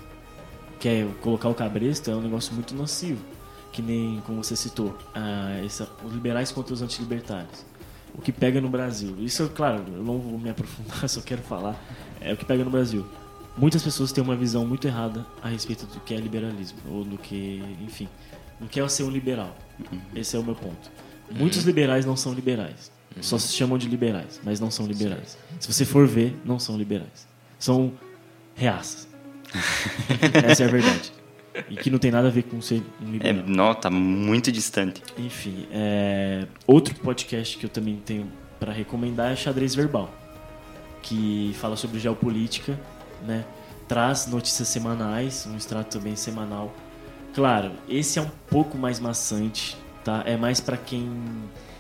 que 0.80 0.90
é 0.90 1.08
colocar 1.22 1.50
o 1.50 1.54
cabresto, 1.54 2.10
é 2.10 2.16
um 2.16 2.22
negócio 2.22 2.54
muito 2.54 2.74
nocivo 2.76 3.36
que 3.76 3.82
nem 3.82 4.22
como 4.26 4.42
você 4.42 4.56
citou, 4.56 4.98
ah, 5.14 5.60
essa, 5.64 5.90
os 6.02 6.14
liberais 6.14 6.50
contra 6.50 6.74
os 6.74 6.82
antilibertários. 6.82 7.66
O 8.18 8.22
que 8.22 8.32
pega 8.32 8.62
no 8.62 8.70
Brasil, 8.70 9.14
isso, 9.20 9.50
claro, 9.50 9.84
eu 9.94 10.02
não 10.02 10.18
vou 10.18 10.40
me 10.40 10.50
aprofundar, 10.50 11.08
só 11.10 11.20
quero 11.20 11.42
falar, 11.42 11.76
é 12.22 12.32
o 12.32 12.38
que 12.38 12.46
pega 12.46 12.64
no 12.64 12.72
Brasil. 12.72 13.06
Muitas 13.58 13.84
pessoas 13.84 14.14
têm 14.14 14.24
uma 14.24 14.36
visão 14.36 14.66
muito 14.66 14.88
errada 14.88 15.26
a 15.44 15.50
respeito 15.50 15.86
do 15.88 16.00
que 16.00 16.14
é 16.14 16.18
liberalismo, 16.18 16.80
ou 16.90 17.04
do 17.04 17.18
que, 17.18 17.62
enfim, 17.82 18.08
do 18.62 18.68
que 18.68 18.80
é 18.80 18.88
ser 18.88 19.04
um 19.04 19.10
liberal. 19.10 19.54
Esse 20.16 20.36
é 20.36 20.40
o 20.40 20.44
meu 20.44 20.56
ponto. 20.56 20.92
Muitos 21.32 21.60
uhum. 21.60 21.66
liberais 21.66 22.06
não 22.06 22.16
são 22.16 22.34
liberais. 22.34 22.92
Uhum. 23.16 23.24
Só 23.24 23.38
se 23.38 23.54
chamam 23.54 23.78
de 23.78 23.88
liberais, 23.88 24.40
mas 24.44 24.60
não 24.60 24.70
são 24.70 24.86
liberais. 24.86 25.38
Se 25.60 25.72
você 25.72 25.86
for 25.86 26.08
ver, 26.08 26.36
não 26.46 26.60
são 26.60 26.78
liberais. 26.78 27.28
São 27.60 27.94
reaças. 28.56 29.08
Essa 30.46 30.64
é 30.64 30.68
a 30.68 30.70
verdade. 30.70 31.12
E 31.70 31.78
que 31.78 31.90
não 31.90 31.98
tem 31.98 32.12
nada 32.12 32.28
a 32.28 32.32
ver 32.32 32.44
com 32.44 32.62
ser 32.62 32.84
um 33.02 33.12
liberal. 33.12 33.44
É, 33.44 33.50
não, 33.50 33.74
tá 33.74 33.90
muito 33.90 34.52
distante. 34.52 35.02
Enfim, 35.18 35.68
é... 35.72 36.46
outro 36.68 36.94
podcast 36.96 37.58
que 37.58 37.66
eu 37.66 37.70
também 37.70 37.96
tenho 38.06 38.30
para 38.60 38.74
recomendar 38.74 39.32
é 39.32 39.36
Xadrez 39.36 39.74
Verbal, 39.74 40.14
que 41.02 41.56
fala 41.56 41.76
sobre 41.76 42.00
geopolítica, 42.00 42.78
né? 43.26 43.46
Traz 43.88 44.28
notícias 44.28 44.68
semanais, 44.68 45.46
um 45.46 45.56
extrato 45.56 45.98
também 45.98 46.16
semanal. 46.16 46.74
Claro, 47.36 47.74
esse 47.90 48.18
é 48.18 48.22
um 48.22 48.32
pouco 48.50 48.78
mais 48.78 48.98
maçante, 48.98 49.76
tá? 50.06 50.24
É 50.26 50.38
mais 50.38 50.62
para 50.62 50.78
quem 50.78 51.12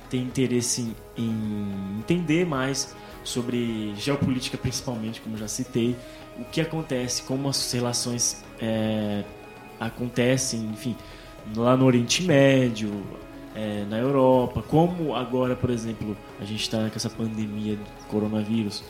tem 0.09 0.21
interesse 0.21 0.93
em 1.17 1.97
entender 1.97 2.45
mais 2.45 2.93
sobre 3.23 3.95
geopolítica, 3.95 4.57
principalmente, 4.57 5.21
como 5.21 5.37
já 5.37 5.47
citei, 5.47 5.95
o 6.37 6.43
que 6.43 6.59
acontece, 6.59 7.23
como 7.23 7.47
as 7.47 7.71
relações 7.71 8.43
é, 8.59 9.23
acontecem, 9.79 10.59
enfim, 10.65 10.93
lá 11.55 11.77
no 11.77 11.85
Oriente 11.85 12.21
Médio, 12.23 12.91
é, 13.55 13.85
na 13.89 13.97
Europa, 13.97 14.61
como 14.61 15.15
agora, 15.15 15.55
por 15.55 15.69
exemplo, 15.69 16.17
a 16.37 16.43
gente 16.43 16.63
está 16.63 16.89
com 16.89 16.95
essa 16.97 17.09
pandemia 17.09 17.77
do 17.77 18.07
coronavírus, 18.09 18.83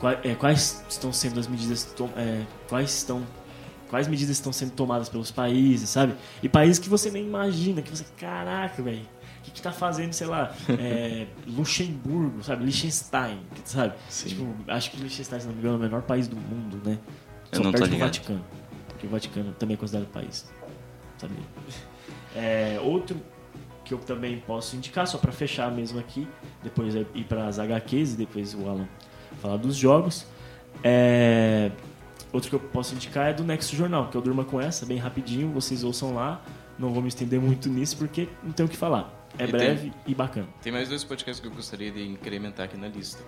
quais, 0.00 0.18
é, 0.24 0.34
quais 0.34 0.82
estão 0.88 1.12
sendo 1.12 1.38
as 1.38 1.46
medidas, 1.46 1.94
é, 2.16 2.40
quais 2.70 2.96
estão 2.96 3.22
quais 3.88 4.08
medidas 4.08 4.36
estão 4.36 4.52
sendo 4.52 4.72
tomadas 4.72 5.08
pelos 5.08 5.30
países, 5.30 5.90
sabe? 5.90 6.14
E 6.42 6.48
países 6.48 6.78
que 6.78 6.88
você 6.88 7.10
nem 7.10 7.24
imagina, 7.24 7.82
que 7.82 7.90
você, 7.90 8.04
caraca, 8.16 8.82
velho, 8.82 9.02
o 9.02 9.42
que, 9.42 9.50
que 9.50 9.62
tá 9.62 9.72
fazendo, 9.72 10.12
sei 10.12 10.26
lá, 10.26 10.54
é, 10.78 11.26
Luxemburgo, 11.46 12.42
sabe? 12.42 12.64
Liechtenstein, 12.64 13.40
sabe? 13.64 13.94
Tipo, 14.10 14.54
acho 14.68 14.90
que 14.90 14.96
Liechtenstein, 14.96 15.40
se 15.40 15.46
não 15.46 15.54
me 15.54 15.60
engano, 15.60 15.74
é 15.74 15.78
o 15.78 15.82
menor 15.82 16.02
país 16.02 16.26
do 16.28 16.36
mundo, 16.36 16.80
né? 16.84 16.98
Eu 17.52 17.58
Só 17.58 17.62
não 17.62 17.72
perto 17.72 17.88
do 17.88 17.98
Vaticano 17.98 18.44
que 18.96 19.06
o 19.06 19.10
Vaticano 19.10 19.52
também 19.52 19.74
é 19.74 19.78
considerado 19.78 20.08
país. 20.08 20.46
Sabia? 21.18 21.36
É, 22.34 22.78
outro 22.82 23.16
que 23.84 23.94
eu 23.94 23.98
também 23.98 24.40
posso 24.40 24.74
indicar, 24.74 25.06
só 25.06 25.16
para 25.16 25.30
fechar 25.30 25.70
mesmo 25.70 25.98
aqui, 25.98 26.26
depois 26.62 26.94
é 26.96 27.06
ir 27.14 27.24
para 27.24 27.46
as 27.46 27.58
HQs 27.58 28.14
e 28.14 28.16
depois 28.16 28.52
o 28.52 28.68
Alan 28.68 28.88
falar 29.40 29.56
dos 29.56 29.76
jogos. 29.76 30.26
É, 30.82 31.70
outro 32.32 32.50
que 32.50 32.56
eu 32.56 32.60
posso 32.60 32.94
indicar 32.94 33.28
é 33.28 33.32
do 33.32 33.44
Nexo 33.44 33.74
Jornal, 33.76 34.08
que 34.08 34.16
eu 34.16 34.20
durma 34.20 34.44
com 34.44 34.60
essa, 34.60 34.84
bem 34.84 34.98
rapidinho, 34.98 35.50
vocês 35.52 35.84
ouçam 35.84 36.14
lá. 36.14 36.42
Não 36.78 36.92
vou 36.92 37.02
me 37.02 37.08
estender 37.08 37.40
muito 37.40 37.68
nisso 37.68 37.96
porque 37.96 38.28
não 38.42 38.52
tenho 38.52 38.68
o 38.68 38.70
que 38.70 38.76
falar. 38.76 39.12
É 39.38 39.44
e 39.44 39.46
breve 39.46 39.90
tem, 39.90 39.94
e 40.06 40.14
bacana. 40.14 40.46
Tem 40.62 40.72
mais 40.72 40.88
dois 40.88 41.04
podcasts 41.04 41.40
que 41.40 41.46
eu 41.46 41.52
gostaria 41.52 41.90
de 41.90 42.06
incrementar 42.06 42.66
aqui 42.66 42.76
na 42.76 42.88
lista, 42.88 43.22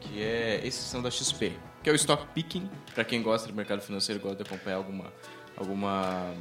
que 0.00 0.22
é 0.22 0.60
esses 0.64 0.80
são 0.80 1.02
da 1.02 1.10
XP, 1.10 1.52
que 1.82 1.88
é 1.88 1.92
o 1.92 1.96
Stock 1.96 2.26
Picking, 2.34 2.68
para 2.94 3.04
quem 3.04 3.22
gosta 3.22 3.48
do 3.48 3.54
mercado 3.54 3.80
financeiro, 3.80 4.20
gosta 4.20 4.42
de 4.42 4.42
acompanhar 4.42 4.76
alguma 4.76 5.12
alguma 5.56 6.34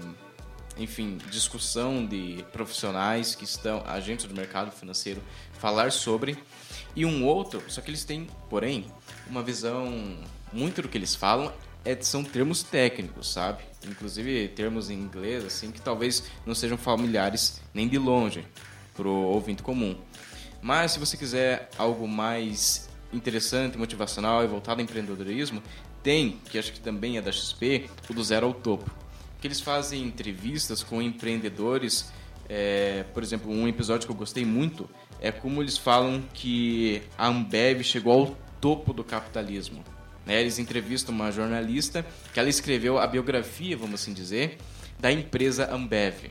enfim, 0.78 1.18
discussão 1.32 2.06
de 2.06 2.44
profissionais 2.52 3.34
que 3.34 3.46
estão 3.46 3.82
agentes 3.86 4.26
do 4.26 4.36
mercado 4.36 4.72
financeiro 4.72 5.22
falar 5.54 5.92
sobre 5.92 6.38
e 6.96 7.06
um 7.06 7.26
outro, 7.26 7.62
só 7.70 7.82
que 7.82 7.90
eles 7.90 8.04
têm, 8.04 8.28
porém, 8.50 8.86
uma 9.30 9.42
visão 9.42 10.18
muito 10.52 10.82
do 10.82 10.90
que 10.90 10.98
eles 10.98 11.16
falam 11.16 11.52
é, 11.86 11.96
são 12.02 12.24
termos 12.24 12.64
técnicos, 12.64 13.32
sabe? 13.32 13.64
Inclusive 13.88 14.48
termos 14.50 14.90
em 14.90 14.96
inglês 14.96 15.46
assim 15.46 15.72
que 15.72 15.80
talvez 15.80 16.24
não 16.46 16.56
sejam 16.56 16.78
familiares 16.78 17.62
nem 17.74 17.88
de 17.88 18.00
longe 18.00 18.46
para 18.96 19.08
o 19.08 19.26
ouvinte 19.28 19.62
comum. 19.62 19.96
Mas 20.62 20.94
se 20.94 21.00
você 21.00 21.16
quiser 21.16 21.70
algo 21.78 22.08
mais 22.08 22.90
interessante, 23.14 23.78
motivacional 23.78 24.44
e 24.44 24.48
voltado 24.48 24.82
ao 24.82 24.84
empreendedorismo, 24.84 25.62
tem, 26.02 26.40
que 26.50 26.58
acho 26.58 26.74
que 26.74 26.80
também 26.80 27.18
é 27.18 27.22
da 27.22 27.32
XP, 27.32 27.90
o 28.10 28.14
do 28.14 28.24
Zero 28.24 28.48
ao 28.48 28.54
Topo. 28.54 28.90
Que 29.40 29.48
eles 29.48 29.60
fazem 29.60 30.04
entrevistas 30.04 30.82
com 30.82 31.02
empreendedores. 31.02 32.12
É, 32.50 33.04
por 33.14 33.22
exemplo, 33.22 33.52
um 33.52 33.68
episódio 33.68 34.08
que 34.08 34.12
eu 34.12 34.18
gostei 34.18 34.44
muito 34.44 34.90
é 35.20 35.32
como 35.32 35.62
eles 35.62 35.78
falam 35.78 36.24
que 36.34 37.02
a 37.18 37.28
Ambev 37.28 37.84
chegou 37.84 38.14
ao 38.14 38.38
topo 38.60 38.94
do 38.94 39.04
capitalismo. 39.04 39.84
Né? 40.26 40.42
Eles 40.42 40.60
entrevistam 40.60 41.14
uma 41.14 41.32
jornalista 41.32 42.06
que 42.34 42.40
ela 42.40 42.50
escreveu 42.50 42.98
a 42.98 43.06
biografia, 43.06 43.78
vamos 43.78 44.02
assim 44.02 44.14
dizer, 44.14 44.58
da 45.00 45.12
empresa 45.12 45.74
Ambev. 45.74 46.30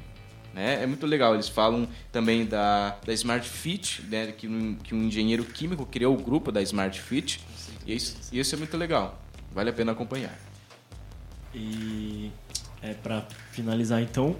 Né? 0.52 0.82
É 0.82 0.86
muito 0.86 1.06
legal. 1.06 1.34
Eles 1.34 1.48
falam 1.48 1.88
também 2.12 2.46
da, 2.46 2.96
da 3.04 3.12
Smart 3.12 3.48
Fit, 3.48 4.02
né? 4.02 4.32
que, 4.32 4.46
um, 4.48 4.76
que 4.76 4.94
um 4.94 5.04
engenheiro 5.04 5.44
químico 5.44 5.84
criou 5.86 6.14
o 6.14 6.22
grupo 6.22 6.50
da 6.50 6.62
Smart 6.62 7.00
Fit. 7.00 7.40
E 7.86 7.94
isso, 7.94 8.16
e 8.32 8.38
isso 8.38 8.54
é 8.54 8.58
muito 8.58 8.76
legal. 8.76 9.20
Vale 9.52 9.70
a 9.70 9.72
pena 9.72 9.92
acompanhar. 9.92 10.36
E 11.54 12.32
é, 12.82 12.94
para 12.94 13.26
finalizar, 13.52 14.02
então, 14.02 14.36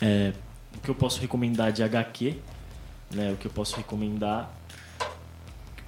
é, 0.00 0.32
o 0.76 0.80
que 0.80 0.88
eu 0.88 0.94
posso 0.94 1.20
recomendar 1.20 1.72
de 1.72 1.82
HQ, 1.82 2.38
né? 3.10 3.32
o 3.32 3.36
que 3.36 3.46
eu 3.46 3.50
posso 3.50 3.76
recomendar. 3.76 4.50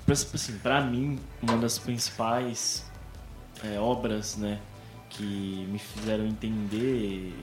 Assim, 0.06 0.58
para 0.58 0.82
mim, 0.82 1.18
uma 1.40 1.56
das 1.56 1.78
principais 1.78 2.84
é, 3.62 3.78
obras 3.78 4.36
né, 4.36 4.60
que 5.10 5.66
me 5.70 5.78
fizeram 5.78 6.26
entender 6.26 7.34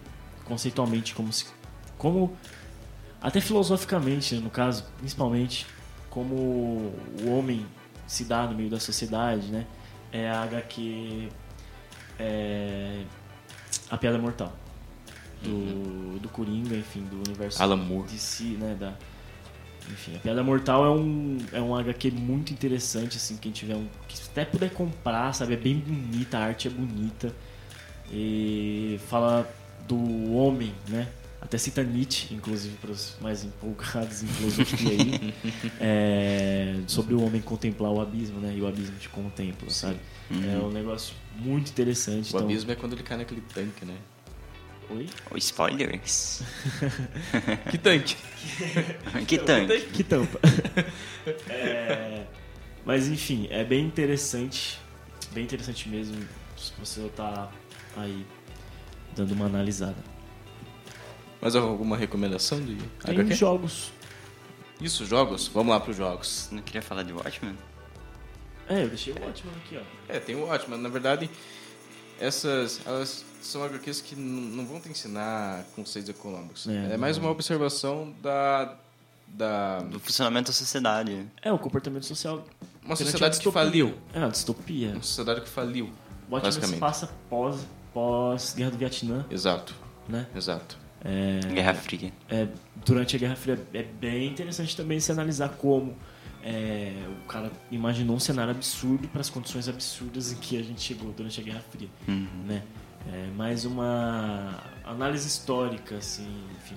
conceitualmente 0.45 1.13
como 1.15 1.31
se 1.31 1.45
como 1.97 2.35
até 3.21 3.39
filosoficamente, 3.39 4.35
no 4.35 4.49
caso, 4.49 4.83
principalmente 4.97 5.67
como 6.09 6.35
o 7.23 7.29
homem 7.29 7.65
se 8.07 8.25
dá 8.25 8.47
no 8.47 8.55
meio 8.55 8.69
da 8.69 8.79
sociedade, 8.79 9.47
né? 9.47 9.65
É 10.11 10.29
a 10.29 10.41
HQ 10.43 11.29
é, 12.19 13.03
A 13.89 13.97
Piada 13.97 14.17
Mortal 14.17 14.51
do, 15.41 15.49
uhum. 15.49 16.17
do 16.21 16.29
Coringa, 16.29 16.75
enfim, 16.75 17.03
do 17.03 17.17
universo 17.17 17.61
Alan 17.61 17.77
Moore. 17.77 18.07
de 18.07 18.17
si, 18.17 18.57
né? 18.59 18.75
Da, 18.79 18.93
Enfim, 19.89 20.15
a 20.15 20.19
Piada 20.19 20.43
Mortal 20.43 20.85
é 20.85 20.89
um, 20.89 21.37
é 21.53 21.61
um 21.61 21.75
HQ 21.75 22.11
muito 22.11 22.53
interessante, 22.53 23.17
assim, 23.17 23.37
quem 23.37 23.51
tiver 23.51 23.75
um. 23.75 23.87
Que 24.07 24.17
até 24.29 24.45
puder 24.45 24.71
comprar, 24.71 25.33
sabe? 25.33 25.53
É 25.53 25.57
bem 25.57 25.75
bonita, 25.77 26.37
a 26.37 26.45
arte 26.45 26.67
é 26.67 26.71
bonita. 26.71 27.33
E 28.11 28.99
fala 29.07 29.49
do 29.87 30.33
homem, 30.33 30.73
né? 30.87 31.07
Até 31.41 31.57
cita 31.57 31.83
Nietzsche, 31.83 32.33
inclusive, 32.35 32.75
para 32.77 32.91
os 32.91 33.15
mais 33.19 33.43
empolgados 33.43 34.21
em 34.23 34.27
filosofia 34.27 34.91
aí, 34.91 35.33
é, 35.81 36.75
sobre 36.85 37.15
o 37.15 37.23
homem 37.23 37.41
contemplar 37.41 37.91
o 37.91 37.99
abismo, 37.99 38.39
né? 38.39 38.53
E 38.55 38.61
o 38.61 38.67
abismo 38.67 38.97
te 38.97 39.09
contempla, 39.09 39.69
sabe? 39.69 39.97
É 40.29 40.57
um 40.63 40.69
negócio 40.71 41.13
muito 41.37 41.69
interessante. 41.71 42.27
O 42.27 42.29
então- 42.29 42.41
abismo 42.41 42.71
é 42.71 42.75
quando 42.75 42.93
ele 42.93 43.03
cai 43.03 43.17
naquele 43.17 43.41
tanque, 43.41 43.83
né? 43.85 43.95
Oi? 44.89 45.07
Oh, 45.31 45.37
spoilers. 45.37 46.41
Que 47.71 47.77
tanque? 47.77 48.15
que 49.27 49.37
tanque. 49.37 49.81
Que 49.93 50.03
tampa. 50.03 50.39
É, 51.47 52.25
mas 52.83 53.07
enfim, 53.07 53.47
é 53.51 53.63
bem 53.63 53.85
interessante. 53.85 54.79
Bem 55.33 55.43
interessante 55.43 55.87
mesmo. 55.87 56.17
Se 56.57 56.73
você 56.79 57.07
tá 57.15 57.51
aí 57.95 58.25
dando 59.15 59.31
uma 59.33 59.45
analisada. 59.45 59.95
Mais 61.39 61.55
alguma 61.55 61.95
recomendação 61.95 62.59
de 62.59 62.75
Tem 63.03 63.19
HQ? 63.19 63.35
jogos. 63.35 63.91
Isso, 64.79 65.05
jogos? 65.05 65.47
Vamos 65.47 65.71
lá 65.71 65.79
pros 65.79 65.95
jogos. 65.95 66.49
Não 66.51 66.61
queria 66.63 66.81
falar 66.81 67.03
de 67.03 67.13
Watchmen? 67.13 67.55
É, 68.67 68.83
eu 68.83 68.89
deixei 68.89 69.13
o 69.13 69.23
ótimo 69.27 69.51
aqui, 69.63 69.77
ó. 69.77 69.81
É, 70.11 70.19
tem 70.19 70.35
o 70.35 70.47
ótimo. 70.47 70.75
Na 70.75 70.89
verdade, 70.89 71.29
essas 72.19 72.81
elas 72.85 73.23
são 73.47 73.63
HQs 73.63 74.01
que 74.01 74.15
não 74.15 74.65
vão 74.65 74.79
te 74.79 74.89
ensinar 74.89 75.63
conceitos 75.75 76.09
econômicos. 76.09 76.67
É, 76.67 76.93
É, 76.93 76.97
mais 76.97 77.17
uma 77.17 77.29
observação 77.29 78.13
da, 78.21 78.75
da 79.27 79.79
Do 79.79 79.99
funcionamento 79.99 80.47
da 80.51 80.53
sociedade. 80.53 81.25
É, 81.41 81.51
o 81.51 81.57
comportamento 81.59 82.05
social. 82.05 82.45
uma 82.83 82.95
sociedade 82.95 83.39
que 83.39 83.51
faliu. 83.51 83.93
É 84.13 84.19
uma 84.19 84.29
distopia. 84.29 84.89
Uma 84.91 85.03
sociedade 85.03 85.41
que 85.41 85.49
faliu. 85.49 85.85
O 86.29 86.35
ótimo 86.35 86.51
se 86.51 86.59
basicamente. 86.59 86.79
passa 86.79 87.09
pós, 87.29 87.59
pós 87.93 88.53
Guerra 88.53 88.71
do 88.71 88.77
Vietnã, 88.77 89.25
Exato, 89.29 89.75
né? 90.07 90.27
exato. 90.35 90.77
Guerra 91.53 91.73
Fria. 91.73 92.13
É, 92.29 92.47
durante 92.85 93.15
a 93.15 93.19
Guerra 93.19 93.35
Fria 93.35 93.59
é 93.73 93.81
bem 93.83 94.27
interessante 94.29 94.77
também 94.77 94.99
se 94.99 95.11
analisar 95.11 95.49
como 95.49 95.95
é, 96.43 96.93
o 97.23 97.27
cara 97.27 97.51
imaginou 97.71 98.15
um 98.15 98.19
cenário 98.19 98.51
absurdo 98.51 99.07
para 99.07 99.21
as 99.21 99.29
condições 99.29 99.67
absurdas 99.67 100.31
em 100.31 100.35
que 100.35 100.57
a 100.57 100.63
gente 100.63 100.79
chegou 100.81 101.11
durante 101.11 101.39
a 101.41 101.43
Guerra 101.43 101.63
Fria, 101.71 101.89
Uhum. 102.07 102.27
né? 102.45 102.63
É 103.07 103.27
mais 103.35 103.65
uma 103.65 104.59
análise 104.83 105.27
histórica, 105.27 105.95
assim, 105.95 106.27
enfim, 106.57 106.75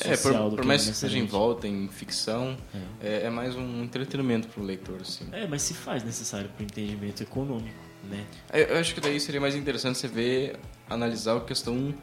É, 0.00 0.16
por, 0.16 0.32
por 0.56 0.64
mais 0.64 0.86
que 0.86 0.94
seja 0.94 1.18
em 1.18 1.26
volta, 1.26 1.66
em 1.66 1.88
ficção, 1.88 2.56
é, 3.00 3.22
é 3.24 3.30
mais 3.30 3.56
um 3.56 3.82
entretenimento 3.82 4.48
pro 4.48 4.62
leitor, 4.62 5.00
assim. 5.00 5.26
É, 5.32 5.46
mas 5.46 5.62
se 5.62 5.74
faz 5.74 6.04
necessário 6.04 6.48
para 6.50 6.62
o 6.62 6.64
entendimento 6.64 7.22
econômico, 7.22 7.78
né? 8.04 8.24
Eu 8.52 8.66
eu 8.68 8.78
acho 8.78 8.94
que 8.94 9.00
daí 9.00 9.18
seria 9.18 9.40
mais 9.40 9.54
interessante 9.56 9.98
você 9.98 10.06
ver, 10.08 10.58
analisar 10.88 11.36
a 11.36 11.40
questão 11.40 11.94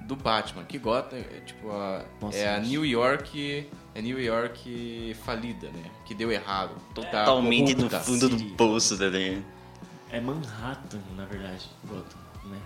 do 0.00 0.16
Batman, 0.16 0.64
que 0.64 0.78
Gotham 0.78 1.16
é 1.16 1.40
tipo 1.46 1.70
a, 1.70 2.04
Nossa, 2.20 2.36
é 2.36 2.56
a. 2.56 2.60
New 2.60 2.84
York, 2.84 3.66
é 3.94 4.02
New 4.02 4.20
York 4.20 5.16
falida, 5.24 5.68
né? 5.68 5.90
Que 6.04 6.14
deu 6.14 6.30
errado, 6.30 6.74
total, 6.94 7.24
Totalmente 7.24 7.74
no 7.74 7.88
fundo 7.88 8.28
do 8.28 8.44
poço 8.56 8.98
tá 8.98 9.08
dele. 9.08 9.44
É 10.10 10.20
Manhattan, 10.20 11.00
na 11.16 11.24
verdade, 11.24 11.68
Gotham, 11.84 12.20
né? 12.44 12.58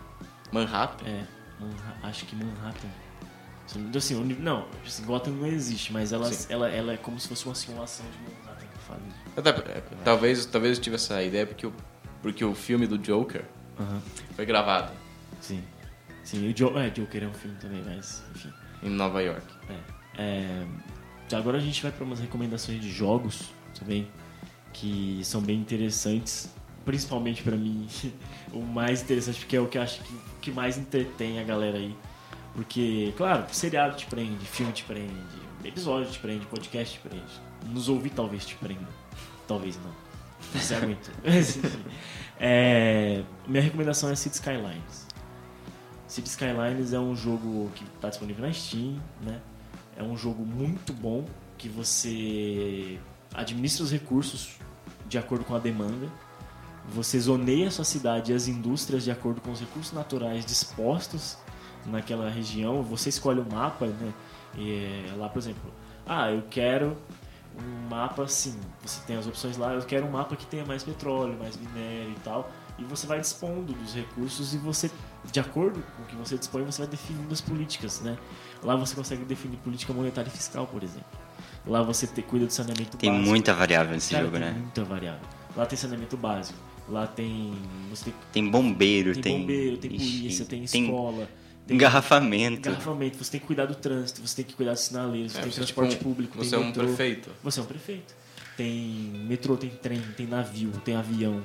Manhattan. 0.53 1.07
É, 1.07 1.25
Manha- 1.61 1.97
acho 2.03 2.25
que 2.27 2.37
Manhattan. 2.37 2.89
Se 3.67 3.79
não- 3.79 3.91
Assim, 3.99 4.15
não, 4.41 4.67
assim, 4.87 5.05
Gotham 5.05 5.33
não 5.33 5.47
existe, 5.47 5.93
mas 5.93 6.13
ela, 6.13 6.33
Sim. 6.33 6.47
ela, 6.53 6.69
ela 6.71 6.93
é 6.95 6.97
como 6.97 7.19
se 7.21 7.29
fosse 7.29 7.45
uma 7.47 7.55
simulação 7.55 8.07
de 8.07 8.19
Manhattan 8.47 8.67
que 8.67 8.79
fala. 8.79 9.01
Até- 9.37 9.51
é, 9.73 9.83
talvez, 10.05 10.47
talvez 10.47 10.79
eu 10.79 10.83
tive 10.83 10.97
essa 10.97 11.23
ideia 11.23 11.47
porque 11.47 11.67
o, 11.67 11.73
porque 12.23 12.45
o 12.45 12.55
filme 12.55 12.87
do 12.87 12.97
Joker 12.99 13.45
Aham, 13.79 14.01
foi 14.35 14.47
gravado 14.47 14.93
sim. 15.41 15.63
Sim, 16.25 16.51
o 16.51 16.55
jo 16.57 16.77
é, 16.79 16.91
Joker 16.91 17.23
é 17.23 17.27
um 17.27 17.33
filme 17.35 17.57
também, 17.59 17.83
mas 17.87 18.23
enfim. 18.35 18.53
em 18.83 18.91
Nova 18.91 19.23
York. 19.23 19.47
É, 20.19 20.65
é, 21.33 21.37
agora 21.37 21.57
a 21.59 21.61
gente 21.61 21.83
vai 21.83 21.91
para 21.93 22.05
umas 22.05 22.21
recomendações 22.21 22.81
de 22.81 22.91
jogos 22.91 23.51
também, 23.79 24.11
que 24.73 25.21
são 25.25 25.41
bem 25.41 25.59
interessantes. 25.59 26.51
Principalmente 26.89 27.43
para 27.43 27.55
mim, 27.55 27.87
o 28.51 28.63
mais 28.63 29.03
interessante, 29.03 29.41
porque 29.41 29.55
é 29.55 29.61
o 29.61 29.67
que 29.67 29.77
eu 29.77 29.83
acho 29.83 30.01
que, 30.01 30.15
que 30.41 30.51
mais 30.51 30.79
entretém 30.79 31.39
a 31.39 31.45
galera 31.45 31.77
aí. 31.77 31.95
Porque, 32.55 33.13
claro, 33.15 33.45
seriado 33.53 33.95
te 33.95 34.07
prende, 34.07 34.43
filme 34.47 34.73
te 34.73 34.85
prende, 34.85 35.13
episódio 35.63 36.11
te 36.11 36.19
prende, 36.19 36.47
podcast 36.47 36.99
te 36.99 37.07
prende. 37.07 37.43
Nos 37.67 37.91
ouvir 37.91 38.09
talvez 38.09 38.47
te 38.47 38.55
prenda. 38.55 38.89
Talvez 39.47 39.79
não. 39.85 40.79
Aguenta. 40.79 41.11
Mas, 41.23 41.59
enfim. 41.59 41.85
É, 42.41 43.23
minha 43.47 43.63
recomendação 43.63 44.09
é 44.09 44.17
City 44.17 44.37
Skylines. 44.37 45.07
City 46.07 46.29
Skylines 46.31 46.95
é 46.95 46.99
um 46.99 47.15
jogo 47.15 47.71
que 47.75 47.85
está 47.85 48.09
disponível 48.09 48.47
na 48.47 48.53
Steam, 48.55 48.99
né? 49.21 49.43
É 49.95 50.03
um 50.03 50.17
jogo 50.17 50.43
muito 50.43 50.95
bom 50.95 51.27
que 51.59 51.69
você 51.69 52.99
administra 53.35 53.85
os 53.85 53.93
recursos 53.93 54.57
de 55.07 55.19
acordo 55.19 55.45
com 55.45 55.55
a 55.55 55.59
demanda. 55.59 56.09
Você 56.95 57.21
zoneia 57.21 57.69
a 57.69 57.71
sua 57.71 57.85
cidade 57.85 58.33
e 58.33 58.35
as 58.35 58.49
indústrias 58.49 59.05
de 59.05 59.11
acordo 59.11 59.41
com 59.41 59.53
os 59.53 59.61
recursos 59.61 59.93
naturais 59.93 60.45
dispostos 60.45 61.37
naquela 61.87 62.29
região. 62.31 62.83
Você 62.83 63.09
escolhe 63.09 63.41
o 63.41 63.47
mapa, 63.53 63.87
né? 63.87 64.13
E, 64.57 65.07
é, 65.07 65.15
lá, 65.17 65.29
por 65.29 65.39
exemplo, 65.39 65.71
ah, 66.07 66.31
eu 66.31 66.43
quero 66.49 66.97
um 67.57 67.89
mapa 67.89 68.23
assim. 68.23 68.59
Você 68.83 69.01
tem 69.07 69.17
as 69.17 69.27
opções 69.27 69.57
lá. 69.57 69.75
Eu 69.75 69.83
quero 69.83 70.07
um 70.07 70.11
mapa 70.11 70.35
que 70.35 70.47
tenha 70.47 70.65
mais 70.65 70.83
petróleo, 70.83 71.37
mais 71.39 71.57
minério 71.57 72.11
e 72.11 72.21
tal. 72.25 72.51
E 72.79 72.85
você 72.85 73.07
vai 73.07 73.21
dispondo 73.21 73.73
dos 73.73 73.95
recursos 73.95 74.55
e 74.55 74.59
você, 74.59 74.91
de 75.31 75.41
acordo 75.41 75.83
com 75.97 76.03
o 76.05 76.07
que 76.07 76.15
você 76.15 76.39
dispõe, 76.39 76.65
você 76.65 76.83
vai 76.83 76.91
definindo 76.91 77.33
as 77.33 77.41
políticas, 77.41 78.01
né? 78.01 78.17
Lá 78.63 78.77
você 78.77 78.95
consegue 78.95 79.25
definir 79.25 79.57
política 79.59 79.93
monetária 79.93 80.29
e 80.29 80.33
fiscal, 80.33 80.67
por 80.67 80.83
exemplo. 80.83 81.07
Lá 81.67 81.83
você 81.83 82.07
te, 82.07 82.23
cuida 82.23 82.47
do 82.47 82.53
saneamento 82.53 82.97
Tem 82.97 83.11
básico. 83.11 83.29
muita 83.29 83.53
variável 83.53 83.93
nesse 83.95 84.13
Cara, 84.13 84.25
jogo, 84.25 84.39
tem 84.39 84.47
né? 84.47 84.53
muita 84.53 84.85
variável. 84.85 85.21
Lá 85.57 85.67
tem 85.67 85.77
saneamento 85.77 86.17
básico. 86.17 86.59
Lá 86.89 87.07
tem. 87.07 87.53
Você 87.91 88.05
tem, 88.05 88.15
Tem 88.33 88.51
bombeiro, 88.51 89.13
tem, 89.15 89.23
tem. 89.23 89.41
bombeiro, 89.41 89.77
tem 89.79 89.95
Ixi, 89.95 90.19
polícia, 90.19 90.45
tem 90.47 90.65
escola. 90.65 91.29
Tem 91.67 91.75
engarrafamento. 91.75 92.59
engarrafamento. 92.69 93.19
Você 93.23 93.33
tem 93.33 93.41
que 93.41 93.47
cuidar 93.47 93.67
do 93.67 93.75
trânsito, 93.75 94.27
você 94.27 94.37
tem 94.37 94.45
que 94.47 94.55
cuidar 94.55 94.73
dos 94.73 94.81
sinaleiros, 94.81 95.33
você 95.33 95.39
É, 95.39 95.43
tem 95.43 95.51
você, 95.51 95.57
transporte 95.59 95.91
tipo, 95.91 96.05
público, 96.05 96.39
Você 96.39 96.51
tem 96.51 96.59
é 96.59 96.63
um 96.63 96.67
metrô. 96.67 96.85
prefeito. 96.85 97.31
Você 97.45 97.61
é 97.61 97.63
um 97.63 97.67
prefeito. 97.67 98.15
Tem 98.57 98.75
metrô, 99.29 99.57
tem 99.57 99.71
trem, 99.71 100.01
tem 100.17 100.27
navio, 100.27 100.73
tem 100.85 100.97
avião, 100.97 101.43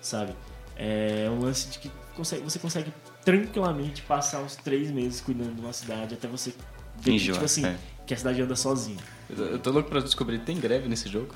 sabe? 0.00 0.32
É 0.76 1.28
um 1.30 1.40
lance 1.40 1.68
de 1.68 1.78
que 1.80 1.90
consegue, 2.14 2.42
você 2.42 2.58
consegue 2.58 2.92
tranquilamente 3.24 4.02
passar 4.02 4.40
uns 4.42 4.54
três 4.56 4.90
meses 4.90 5.20
cuidando 5.20 5.54
de 5.56 5.60
uma 5.60 5.72
cidade 5.72 6.14
até 6.14 6.28
você 6.28 6.54
ver 7.00 7.10
que, 7.18 7.18
tipo 7.32 7.44
assim, 7.44 7.66
é. 7.66 7.76
que 8.06 8.14
a 8.14 8.16
cidade 8.16 8.40
anda 8.40 8.54
sozinha. 8.54 8.98
Eu 9.28 9.44
eu 9.46 9.58
tô 9.58 9.70
louco 9.72 9.90
pra 9.90 10.00
descobrir, 10.00 10.38
tem 10.38 10.58
greve 10.60 10.88
nesse 10.88 11.08
jogo? 11.08 11.34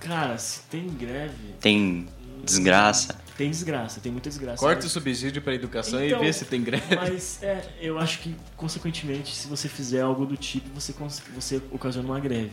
Cara, 0.00 0.36
se 0.36 0.60
tem 0.70 0.86
greve, 0.88 1.54
Tem 1.60 2.06
desgraça. 2.44 3.16
tem 3.36 3.50
desgraça, 3.50 4.00
tem 4.00 4.12
muita 4.12 4.28
desgraça. 4.28 4.58
Corta 4.58 4.86
o 4.86 4.88
subsídio 4.88 5.42
pra 5.42 5.54
educação 5.54 6.02
Então, 6.04 6.20
e 6.22 6.24
vê 6.24 6.32
se 6.32 6.44
tem 6.44 6.62
greve. 6.62 6.94
Mas 6.96 7.42
é, 7.42 7.64
eu 7.80 7.98
acho 7.98 8.18
que, 8.20 8.34
consequentemente, 8.56 9.34
se 9.34 9.46
você 9.48 9.68
fizer 9.68 10.02
algo 10.02 10.24
do 10.26 10.36
tipo, 10.36 10.68
você, 10.78 10.94
você 11.34 11.60
ocasiona 11.70 12.08
uma 12.08 12.20
greve. 12.20 12.52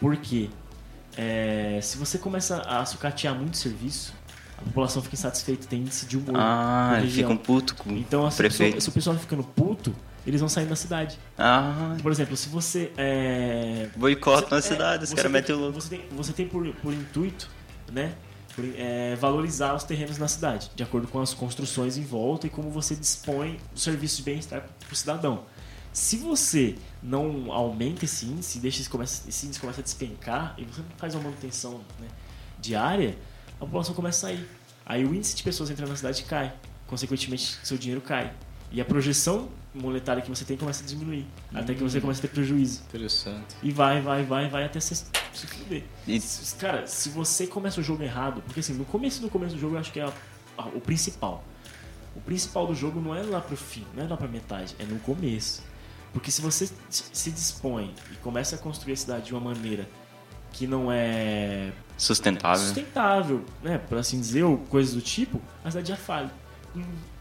Por 0.00 0.16
quê? 0.16 0.48
É, 1.16 1.78
se 1.82 1.96
você 1.96 2.18
começa 2.18 2.58
a 2.62 2.84
sucatear 2.84 3.34
muito 3.34 3.56
serviço, 3.56 4.12
a 4.58 4.62
população 4.62 5.02
fica 5.02 5.14
insatisfeita, 5.14 5.66
tem 5.66 5.80
índice 5.80 6.06
de 6.06 6.16
humor. 6.16 6.36
Ah, 6.36 6.88
na 6.92 6.96
ele 6.98 7.06
região. 7.06 7.30
fica 7.30 7.40
um 7.40 7.44
puto 7.44 7.74
com 7.76 7.90
Então, 7.92 8.24
o 8.26 8.30
se, 8.30 8.40
o 8.40 8.42
pessoal- 8.42 8.58
prefeito. 8.68 8.80
se 8.82 8.88
o 8.88 8.92
pessoal 8.92 9.16
ficando 9.16 9.42
puto, 9.44 9.94
eles 10.26 10.40
vão 10.40 10.48
sair 10.48 10.66
da 10.66 10.74
cidade. 10.74 11.18
Ah, 11.38 11.96
Por 12.02 12.10
exemplo, 12.10 12.36
se 12.36 12.48
você. 12.48 12.90
É, 12.96 13.88
boicota 13.96 14.48
na 14.52 14.58
é, 14.58 14.60
cidade, 14.60 15.04
os 15.04 15.10
você 15.10 15.16
caras 15.16 15.30
tem- 15.30 15.40
metem 15.40 15.54
o 15.54 15.58
louco. 15.58 15.80
Você 15.80 15.88
tem, 15.96 16.04
você 16.10 16.32
tem 16.32 16.48
por, 16.48 16.66
por 16.76 16.92
intuito, 16.92 17.48
né? 17.92 18.12
É, 18.76 19.16
valorizar 19.16 19.74
os 19.74 19.84
terrenos 19.84 20.18
na 20.18 20.28
cidade, 20.28 20.70
de 20.74 20.82
acordo 20.82 21.08
com 21.08 21.20
as 21.20 21.34
construções 21.34 21.96
em 21.96 22.04
volta 22.04 22.46
e 22.46 22.50
como 22.50 22.70
você 22.70 22.94
dispõe 22.94 23.60
do 23.72 23.80
serviço 23.80 24.18
de 24.18 24.22
bem-estar 24.22 24.62
para 24.80 24.92
o 24.92 24.96
cidadão. 24.96 25.44
Se 25.92 26.16
você 26.16 26.76
não 27.02 27.52
aumenta 27.52 28.04
esse 28.04 28.26
índice, 28.26 28.58
deixa 28.58 28.80
esse, 28.80 28.90
começa, 28.90 29.28
esse 29.28 29.46
índice 29.46 29.60
começa 29.60 29.80
a 29.80 29.84
despencar 29.84 30.54
e 30.58 30.64
você 30.64 30.80
não 30.80 30.90
faz 30.96 31.14
uma 31.14 31.24
manutenção 31.24 31.80
né, 32.00 32.08
diária, 32.58 33.16
a 33.56 33.60
população 33.60 33.94
começa 33.94 34.26
a 34.26 34.30
sair. 34.30 34.48
Aí 34.84 35.04
o 35.04 35.14
índice 35.14 35.36
de 35.36 35.42
pessoas 35.42 35.70
entrando 35.70 35.90
na 35.90 35.96
cidade 35.96 36.24
cai, 36.24 36.52
consequentemente 36.86 37.58
seu 37.62 37.78
dinheiro 37.78 38.00
cai. 38.00 38.34
E 38.74 38.80
a 38.80 38.84
projeção 38.84 39.48
monetária 39.72 40.20
que 40.22 40.28
você 40.28 40.44
tem 40.44 40.56
começa 40.56 40.82
a 40.82 40.86
diminuir, 40.86 41.26
até 41.54 41.74
que 41.74 41.82
você 41.82 42.00
começa 42.00 42.18
a 42.20 42.22
ter 42.22 42.28
prejuízo. 42.28 42.82
Interessante. 42.88 43.54
E 43.62 43.70
vai, 43.70 44.00
vai, 44.00 44.24
vai, 44.24 44.48
vai 44.48 44.64
até 44.64 44.80
se, 44.80 44.94
se 45.32 45.46
fuder. 45.46 45.84
Cara, 46.58 46.86
se 46.86 47.08
você 47.08 47.46
começa 47.46 47.80
o 47.80 47.84
jogo 47.84 48.02
errado, 48.02 48.42
porque 48.42 48.60
assim, 48.60 48.74
no 48.74 48.84
começo 48.84 49.20
do 49.22 49.30
começo 49.30 49.54
do 49.54 49.60
jogo 49.60 49.76
eu 49.76 49.80
acho 49.80 49.92
que 49.92 50.00
é 50.00 50.04
a- 50.04 50.12
a- 50.58 50.66
o 50.66 50.80
principal. 50.80 51.44
O 52.16 52.20
principal 52.20 52.66
do 52.66 52.74
jogo 52.74 53.00
não 53.00 53.14
é 53.14 53.22
lá 53.22 53.40
pro 53.40 53.56
fim, 53.56 53.84
não 53.94 54.04
é 54.04 54.08
lá 54.08 54.16
pra 54.16 54.28
metade, 54.28 54.74
é 54.78 54.84
no 54.84 54.98
começo. 55.00 55.62
Porque 56.12 56.30
se 56.30 56.40
você 56.42 56.68
se 56.90 57.30
dispõe 57.32 57.92
e 58.12 58.16
começa 58.16 58.54
a 58.56 58.58
construir 58.58 58.92
a 58.92 58.96
cidade 58.96 59.26
de 59.26 59.32
uma 59.34 59.40
maneira 59.40 59.88
que 60.52 60.66
não 60.66 60.90
é 60.92 61.72
Sustentável. 61.98 62.64
sustentável, 62.64 63.44
né, 63.62 63.78
por 63.78 63.98
assim 63.98 64.20
dizer, 64.20 64.44
ou 64.44 64.58
coisas 64.58 64.94
do 64.94 65.00
tipo, 65.00 65.40
a 65.64 65.70
cidade 65.70 65.88
já 65.88 65.96
falha. 65.96 66.30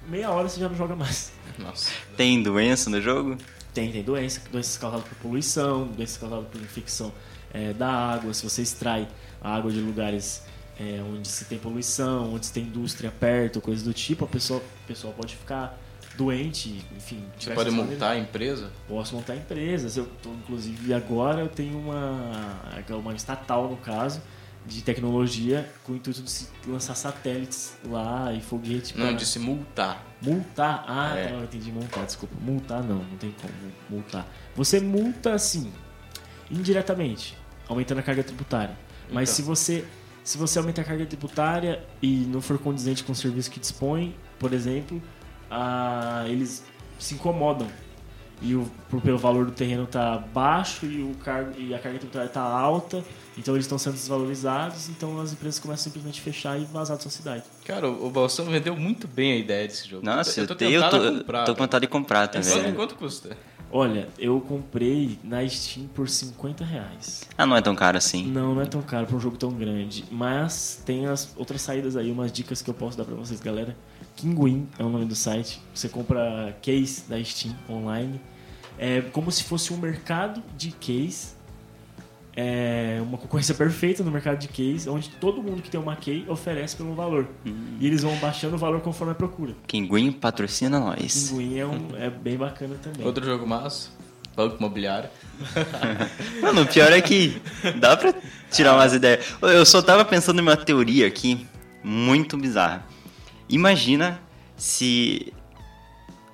Meia 0.07 0.29
hora 0.31 0.49
você 0.49 0.59
já 0.59 0.69
não 0.69 0.75
joga 0.75 0.95
mais. 0.95 1.31
Nossa. 1.57 1.91
Tem 2.17 2.41
doença 2.41 2.89
no 2.89 3.01
jogo? 3.01 3.37
Tem, 3.73 3.91
tem 3.91 4.03
doença, 4.03 4.41
doenças 4.51 4.77
causadas 4.77 5.07
por 5.07 5.15
poluição, 5.17 5.87
doenças 5.87 6.17
causadas 6.17 6.47
por 6.47 6.61
infecção 6.61 7.11
é, 7.53 7.73
da 7.73 7.89
água. 7.89 8.33
Se 8.33 8.43
você 8.43 8.61
extrai 8.61 9.07
a 9.41 9.55
água 9.55 9.71
de 9.71 9.79
lugares 9.79 10.43
é, 10.79 11.01
onde 11.01 11.27
se 11.27 11.45
tem 11.45 11.57
poluição, 11.57 12.33
onde 12.33 12.45
se 12.45 12.53
tem 12.53 12.63
indústria 12.63 13.11
perto, 13.11 13.61
coisas 13.61 13.83
do 13.83 13.93
tipo, 13.93 14.25
a 14.25 14.27
pessoa, 14.27 14.61
a 14.83 14.87
pessoa 14.87 15.13
pode 15.13 15.35
ficar 15.35 15.79
doente, 16.15 16.83
enfim. 16.95 17.23
Você 17.37 17.51
pode 17.51 17.71
montar 17.71 18.11
a 18.11 18.17
empresa? 18.17 18.69
Posso 18.87 19.15
montar 19.15 19.35
empresas. 19.35 19.97
Eu 19.97 20.07
tô, 20.21 20.29
inclusive, 20.29 20.93
agora 20.93 21.41
eu 21.41 21.49
tenho 21.49 21.77
uma, 21.77 22.59
uma 22.89 23.13
estatal, 23.13 23.69
no 23.69 23.77
caso, 23.77 24.21
de 24.65 24.81
tecnologia 24.81 25.69
com 25.83 25.93
o 25.93 25.95
intuito 25.95 26.21
de 26.21 26.29
se 26.31 26.47
lançar 26.67 26.95
satélites 26.95 27.75
lá 27.85 28.31
e 28.33 28.41
foguete 28.41 28.97
Não, 28.97 29.07
pra 29.07 29.15
de 29.15 29.25
se 29.25 29.37
multar. 29.39 30.03
multar. 30.21 30.85
Ah, 30.87 31.17
É. 31.17 31.29
não, 31.31 31.39
eu 31.39 31.43
entendi 31.45 31.71
multar, 31.71 32.05
desculpa. 32.05 32.35
Multar 32.41 32.81
não, 32.83 32.97
não 33.03 33.17
tem 33.17 33.33
como 33.41 33.53
multar. 33.89 34.25
Você 34.55 34.79
multa 34.79 35.33
assim, 35.33 35.71
indiretamente, 36.49 37.37
aumentando 37.67 37.99
a 37.99 38.03
carga 38.03 38.23
tributária. 38.23 38.75
Mas 39.11 39.29
Então. 39.29 39.35
se 39.35 39.41
você 39.41 39.85
se 40.23 40.37
você 40.37 40.57
aumenta 40.57 40.79
a 40.79 40.83
carga 40.85 41.05
tributária 41.05 41.83
e 42.01 42.25
não 42.31 42.39
for 42.39 42.57
condizente 42.57 43.03
com 43.03 43.11
o 43.11 43.15
serviço 43.15 43.51
que 43.51 43.59
dispõe, 43.59 44.15
por 44.39 44.53
exemplo, 44.53 45.01
ah, 45.51 46.23
eles 46.27 46.63
se 46.97 47.15
incomodam. 47.15 47.67
E 48.41 48.55
o, 48.55 48.69
por- 48.89 48.99
pelo 49.01 49.17
valor 49.17 49.45
do 49.45 49.51
terreno 49.51 49.85
tá 49.87 50.17
baixo 50.17 50.85
e, 50.85 51.01
o 51.01 51.15
cargo, 51.23 51.53
e 51.57 51.73
a 51.73 51.79
carga 51.79 51.97
tributária 51.99 52.27
tá 52.29 52.41
alta, 52.41 53.03
então 53.37 53.53
eles 53.55 53.65
estão 53.65 53.77
sendo 53.77 53.93
desvalorizados, 53.93 54.89
então 54.89 55.19
as 55.21 55.31
empresas 55.31 55.59
começam 55.59 55.83
simplesmente 55.85 56.19
a 56.19 56.23
fechar 56.23 56.59
e 56.59 56.65
vazar 56.65 56.97
da 56.97 57.01
sua 57.01 57.11
cidade. 57.11 57.43
Cara, 57.65 57.89
o 57.89 58.07
o 58.07 58.09
Balsão 58.09 58.45
vendeu 58.45 58.75
muito 58.75 59.07
bem 59.07 59.31
a 59.33 59.35
ideia 59.37 59.67
desse 59.67 59.87
jogo. 59.87 60.05
Nossa, 60.05 60.41
eu, 60.41 60.47
tô 60.47 60.53
eu 60.53 60.57
tentado 60.57 60.99
tô, 60.99 61.07
a 61.07 61.11
comprar. 61.19 61.43
tô 61.45 61.53
com 61.55 61.61
vontade 61.63 61.81
de 61.83 61.87
comprar 61.87 62.27
também. 62.27 62.73
quanto 62.73 62.95
custa? 62.95 63.37
Olha, 63.75 64.07
eu 64.19 64.39
comprei 64.39 65.17
na 65.23 65.47
Steam 65.49 65.87
por 65.87 66.07
50 66.07 66.63
reais. 66.63 67.23
Ah, 67.35 67.43
não 67.43 67.55
é 67.55 67.61
tão 67.61 67.73
caro 67.73 67.97
assim. 67.97 68.23
Não, 68.27 68.53
não 68.53 68.61
é 68.61 68.65
tão 68.67 68.83
caro 68.83 69.07
pra 69.07 69.15
um 69.15 69.19
jogo 69.19 69.35
tão 69.35 69.51
grande. 69.51 70.05
Mas 70.11 70.79
tem 70.85 71.07
as 71.07 71.33
outras 71.35 71.59
saídas 71.63 71.95
aí, 71.95 72.11
umas 72.11 72.31
dicas 72.31 72.61
que 72.61 72.69
eu 72.69 72.73
posso 72.75 72.95
dar 72.95 73.03
pra 73.03 73.15
vocês, 73.15 73.39
galera. 73.39 73.75
Kinguin 74.15 74.67
é 74.77 74.83
o 74.83 74.89
nome 74.89 75.05
do 75.05 75.15
site. 75.15 75.61
Você 75.73 75.89
compra 75.89 76.55
case 76.61 77.03
da 77.07 77.21
Steam 77.23 77.55
online. 77.69 78.19
É 78.77 79.01
como 79.01 79.31
se 79.31 79.43
fosse 79.43 79.73
um 79.73 79.77
mercado 79.77 80.41
de 80.57 80.71
case. 80.71 81.33
É 82.35 82.99
uma 83.03 83.17
concorrência 83.17 83.53
perfeita 83.53 84.03
no 84.03 84.09
mercado 84.09 84.39
de 84.39 84.47
case, 84.47 84.89
onde 84.89 85.07
todo 85.09 85.41
mundo 85.43 85.61
que 85.61 85.69
tem 85.69 85.79
uma 85.79 85.95
key 85.95 86.25
oferece 86.27 86.75
pelo 86.75 86.95
valor. 86.95 87.27
E 87.79 87.85
eles 87.85 88.01
vão 88.01 88.15
baixando 88.15 88.55
o 88.55 88.57
valor 88.57 88.81
conforme 88.81 89.11
a 89.11 89.15
procura. 89.15 89.53
Kinguin 89.67 90.11
patrocina 90.11 90.79
nós. 90.79 91.29
Kinguin 91.29 91.59
é, 91.59 91.65
um, 91.65 91.89
é 91.95 92.09
bem 92.09 92.35
bacana 92.35 92.75
também. 92.81 93.05
Outro 93.05 93.23
jogo 93.23 93.45
massa? 93.45 93.89
Banco 94.35 94.57
Imobiliário. 94.57 95.09
Mano, 96.41 96.63
o 96.63 96.65
pior 96.65 96.91
é 96.91 96.99
que 97.01 97.39
dá 97.79 97.95
pra 97.95 98.13
tirar 98.51 98.73
umas 98.73 98.93
ideias. 98.93 99.25
Eu 99.41 99.63
só 99.63 99.79
tava 99.79 100.03
pensando 100.03 100.39
em 100.39 100.41
uma 100.41 100.57
teoria 100.57 101.05
aqui 101.05 101.45
muito 101.83 102.35
bizarra. 102.35 102.83
Imagina 103.53 104.19
se 104.57 105.31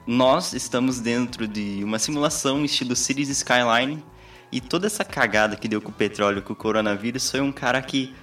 nós 0.07 0.53
estamos 0.53 1.01
dentro 1.01 1.49
de 1.49 1.83
uma 1.83 1.99
simulação 1.99 2.63
estilo 2.63 2.95
Cities 2.95 3.27
Skyline 3.27 4.01
e 4.49 4.61
toda 4.61 4.87
essa 4.87 5.03
cagada 5.03 5.57
que 5.57 5.67
deu 5.67 5.81
com 5.81 5.89
o 5.89 5.93
petróleo, 5.93 6.41
com 6.41 6.53
o 6.53 6.55
coronavírus, 6.55 7.29
foi 7.29 7.41
um 7.41 7.51
cara 7.51 7.81
que 7.81 8.15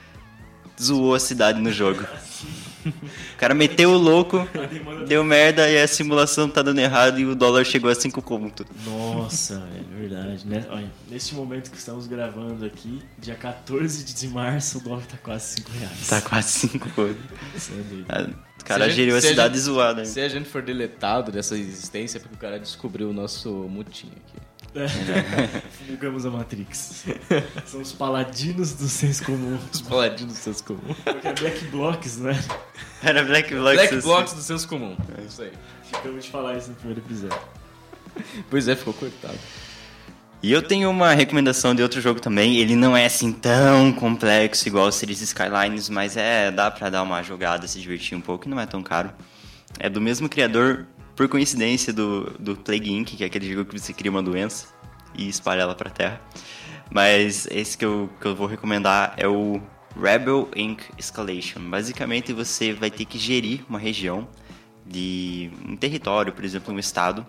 zoou 0.82 1.14
a 1.14 1.20
cidade 1.20 1.60
no 1.60 1.70
jogo. 1.70 2.06
O 2.86 3.36
cara 3.36 3.52
meteu 3.52 3.90
o 3.90 3.98
louco, 3.98 4.48
deu 5.06 5.22
merda 5.22 5.68
e 5.68 5.78
a 5.78 5.86
simulação 5.86 6.48
tá 6.48 6.62
dando 6.62 6.78
errado 6.78 7.20
e 7.20 7.26
o 7.26 7.34
dólar 7.34 7.66
chegou 7.66 7.90
a 7.90 7.94
5 7.94 8.22
conto. 8.22 8.64
Nossa, 8.86 9.62
é 9.76 10.00
verdade, 10.00 10.46
né? 10.46 10.64
Olha, 10.70 10.90
neste 11.10 11.34
momento 11.34 11.70
que 11.70 11.76
estamos 11.76 12.06
gravando 12.06 12.64
aqui, 12.64 13.02
dia 13.18 13.34
14 13.34 14.04
de 14.04 14.28
março, 14.28 14.78
o 14.78 14.80
dólar 14.80 15.02
tá 15.02 15.18
quase 15.18 15.56
5 15.56 15.70
reais. 15.72 16.08
Tá 16.08 16.22
quase 16.22 16.68
5 16.68 16.88
conto. 16.90 17.18
É 18.66 18.68
cara 18.68 18.80
Se 18.80 18.84
a 18.84 18.88
gente- 18.88 18.96
geriu 18.96 19.14
a 19.14 19.18
a 19.18 19.22
cidade 19.22 19.54
gente- 19.54 19.62
zoada. 19.64 20.04
Se 20.04 20.20
a 20.20 20.28
gente 20.28 20.48
for 20.48 20.60
deletado 20.60 21.30
dessa 21.30 21.56
existência, 21.56 22.18
é 22.18 22.20
porque 22.20 22.34
o 22.34 22.38
cara 22.38 22.58
descobriu 22.58 23.10
o 23.10 23.12
nosso 23.12 23.48
mutim 23.70 24.10
aqui. 24.16 24.46
Fugamos 25.88 26.26
a 26.26 26.30
Matrix. 26.30 27.04
São 27.64 27.80
os 27.80 27.92
paladinos 27.92 28.72
do 28.74 28.88
senso 28.88 29.24
comum. 29.24 29.58
Os 29.72 29.80
paladinos 29.80 30.34
do 30.34 30.38
senso 30.38 30.64
comum. 30.64 30.94
Porque 31.04 31.28
é 31.28 31.32
Black 31.32 31.64
Blocks, 31.66 32.16
né? 32.18 32.38
Era 33.02 33.24
Black 33.24 33.54
Blocks. 33.54 33.74
Black 33.76 33.94
assim. 33.94 34.06
Blocks 34.06 34.32
do 34.34 34.42
senso 34.42 34.68
comum. 34.68 34.96
É 35.16 35.22
isso 35.22 35.40
aí. 35.42 35.52
Ficamos 35.84 36.24
de 36.24 36.30
falar 36.30 36.58
isso 36.58 36.68
no 36.70 36.74
primeiro 36.76 37.00
episódio. 37.00 37.38
Pois 38.50 38.68
é, 38.68 38.76
ficou 38.76 38.92
cortado. 38.92 39.38
E 40.42 40.52
eu 40.52 40.62
tenho 40.62 40.90
uma 40.90 41.12
recomendação 41.12 41.74
de 41.74 41.82
outro 41.82 42.00
jogo 42.00 42.20
também. 42.20 42.56
Ele 42.58 42.76
não 42.76 42.96
é 42.96 43.06
assim 43.06 43.32
tão 43.32 43.92
complexo 43.92 44.68
igual 44.68 44.88
o 44.88 44.92
Cities 44.92 45.22
Skylines, 45.22 45.88
mas 45.88 46.16
é 46.16 46.50
dá 46.50 46.70
pra 46.70 46.90
dar 46.90 47.02
uma 47.02 47.22
jogada, 47.22 47.66
se 47.66 47.80
divertir 47.80 48.16
um 48.16 48.20
pouco 48.20 48.46
e 48.46 48.50
não 48.50 48.60
é 48.60 48.66
tão 48.66 48.82
caro. 48.82 49.10
É 49.78 49.88
do 49.88 50.00
mesmo 50.00 50.28
criador, 50.28 50.86
por 51.14 51.28
coincidência, 51.28 51.92
do, 51.92 52.30
do 52.38 52.56
Plague 52.56 52.92
Inc., 52.92 53.16
que 53.16 53.24
é 53.24 53.26
aquele 53.26 53.50
jogo 53.50 53.70
que 53.70 53.78
você 53.78 53.92
cria 53.92 54.10
uma 54.10 54.22
doença 54.22 54.66
e 55.16 55.28
espalha 55.28 55.62
ela 55.62 55.74
pra 55.74 55.90
terra. 55.90 56.20
Mas 56.90 57.48
esse 57.50 57.76
que 57.76 57.84
eu, 57.84 58.10
que 58.20 58.26
eu 58.26 58.36
vou 58.36 58.46
recomendar 58.46 59.14
é 59.16 59.26
o 59.26 59.60
Rebel 60.00 60.48
Inc. 60.54 60.82
Escalation. 60.98 61.60
Basicamente, 61.68 62.32
você 62.32 62.72
vai 62.72 62.90
ter 62.90 63.06
que 63.06 63.18
gerir 63.18 63.64
uma 63.68 63.78
região 63.78 64.28
de 64.86 65.50
um 65.66 65.76
território, 65.76 66.32
por 66.32 66.44
exemplo, 66.44 66.72
um 66.72 66.78
estado, 66.78 67.26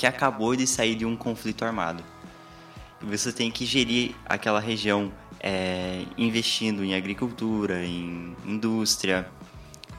que 0.00 0.06
acabou 0.06 0.56
de 0.56 0.66
sair 0.66 0.94
de 0.94 1.04
um 1.04 1.14
conflito 1.14 1.62
armado. 1.62 2.02
E 3.02 3.04
você 3.04 3.30
tem 3.30 3.50
que 3.50 3.66
gerir 3.66 4.14
aquela 4.24 4.58
região 4.58 5.12
é, 5.38 6.04
investindo 6.16 6.82
em 6.82 6.94
agricultura, 6.94 7.84
em 7.84 8.34
indústria, 8.46 9.28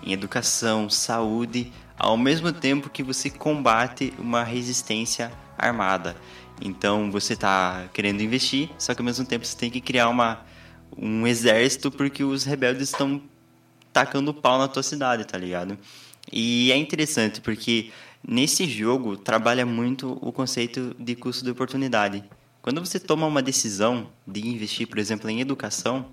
em 0.01 0.11
educação, 0.11 0.89
saúde, 0.89 1.71
ao 1.99 2.17
mesmo 2.17 2.51
tempo 2.51 2.89
que 2.89 3.03
você 3.03 3.29
combate 3.29 4.11
uma 4.17 4.43
resistência 4.43 5.31
armada. 5.55 6.15
Então 6.59 7.11
você 7.11 7.33
está 7.33 7.87
querendo 7.93 8.21
investir, 8.21 8.71
só 8.79 8.95
que 8.95 9.01
ao 9.01 9.05
mesmo 9.05 9.23
tempo 9.23 9.45
você 9.45 9.55
tem 9.55 9.69
que 9.69 9.79
criar 9.79 10.09
uma, 10.09 10.43
um 10.97 11.27
exército 11.27 11.91
porque 11.91 12.23
os 12.23 12.43
rebeldes 12.43 12.89
estão 12.89 13.21
tacando 13.93 14.33
pau 14.33 14.57
na 14.57 14.67
tua 14.67 14.81
cidade, 14.81 15.25
tá 15.25 15.37
ligado? 15.37 15.77
E 16.31 16.71
é 16.71 16.75
interessante 16.75 17.39
porque 17.39 17.91
nesse 18.27 18.65
jogo 18.65 19.17
trabalha 19.17 19.65
muito 19.65 20.17
o 20.21 20.31
conceito 20.31 20.95
de 20.99 21.15
custo 21.15 21.43
de 21.43 21.51
oportunidade. 21.51 22.23
Quando 22.61 22.79
você 22.79 22.99
toma 22.99 23.25
uma 23.25 23.41
decisão 23.41 24.07
de 24.27 24.47
investir, 24.47 24.87
por 24.87 24.99
exemplo, 24.99 25.29
em 25.29 25.41
educação, 25.41 26.05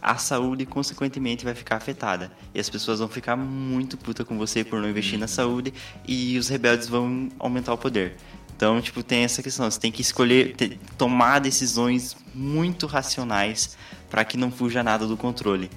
a 0.00 0.16
saúde 0.16 0.64
consequentemente 0.64 1.44
vai 1.44 1.54
ficar 1.54 1.76
afetada. 1.76 2.30
E 2.54 2.60
as 2.60 2.70
pessoas 2.70 3.00
vão 3.00 3.08
ficar 3.08 3.36
muito 3.36 3.96
puta 3.96 4.24
com 4.24 4.38
você 4.38 4.62
por 4.64 4.80
não 4.80 4.88
investir 4.88 5.18
na 5.18 5.26
saúde 5.26 5.74
e 6.06 6.38
os 6.38 6.48
rebeldes 6.48 6.88
vão 6.88 7.28
aumentar 7.38 7.74
o 7.74 7.78
poder. 7.78 8.16
Então, 8.56 8.80
tipo, 8.80 9.02
tem 9.02 9.24
essa 9.24 9.42
questão, 9.42 9.70
você 9.70 9.78
tem 9.78 9.92
que 9.92 10.00
escolher, 10.00 10.56
tomar 10.96 11.40
decisões 11.40 12.16
muito 12.34 12.86
racionais 12.86 13.76
para 14.08 14.24
que 14.24 14.36
não 14.38 14.50
fuja 14.50 14.82
nada 14.82 15.06
do 15.06 15.16
controle. 15.16 15.70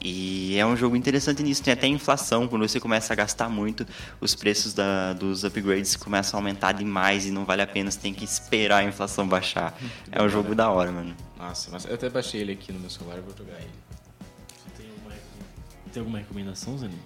E 0.00 0.56
é 0.58 0.64
um 0.66 0.76
jogo 0.76 0.94
interessante 0.94 1.42
nisso. 1.42 1.62
Tem 1.62 1.72
até 1.72 1.86
inflação. 1.86 2.46
Quando 2.46 2.68
você 2.68 2.78
começa 2.78 3.12
a 3.12 3.16
gastar 3.16 3.48
muito, 3.48 3.86
os 4.20 4.34
preços 4.34 4.74
da- 4.74 5.12
dos 5.14 5.42
upgrades 5.44 5.96
começam 5.96 6.38
a 6.38 6.42
aumentar 6.42 6.72
demais 6.72 7.26
e 7.26 7.30
não 7.30 7.44
vale 7.44 7.62
a 7.62 7.66
pena. 7.66 7.90
Você 7.90 7.98
tem 7.98 8.12
que 8.14 8.24
esperar 8.24 8.78
a 8.78 8.84
inflação 8.84 9.26
baixar. 9.26 9.76
É 10.12 10.22
um 10.22 10.28
jogo 10.28 10.54
da 10.54 10.70
hora, 10.70 10.92
mano. 10.92 11.16
Nossa, 11.38 11.70
mas 11.70 11.84
eu 11.86 11.94
até 11.94 12.08
baixei 12.10 12.40
ele 12.42 12.52
aqui 12.52 12.72
no 12.72 12.78
meu 12.78 12.90
celular 12.90 13.18
e 13.18 13.20
vou 13.20 13.34
jogar 13.36 13.54
ele. 13.58 13.70
Você 14.48 14.82
tem 14.82 14.90
alguma, 14.90 15.12
tem 15.92 16.00
alguma 16.00 16.18
recomendação, 16.18 16.76
Zanin? 16.78 16.98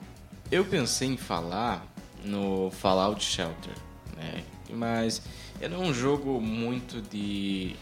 Eu 0.50 0.64
pensei 0.64 1.08
em 1.08 1.16
falar 1.16 1.86
no 2.24 2.70
Fallout 2.72 3.22
Shelter, 3.24 3.72
né? 4.16 4.42
Mas 4.72 5.22
é 5.60 5.68
não 5.68 5.82
um 5.84 5.94
jogo 5.94 6.40
muito 6.40 7.00
de, 7.00 7.74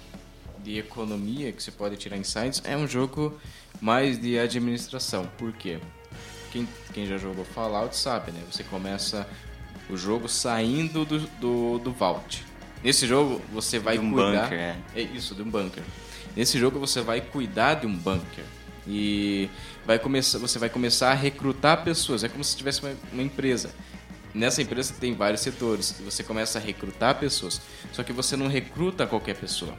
de 0.62 0.78
economia 0.78 1.50
que 1.50 1.62
você 1.62 1.70
pode 1.70 1.96
tirar 1.96 2.16
insights, 2.16 2.60
é 2.64 2.76
um 2.76 2.86
jogo 2.86 3.38
mais 3.80 4.20
de 4.20 4.38
administração. 4.38 5.28
Por 5.38 5.52
quê? 5.52 5.78
Quem, 6.50 6.66
quem 6.92 7.06
já 7.06 7.18
jogou 7.18 7.44
Fallout 7.44 7.96
sabe, 7.96 8.32
né? 8.32 8.40
Você 8.50 8.64
começa 8.64 9.26
o 9.88 9.96
jogo 9.96 10.28
saindo 10.28 11.04
do, 11.04 11.20
do, 11.20 11.78
do 11.78 11.92
Vault. 11.92 12.44
Nesse 12.82 13.06
jogo 13.06 13.40
você 13.52 13.78
vai 13.78 13.98
De 13.98 14.04
um 14.04 14.12
cuidar... 14.12 14.42
bunker, 14.42 14.58
é. 14.58 14.76
É 14.94 15.02
isso, 15.02 15.34
de 15.34 15.42
um 15.42 15.50
bunker. 15.50 15.82
Nesse 16.36 16.58
jogo 16.58 16.78
você 16.78 17.00
vai 17.00 17.20
cuidar 17.20 17.74
de 17.74 17.86
um 17.86 17.94
bunker. 17.94 18.44
E 18.86 19.50
vai 19.84 19.98
começar, 19.98 20.38
você 20.38 20.58
vai 20.58 20.70
começar 20.70 21.10
a 21.10 21.14
recrutar 21.14 21.84
pessoas. 21.84 22.24
É 22.24 22.28
como 22.28 22.42
se 22.42 22.56
tivesse 22.56 22.80
uma, 22.82 22.94
uma 23.12 23.22
empresa. 23.22 23.70
Nessa 24.34 24.62
empresa 24.62 24.94
tem 24.98 25.14
vários 25.14 25.40
setores 25.40 25.98
e 25.98 26.02
você 26.02 26.22
começa 26.22 26.58
a 26.58 26.62
recrutar 26.62 27.18
pessoas. 27.18 27.60
Só 27.92 28.02
que 28.02 28.12
você 28.12 28.36
não 28.36 28.46
recruta 28.46 29.06
qualquer 29.06 29.36
pessoa. 29.36 29.76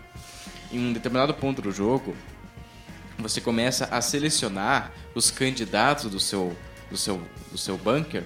Em 0.71 0.79
um 0.79 0.93
determinado 0.93 1.33
ponto 1.33 1.61
do 1.61 1.71
jogo, 1.71 2.15
você 3.19 3.41
começa 3.41 3.85
a 3.85 4.01
selecionar 4.01 4.93
os 5.13 5.29
candidatos 5.29 6.09
do 6.09 6.19
seu, 6.19 6.55
do 6.89 6.97
seu, 6.97 7.21
do 7.51 7.57
seu 7.57 7.77
bunker 7.77 8.23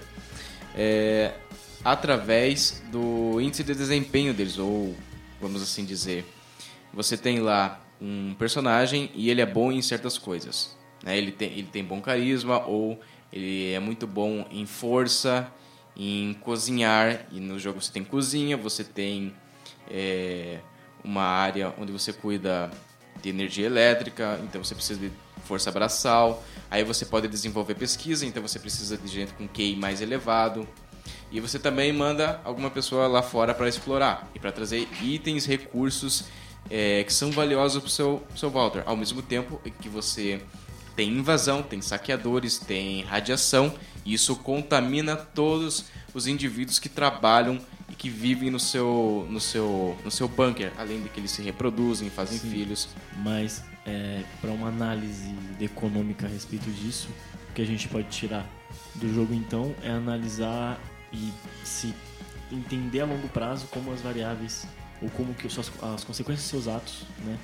é, 0.75 1.33
através 1.83 2.83
do 2.91 3.41
índice 3.41 3.63
de 3.63 3.73
desempenho 3.73 4.33
deles, 4.33 4.57
ou 4.57 4.95
vamos 5.41 5.61
assim 5.61 5.83
dizer. 5.83 6.25
Você 6.93 7.17
tem 7.17 7.39
lá 7.39 7.81
um 7.99 8.35
personagem 8.35 9.09
e 9.15 9.29
ele 9.29 9.41
é 9.41 9.45
bom 9.45 9.71
em 9.71 9.81
certas 9.81 10.17
coisas. 10.17 10.77
Né? 11.03 11.17
Ele, 11.17 11.31
tem, 11.31 11.51
ele 11.51 11.67
tem 11.71 11.83
bom 11.83 11.99
carisma 11.99 12.65
ou 12.65 12.99
ele 13.31 13.73
é 13.73 13.79
muito 13.79 14.05
bom 14.05 14.45
em 14.51 14.65
força, 14.65 15.51
em 15.97 16.33
cozinhar. 16.35 17.25
E 17.31 17.39
no 17.39 17.57
jogo 17.57 17.81
você 17.81 17.91
tem 17.91 18.03
cozinha, 18.03 18.55
você 18.55 18.83
tem 18.83 19.33
é, 19.89 20.59
uma 21.03 21.23
área 21.23 21.73
onde 21.79 21.91
você 21.91 22.13
cuida 22.13 22.69
de 23.23 23.29
energia 23.29 23.65
elétrica, 23.65 24.39
então 24.43 24.63
você 24.63 24.75
precisa 24.75 24.99
de 24.99 25.11
força 25.45 25.71
braçal. 25.71 26.43
Aí 26.69 26.83
você 26.83 27.05
pode 27.05 27.27
desenvolver 27.27 27.73
pesquisa, 27.73 28.25
então 28.25 28.43
você 28.43 28.59
precisa 28.59 28.97
de 28.97 29.07
gente 29.07 29.33
com 29.33 29.47
QI 29.47 29.75
mais 29.77 30.01
elevado. 30.01 30.67
E 31.31 31.39
você 31.39 31.57
também 31.57 31.91
manda 31.91 32.39
alguma 32.43 32.69
pessoa 32.69 33.07
lá 33.07 33.23
fora 33.23 33.53
para 33.53 33.67
explorar 33.67 34.29
e 34.35 34.39
para 34.39 34.51
trazer 34.51 34.87
itens, 35.01 35.45
recursos 35.45 36.25
é, 36.69 37.03
que 37.03 37.13
são 37.13 37.31
valiosos 37.31 37.81
para 37.81 37.87
o 37.87 37.91
seu, 37.91 38.23
seu 38.35 38.49
Walter. 38.49 38.83
Ao 38.85 38.95
mesmo 38.95 39.21
tempo 39.21 39.59
que 39.81 39.89
você 39.89 40.41
tem 40.95 41.09
invasão, 41.09 41.63
tem 41.63 41.81
saqueadores, 41.81 42.57
tem 42.57 43.03
radiação, 43.03 43.73
e 44.05 44.13
isso 44.13 44.35
contamina 44.35 45.15
todos 45.15 45.85
os 46.13 46.27
indivíduos 46.27 46.77
que 46.77 46.89
trabalham 46.89 47.59
e 47.93 47.95
que 47.95 48.09
vivem 48.09 48.49
no 48.49 48.59
seu, 48.59 49.27
no 49.29 49.39
seu, 49.39 49.95
no 50.03 50.09
seu 50.09 50.27
bunker, 50.27 50.73
além 50.79 51.03
de 51.03 51.09
que 51.09 51.19
eles 51.19 51.29
se 51.29 51.43
reproduzem, 51.43 52.09
fazem 52.09 52.39
Sim, 52.39 52.49
filhos. 52.49 52.89
Mas 53.17 53.63
é, 53.85 54.23
para 54.41 54.49
uma 54.49 54.67
análise 54.67 55.31
econômica 55.61 56.25
a 56.25 56.29
respeito 56.29 56.71
disso, 56.71 57.07
o 57.51 57.53
que 57.53 57.61
a 57.61 57.65
gente 57.65 57.87
pode 57.87 58.07
tirar 58.07 58.49
do 58.95 59.13
jogo 59.13 59.31
então 59.35 59.75
é 59.83 59.91
analisar 59.91 60.79
e 61.13 61.31
se 61.63 61.93
entender 62.51 63.01
a 63.01 63.05
longo 63.05 63.29
prazo 63.29 63.67
como 63.67 63.93
as 63.93 64.01
variáveis 64.01 64.65
ou 64.99 65.07
como 65.11 65.35
que 65.35 65.45
as, 65.45 65.55
as 65.59 66.03
consequências 66.03 66.49
dos 66.49 66.63
seus 66.63 66.67
atos, 66.67 67.05
né, 67.23 67.37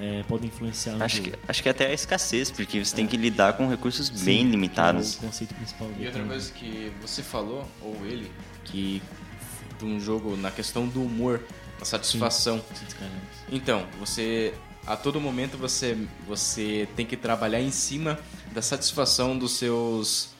é, 0.00 0.24
podem 0.24 0.48
influenciar 0.48 1.00
acho 1.00 1.22
que 1.22 1.32
acho 1.46 1.62
que 1.62 1.68
até 1.68 1.86
a 1.86 1.92
escassez 1.92 2.50
porque 2.50 2.84
você 2.84 2.92
é. 2.92 2.96
tem 2.96 3.06
que 3.06 3.16
lidar 3.16 3.52
com 3.52 3.68
recursos 3.68 4.08
Sim, 4.08 4.24
bem 4.24 4.50
limitados 4.50 5.14
é 5.14 5.18
o 5.18 5.20
conceito 5.28 5.54
principal 5.54 5.88
e 5.96 6.04
outra 6.04 6.24
coisa 6.24 6.52
que 6.52 6.92
você 7.00 7.22
falou 7.22 7.64
ou 7.80 7.94
ele 8.04 8.28
que 8.64 9.00
de 9.84 9.92
um 9.92 10.00
jogo 10.00 10.36
na 10.36 10.50
questão 10.50 10.86
do 10.86 11.02
humor 11.02 11.42
a 11.80 11.84
satisfação 11.84 12.62
Sim. 12.74 12.96
então 13.50 13.86
você 13.98 14.54
a 14.86 14.96
todo 14.96 15.20
momento 15.20 15.56
você 15.56 15.96
você 16.26 16.88
tem 16.96 17.04
que 17.04 17.16
trabalhar 17.16 17.60
em 17.60 17.70
cima 17.70 18.18
da 18.52 18.62
satisfação 18.62 19.36
dos 19.36 19.52
seus 19.58 20.34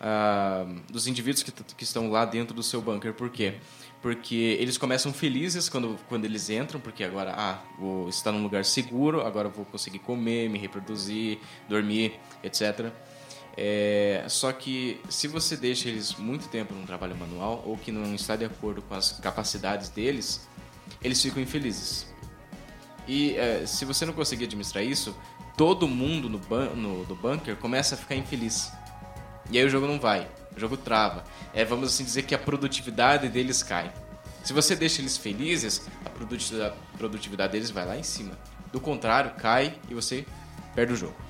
uh, 0.00 0.80
dos 0.90 1.06
indivíduos 1.06 1.42
que, 1.42 1.52
que 1.52 1.84
estão 1.84 2.10
lá 2.10 2.24
dentro 2.24 2.54
do 2.54 2.62
seu 2.62 2.80
bunker 2.80 3.12
por 3.12 3.30
quê 3.30 3.54
porque 4.00 4.56
eles 4.60 4.78
começam 4.78 5.12
felizes 5.12 5.68
quando, 5.68 5.98
quando 6.08 6.24
eles 6.24 6.48
entram, 6.50 6.80
porque 6.80 7.02
agora, 7.02 7.34
ah, 7.36 7.58
vou 7.78 8.08
estar 8.08 8.30
num 8.30 8.42
lugar 8.42 8.64
seguro, 8.64 9.26
agora 9.26 9.48
vou 9.48 9.64
conseguir 9.64 9.98
comer, 9.98 10.48
me 10.48 10.58
reproduzir, 10.58 11.38
dormir, 11.68 12.18
etc. 12.42 12.92
É, 13.60 14.24
só 14.28 14.52
que 14.52 15.00
se 15.08 15.26
você 15.26 15.56
deixa 15.56 15.88
eles 15.88 16.14
muito 16.14 16.46
tempo 16.46 16.72
num 16.72 16.86
trabalho 16.86 17.16
manual 17.16 17.60
ou 17.66 17.76
que 17.76 17.90
não 17.90 18.14
está 18.14 18.36
de 18.36 18.44
acordo 18.44 18.80
com 18.82 18.94
as 18.94 19.18
capacidades 19.18 19.88
deles, 19.88 20.46
eles 21.02 21.20
ficam 21.20 21.42
infelizes. 21.42 22.06
E 23.08 23.34
é, 23.34 23.66
se 23.66 23.84
você 23.84 24.06
não 24.06 24.12
conseguir 24.12 24.44
administrar 24.44 24.84
isso, 24.84 25.12
todo 25.56 25.88
mundo 25.88 26.28
no, 26.28 26.38
ban 26.38 26.66
no, 26.76 27.04
no 27.04 27.16
bunker 27.16 27.56
começa 27.56 27.96
a 27.96 27.98
ficar 27.98 28.14
infeliz. 28.14 28.70
E 29.50 29.58
aí 29.58 29.64
o 29.64 29.68
jogo 29.68 29.88
não 29.88 29.98
vai. 29.98 30.30
O 30.56 30.60
jogo 30.60 30.76
trava. 30.76 31.24
É, 31.52 31.64
vamos 31.64 31.92
assim 31.92 32.04
dizer 32.04 32.22
que 32.22 32.36
a 32.36 32.38
produtividade 32.38 33.28
deles 33.28 33.60
cai. 33.60 33.92
Se 34.44 34.52
você 34.52 34.76
deixa 34.76 35.02
eles 35.02 35.16
felizes, 35.16 35.82
a 36.06 36.10
produtividade 36.96 37.52
deles 37.52 37.70
vai 37.70 37.84
lá 37.84 37.98
em 37.98 38.04
cima. 38.04 38.38
Do 38.70 38.80
contrário, 38.80 39.32
cai 39.32 39.76
e 39.90 39.94
você 39.94 40.24
perde 40.76 40.92
o 40.92 40.96
jogo. 40.96 41.27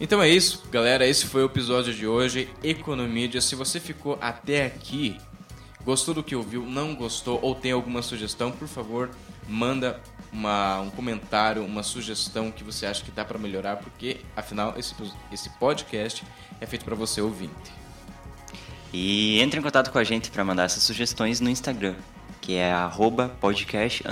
Então 0.00 0.22
é 0.22 0.28
isso, 0.28 0.62
galera. 0.70 1.06
Esse 1.06 1.26
foi 1.26 1.42
o 1.42 1.46
episódio 1.46 1.92
de 1.92 2.06
hoje, 2.06 2.48
Economídia. 2.62 3.40
Se 3.40 3.56
você 3.56 3.80
ficou 3.80 4.16
até 4.20 4.66
aqui, 4.66 5.16
gostou 5.84 6.14
do 6.14 6.22
que 6.22 6.36
ouviu, 6.36 6.62
não 6.62 6.94
gostou 6.94 7.40
ou 7.42 7.54
tem 7.54 7.72
alguma 7.72 8.00
sugestão, 8.00 8.52
por 8.52 8.68
favor, 8.68 9.10
manda 9.48 10.00
uma, 10.32 10.80
um 10.80 10.90
comentário, 10.90 11.64
uma 11.64 11.82
sugestão 11.82 12.52
que 12.52 12.62
você 12.62 12.86
acha 12.86 13.02
que 13.02 13.10
dá 13.10 13.24
para 13.24 13.38
melhorar, 13.38 13.76
porque 13.76 14.18
afinal 14.36 14.74
esse, 14.76 14.94
esse 15.32 15.50
podcast 15.58 16.24
é 16.60 16.66
feito 16.66 16.84
para 16.84 16.94
você 16.94 17.20
ouvinte. 17.20 17.72
E 18.92 19.40
entre 19.40 19.58
em 19.58 19.62
contato 19.62 19.90
com 19.90 19.98
a 19.98 20.04
gente 20.04 20.30
para 20.30 20.44
mandar 20.44 20.64
essas 20.64 20.84
sugestões 20.84 21.40
no 21.40 21.50
Instagram, 21.50 21.96
que 22.40 22.54
é 22.54 22.72
podcast 23.40 24.04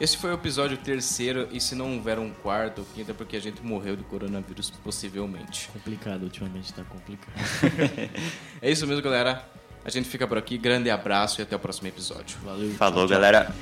Esse 0.00 0.16
foi 0.16 0.30
o 0.30 0.34
episódio 0.34 0.78
terceiro, 0.78 1.46
e 1.52 1.60
se 1.60 1.74
não 1.74 1.96
houver 1.96 2.18
um 2.18 2.30
quarto, 2.30 2.86
quinta, 2.94 3.10
é 3.10 3.14
porque 3.14 3.36
a 3.36 3.40
gente 3.40 3.62
morreu 3.62 3.96
de 3.96 4.02
coronavírus, 4.02 4.70
possivelmente. 4.70 5.68
Complicado, 5.68 6.22
ultimamente 6.22 6.72
tá 6.72 6.82
complicado. 6.84 7.34
é 8.62 8.70
isso 8.70 8.86
mesmo, 8.86 9.02
galera. 9.02 9.46
A 9.84 9.90
gente 9.90 10.08
fica 10.08 10.26
por 10.26 10.38
aqui. 10.38 10.56
Grande 10.56 10.88
abraço 10.88 11.40
e 11.40 11.42
até 11.42 11.54
o 11.54 11.58
próximo 11.58 11.88
episódio. 11.88 12.38
Valeu. 12.42 12.70
Falou, 12.72 13.06
tchau, 13.06 13.08
tchau. 13.08 13.08
galera. 13.08 13.54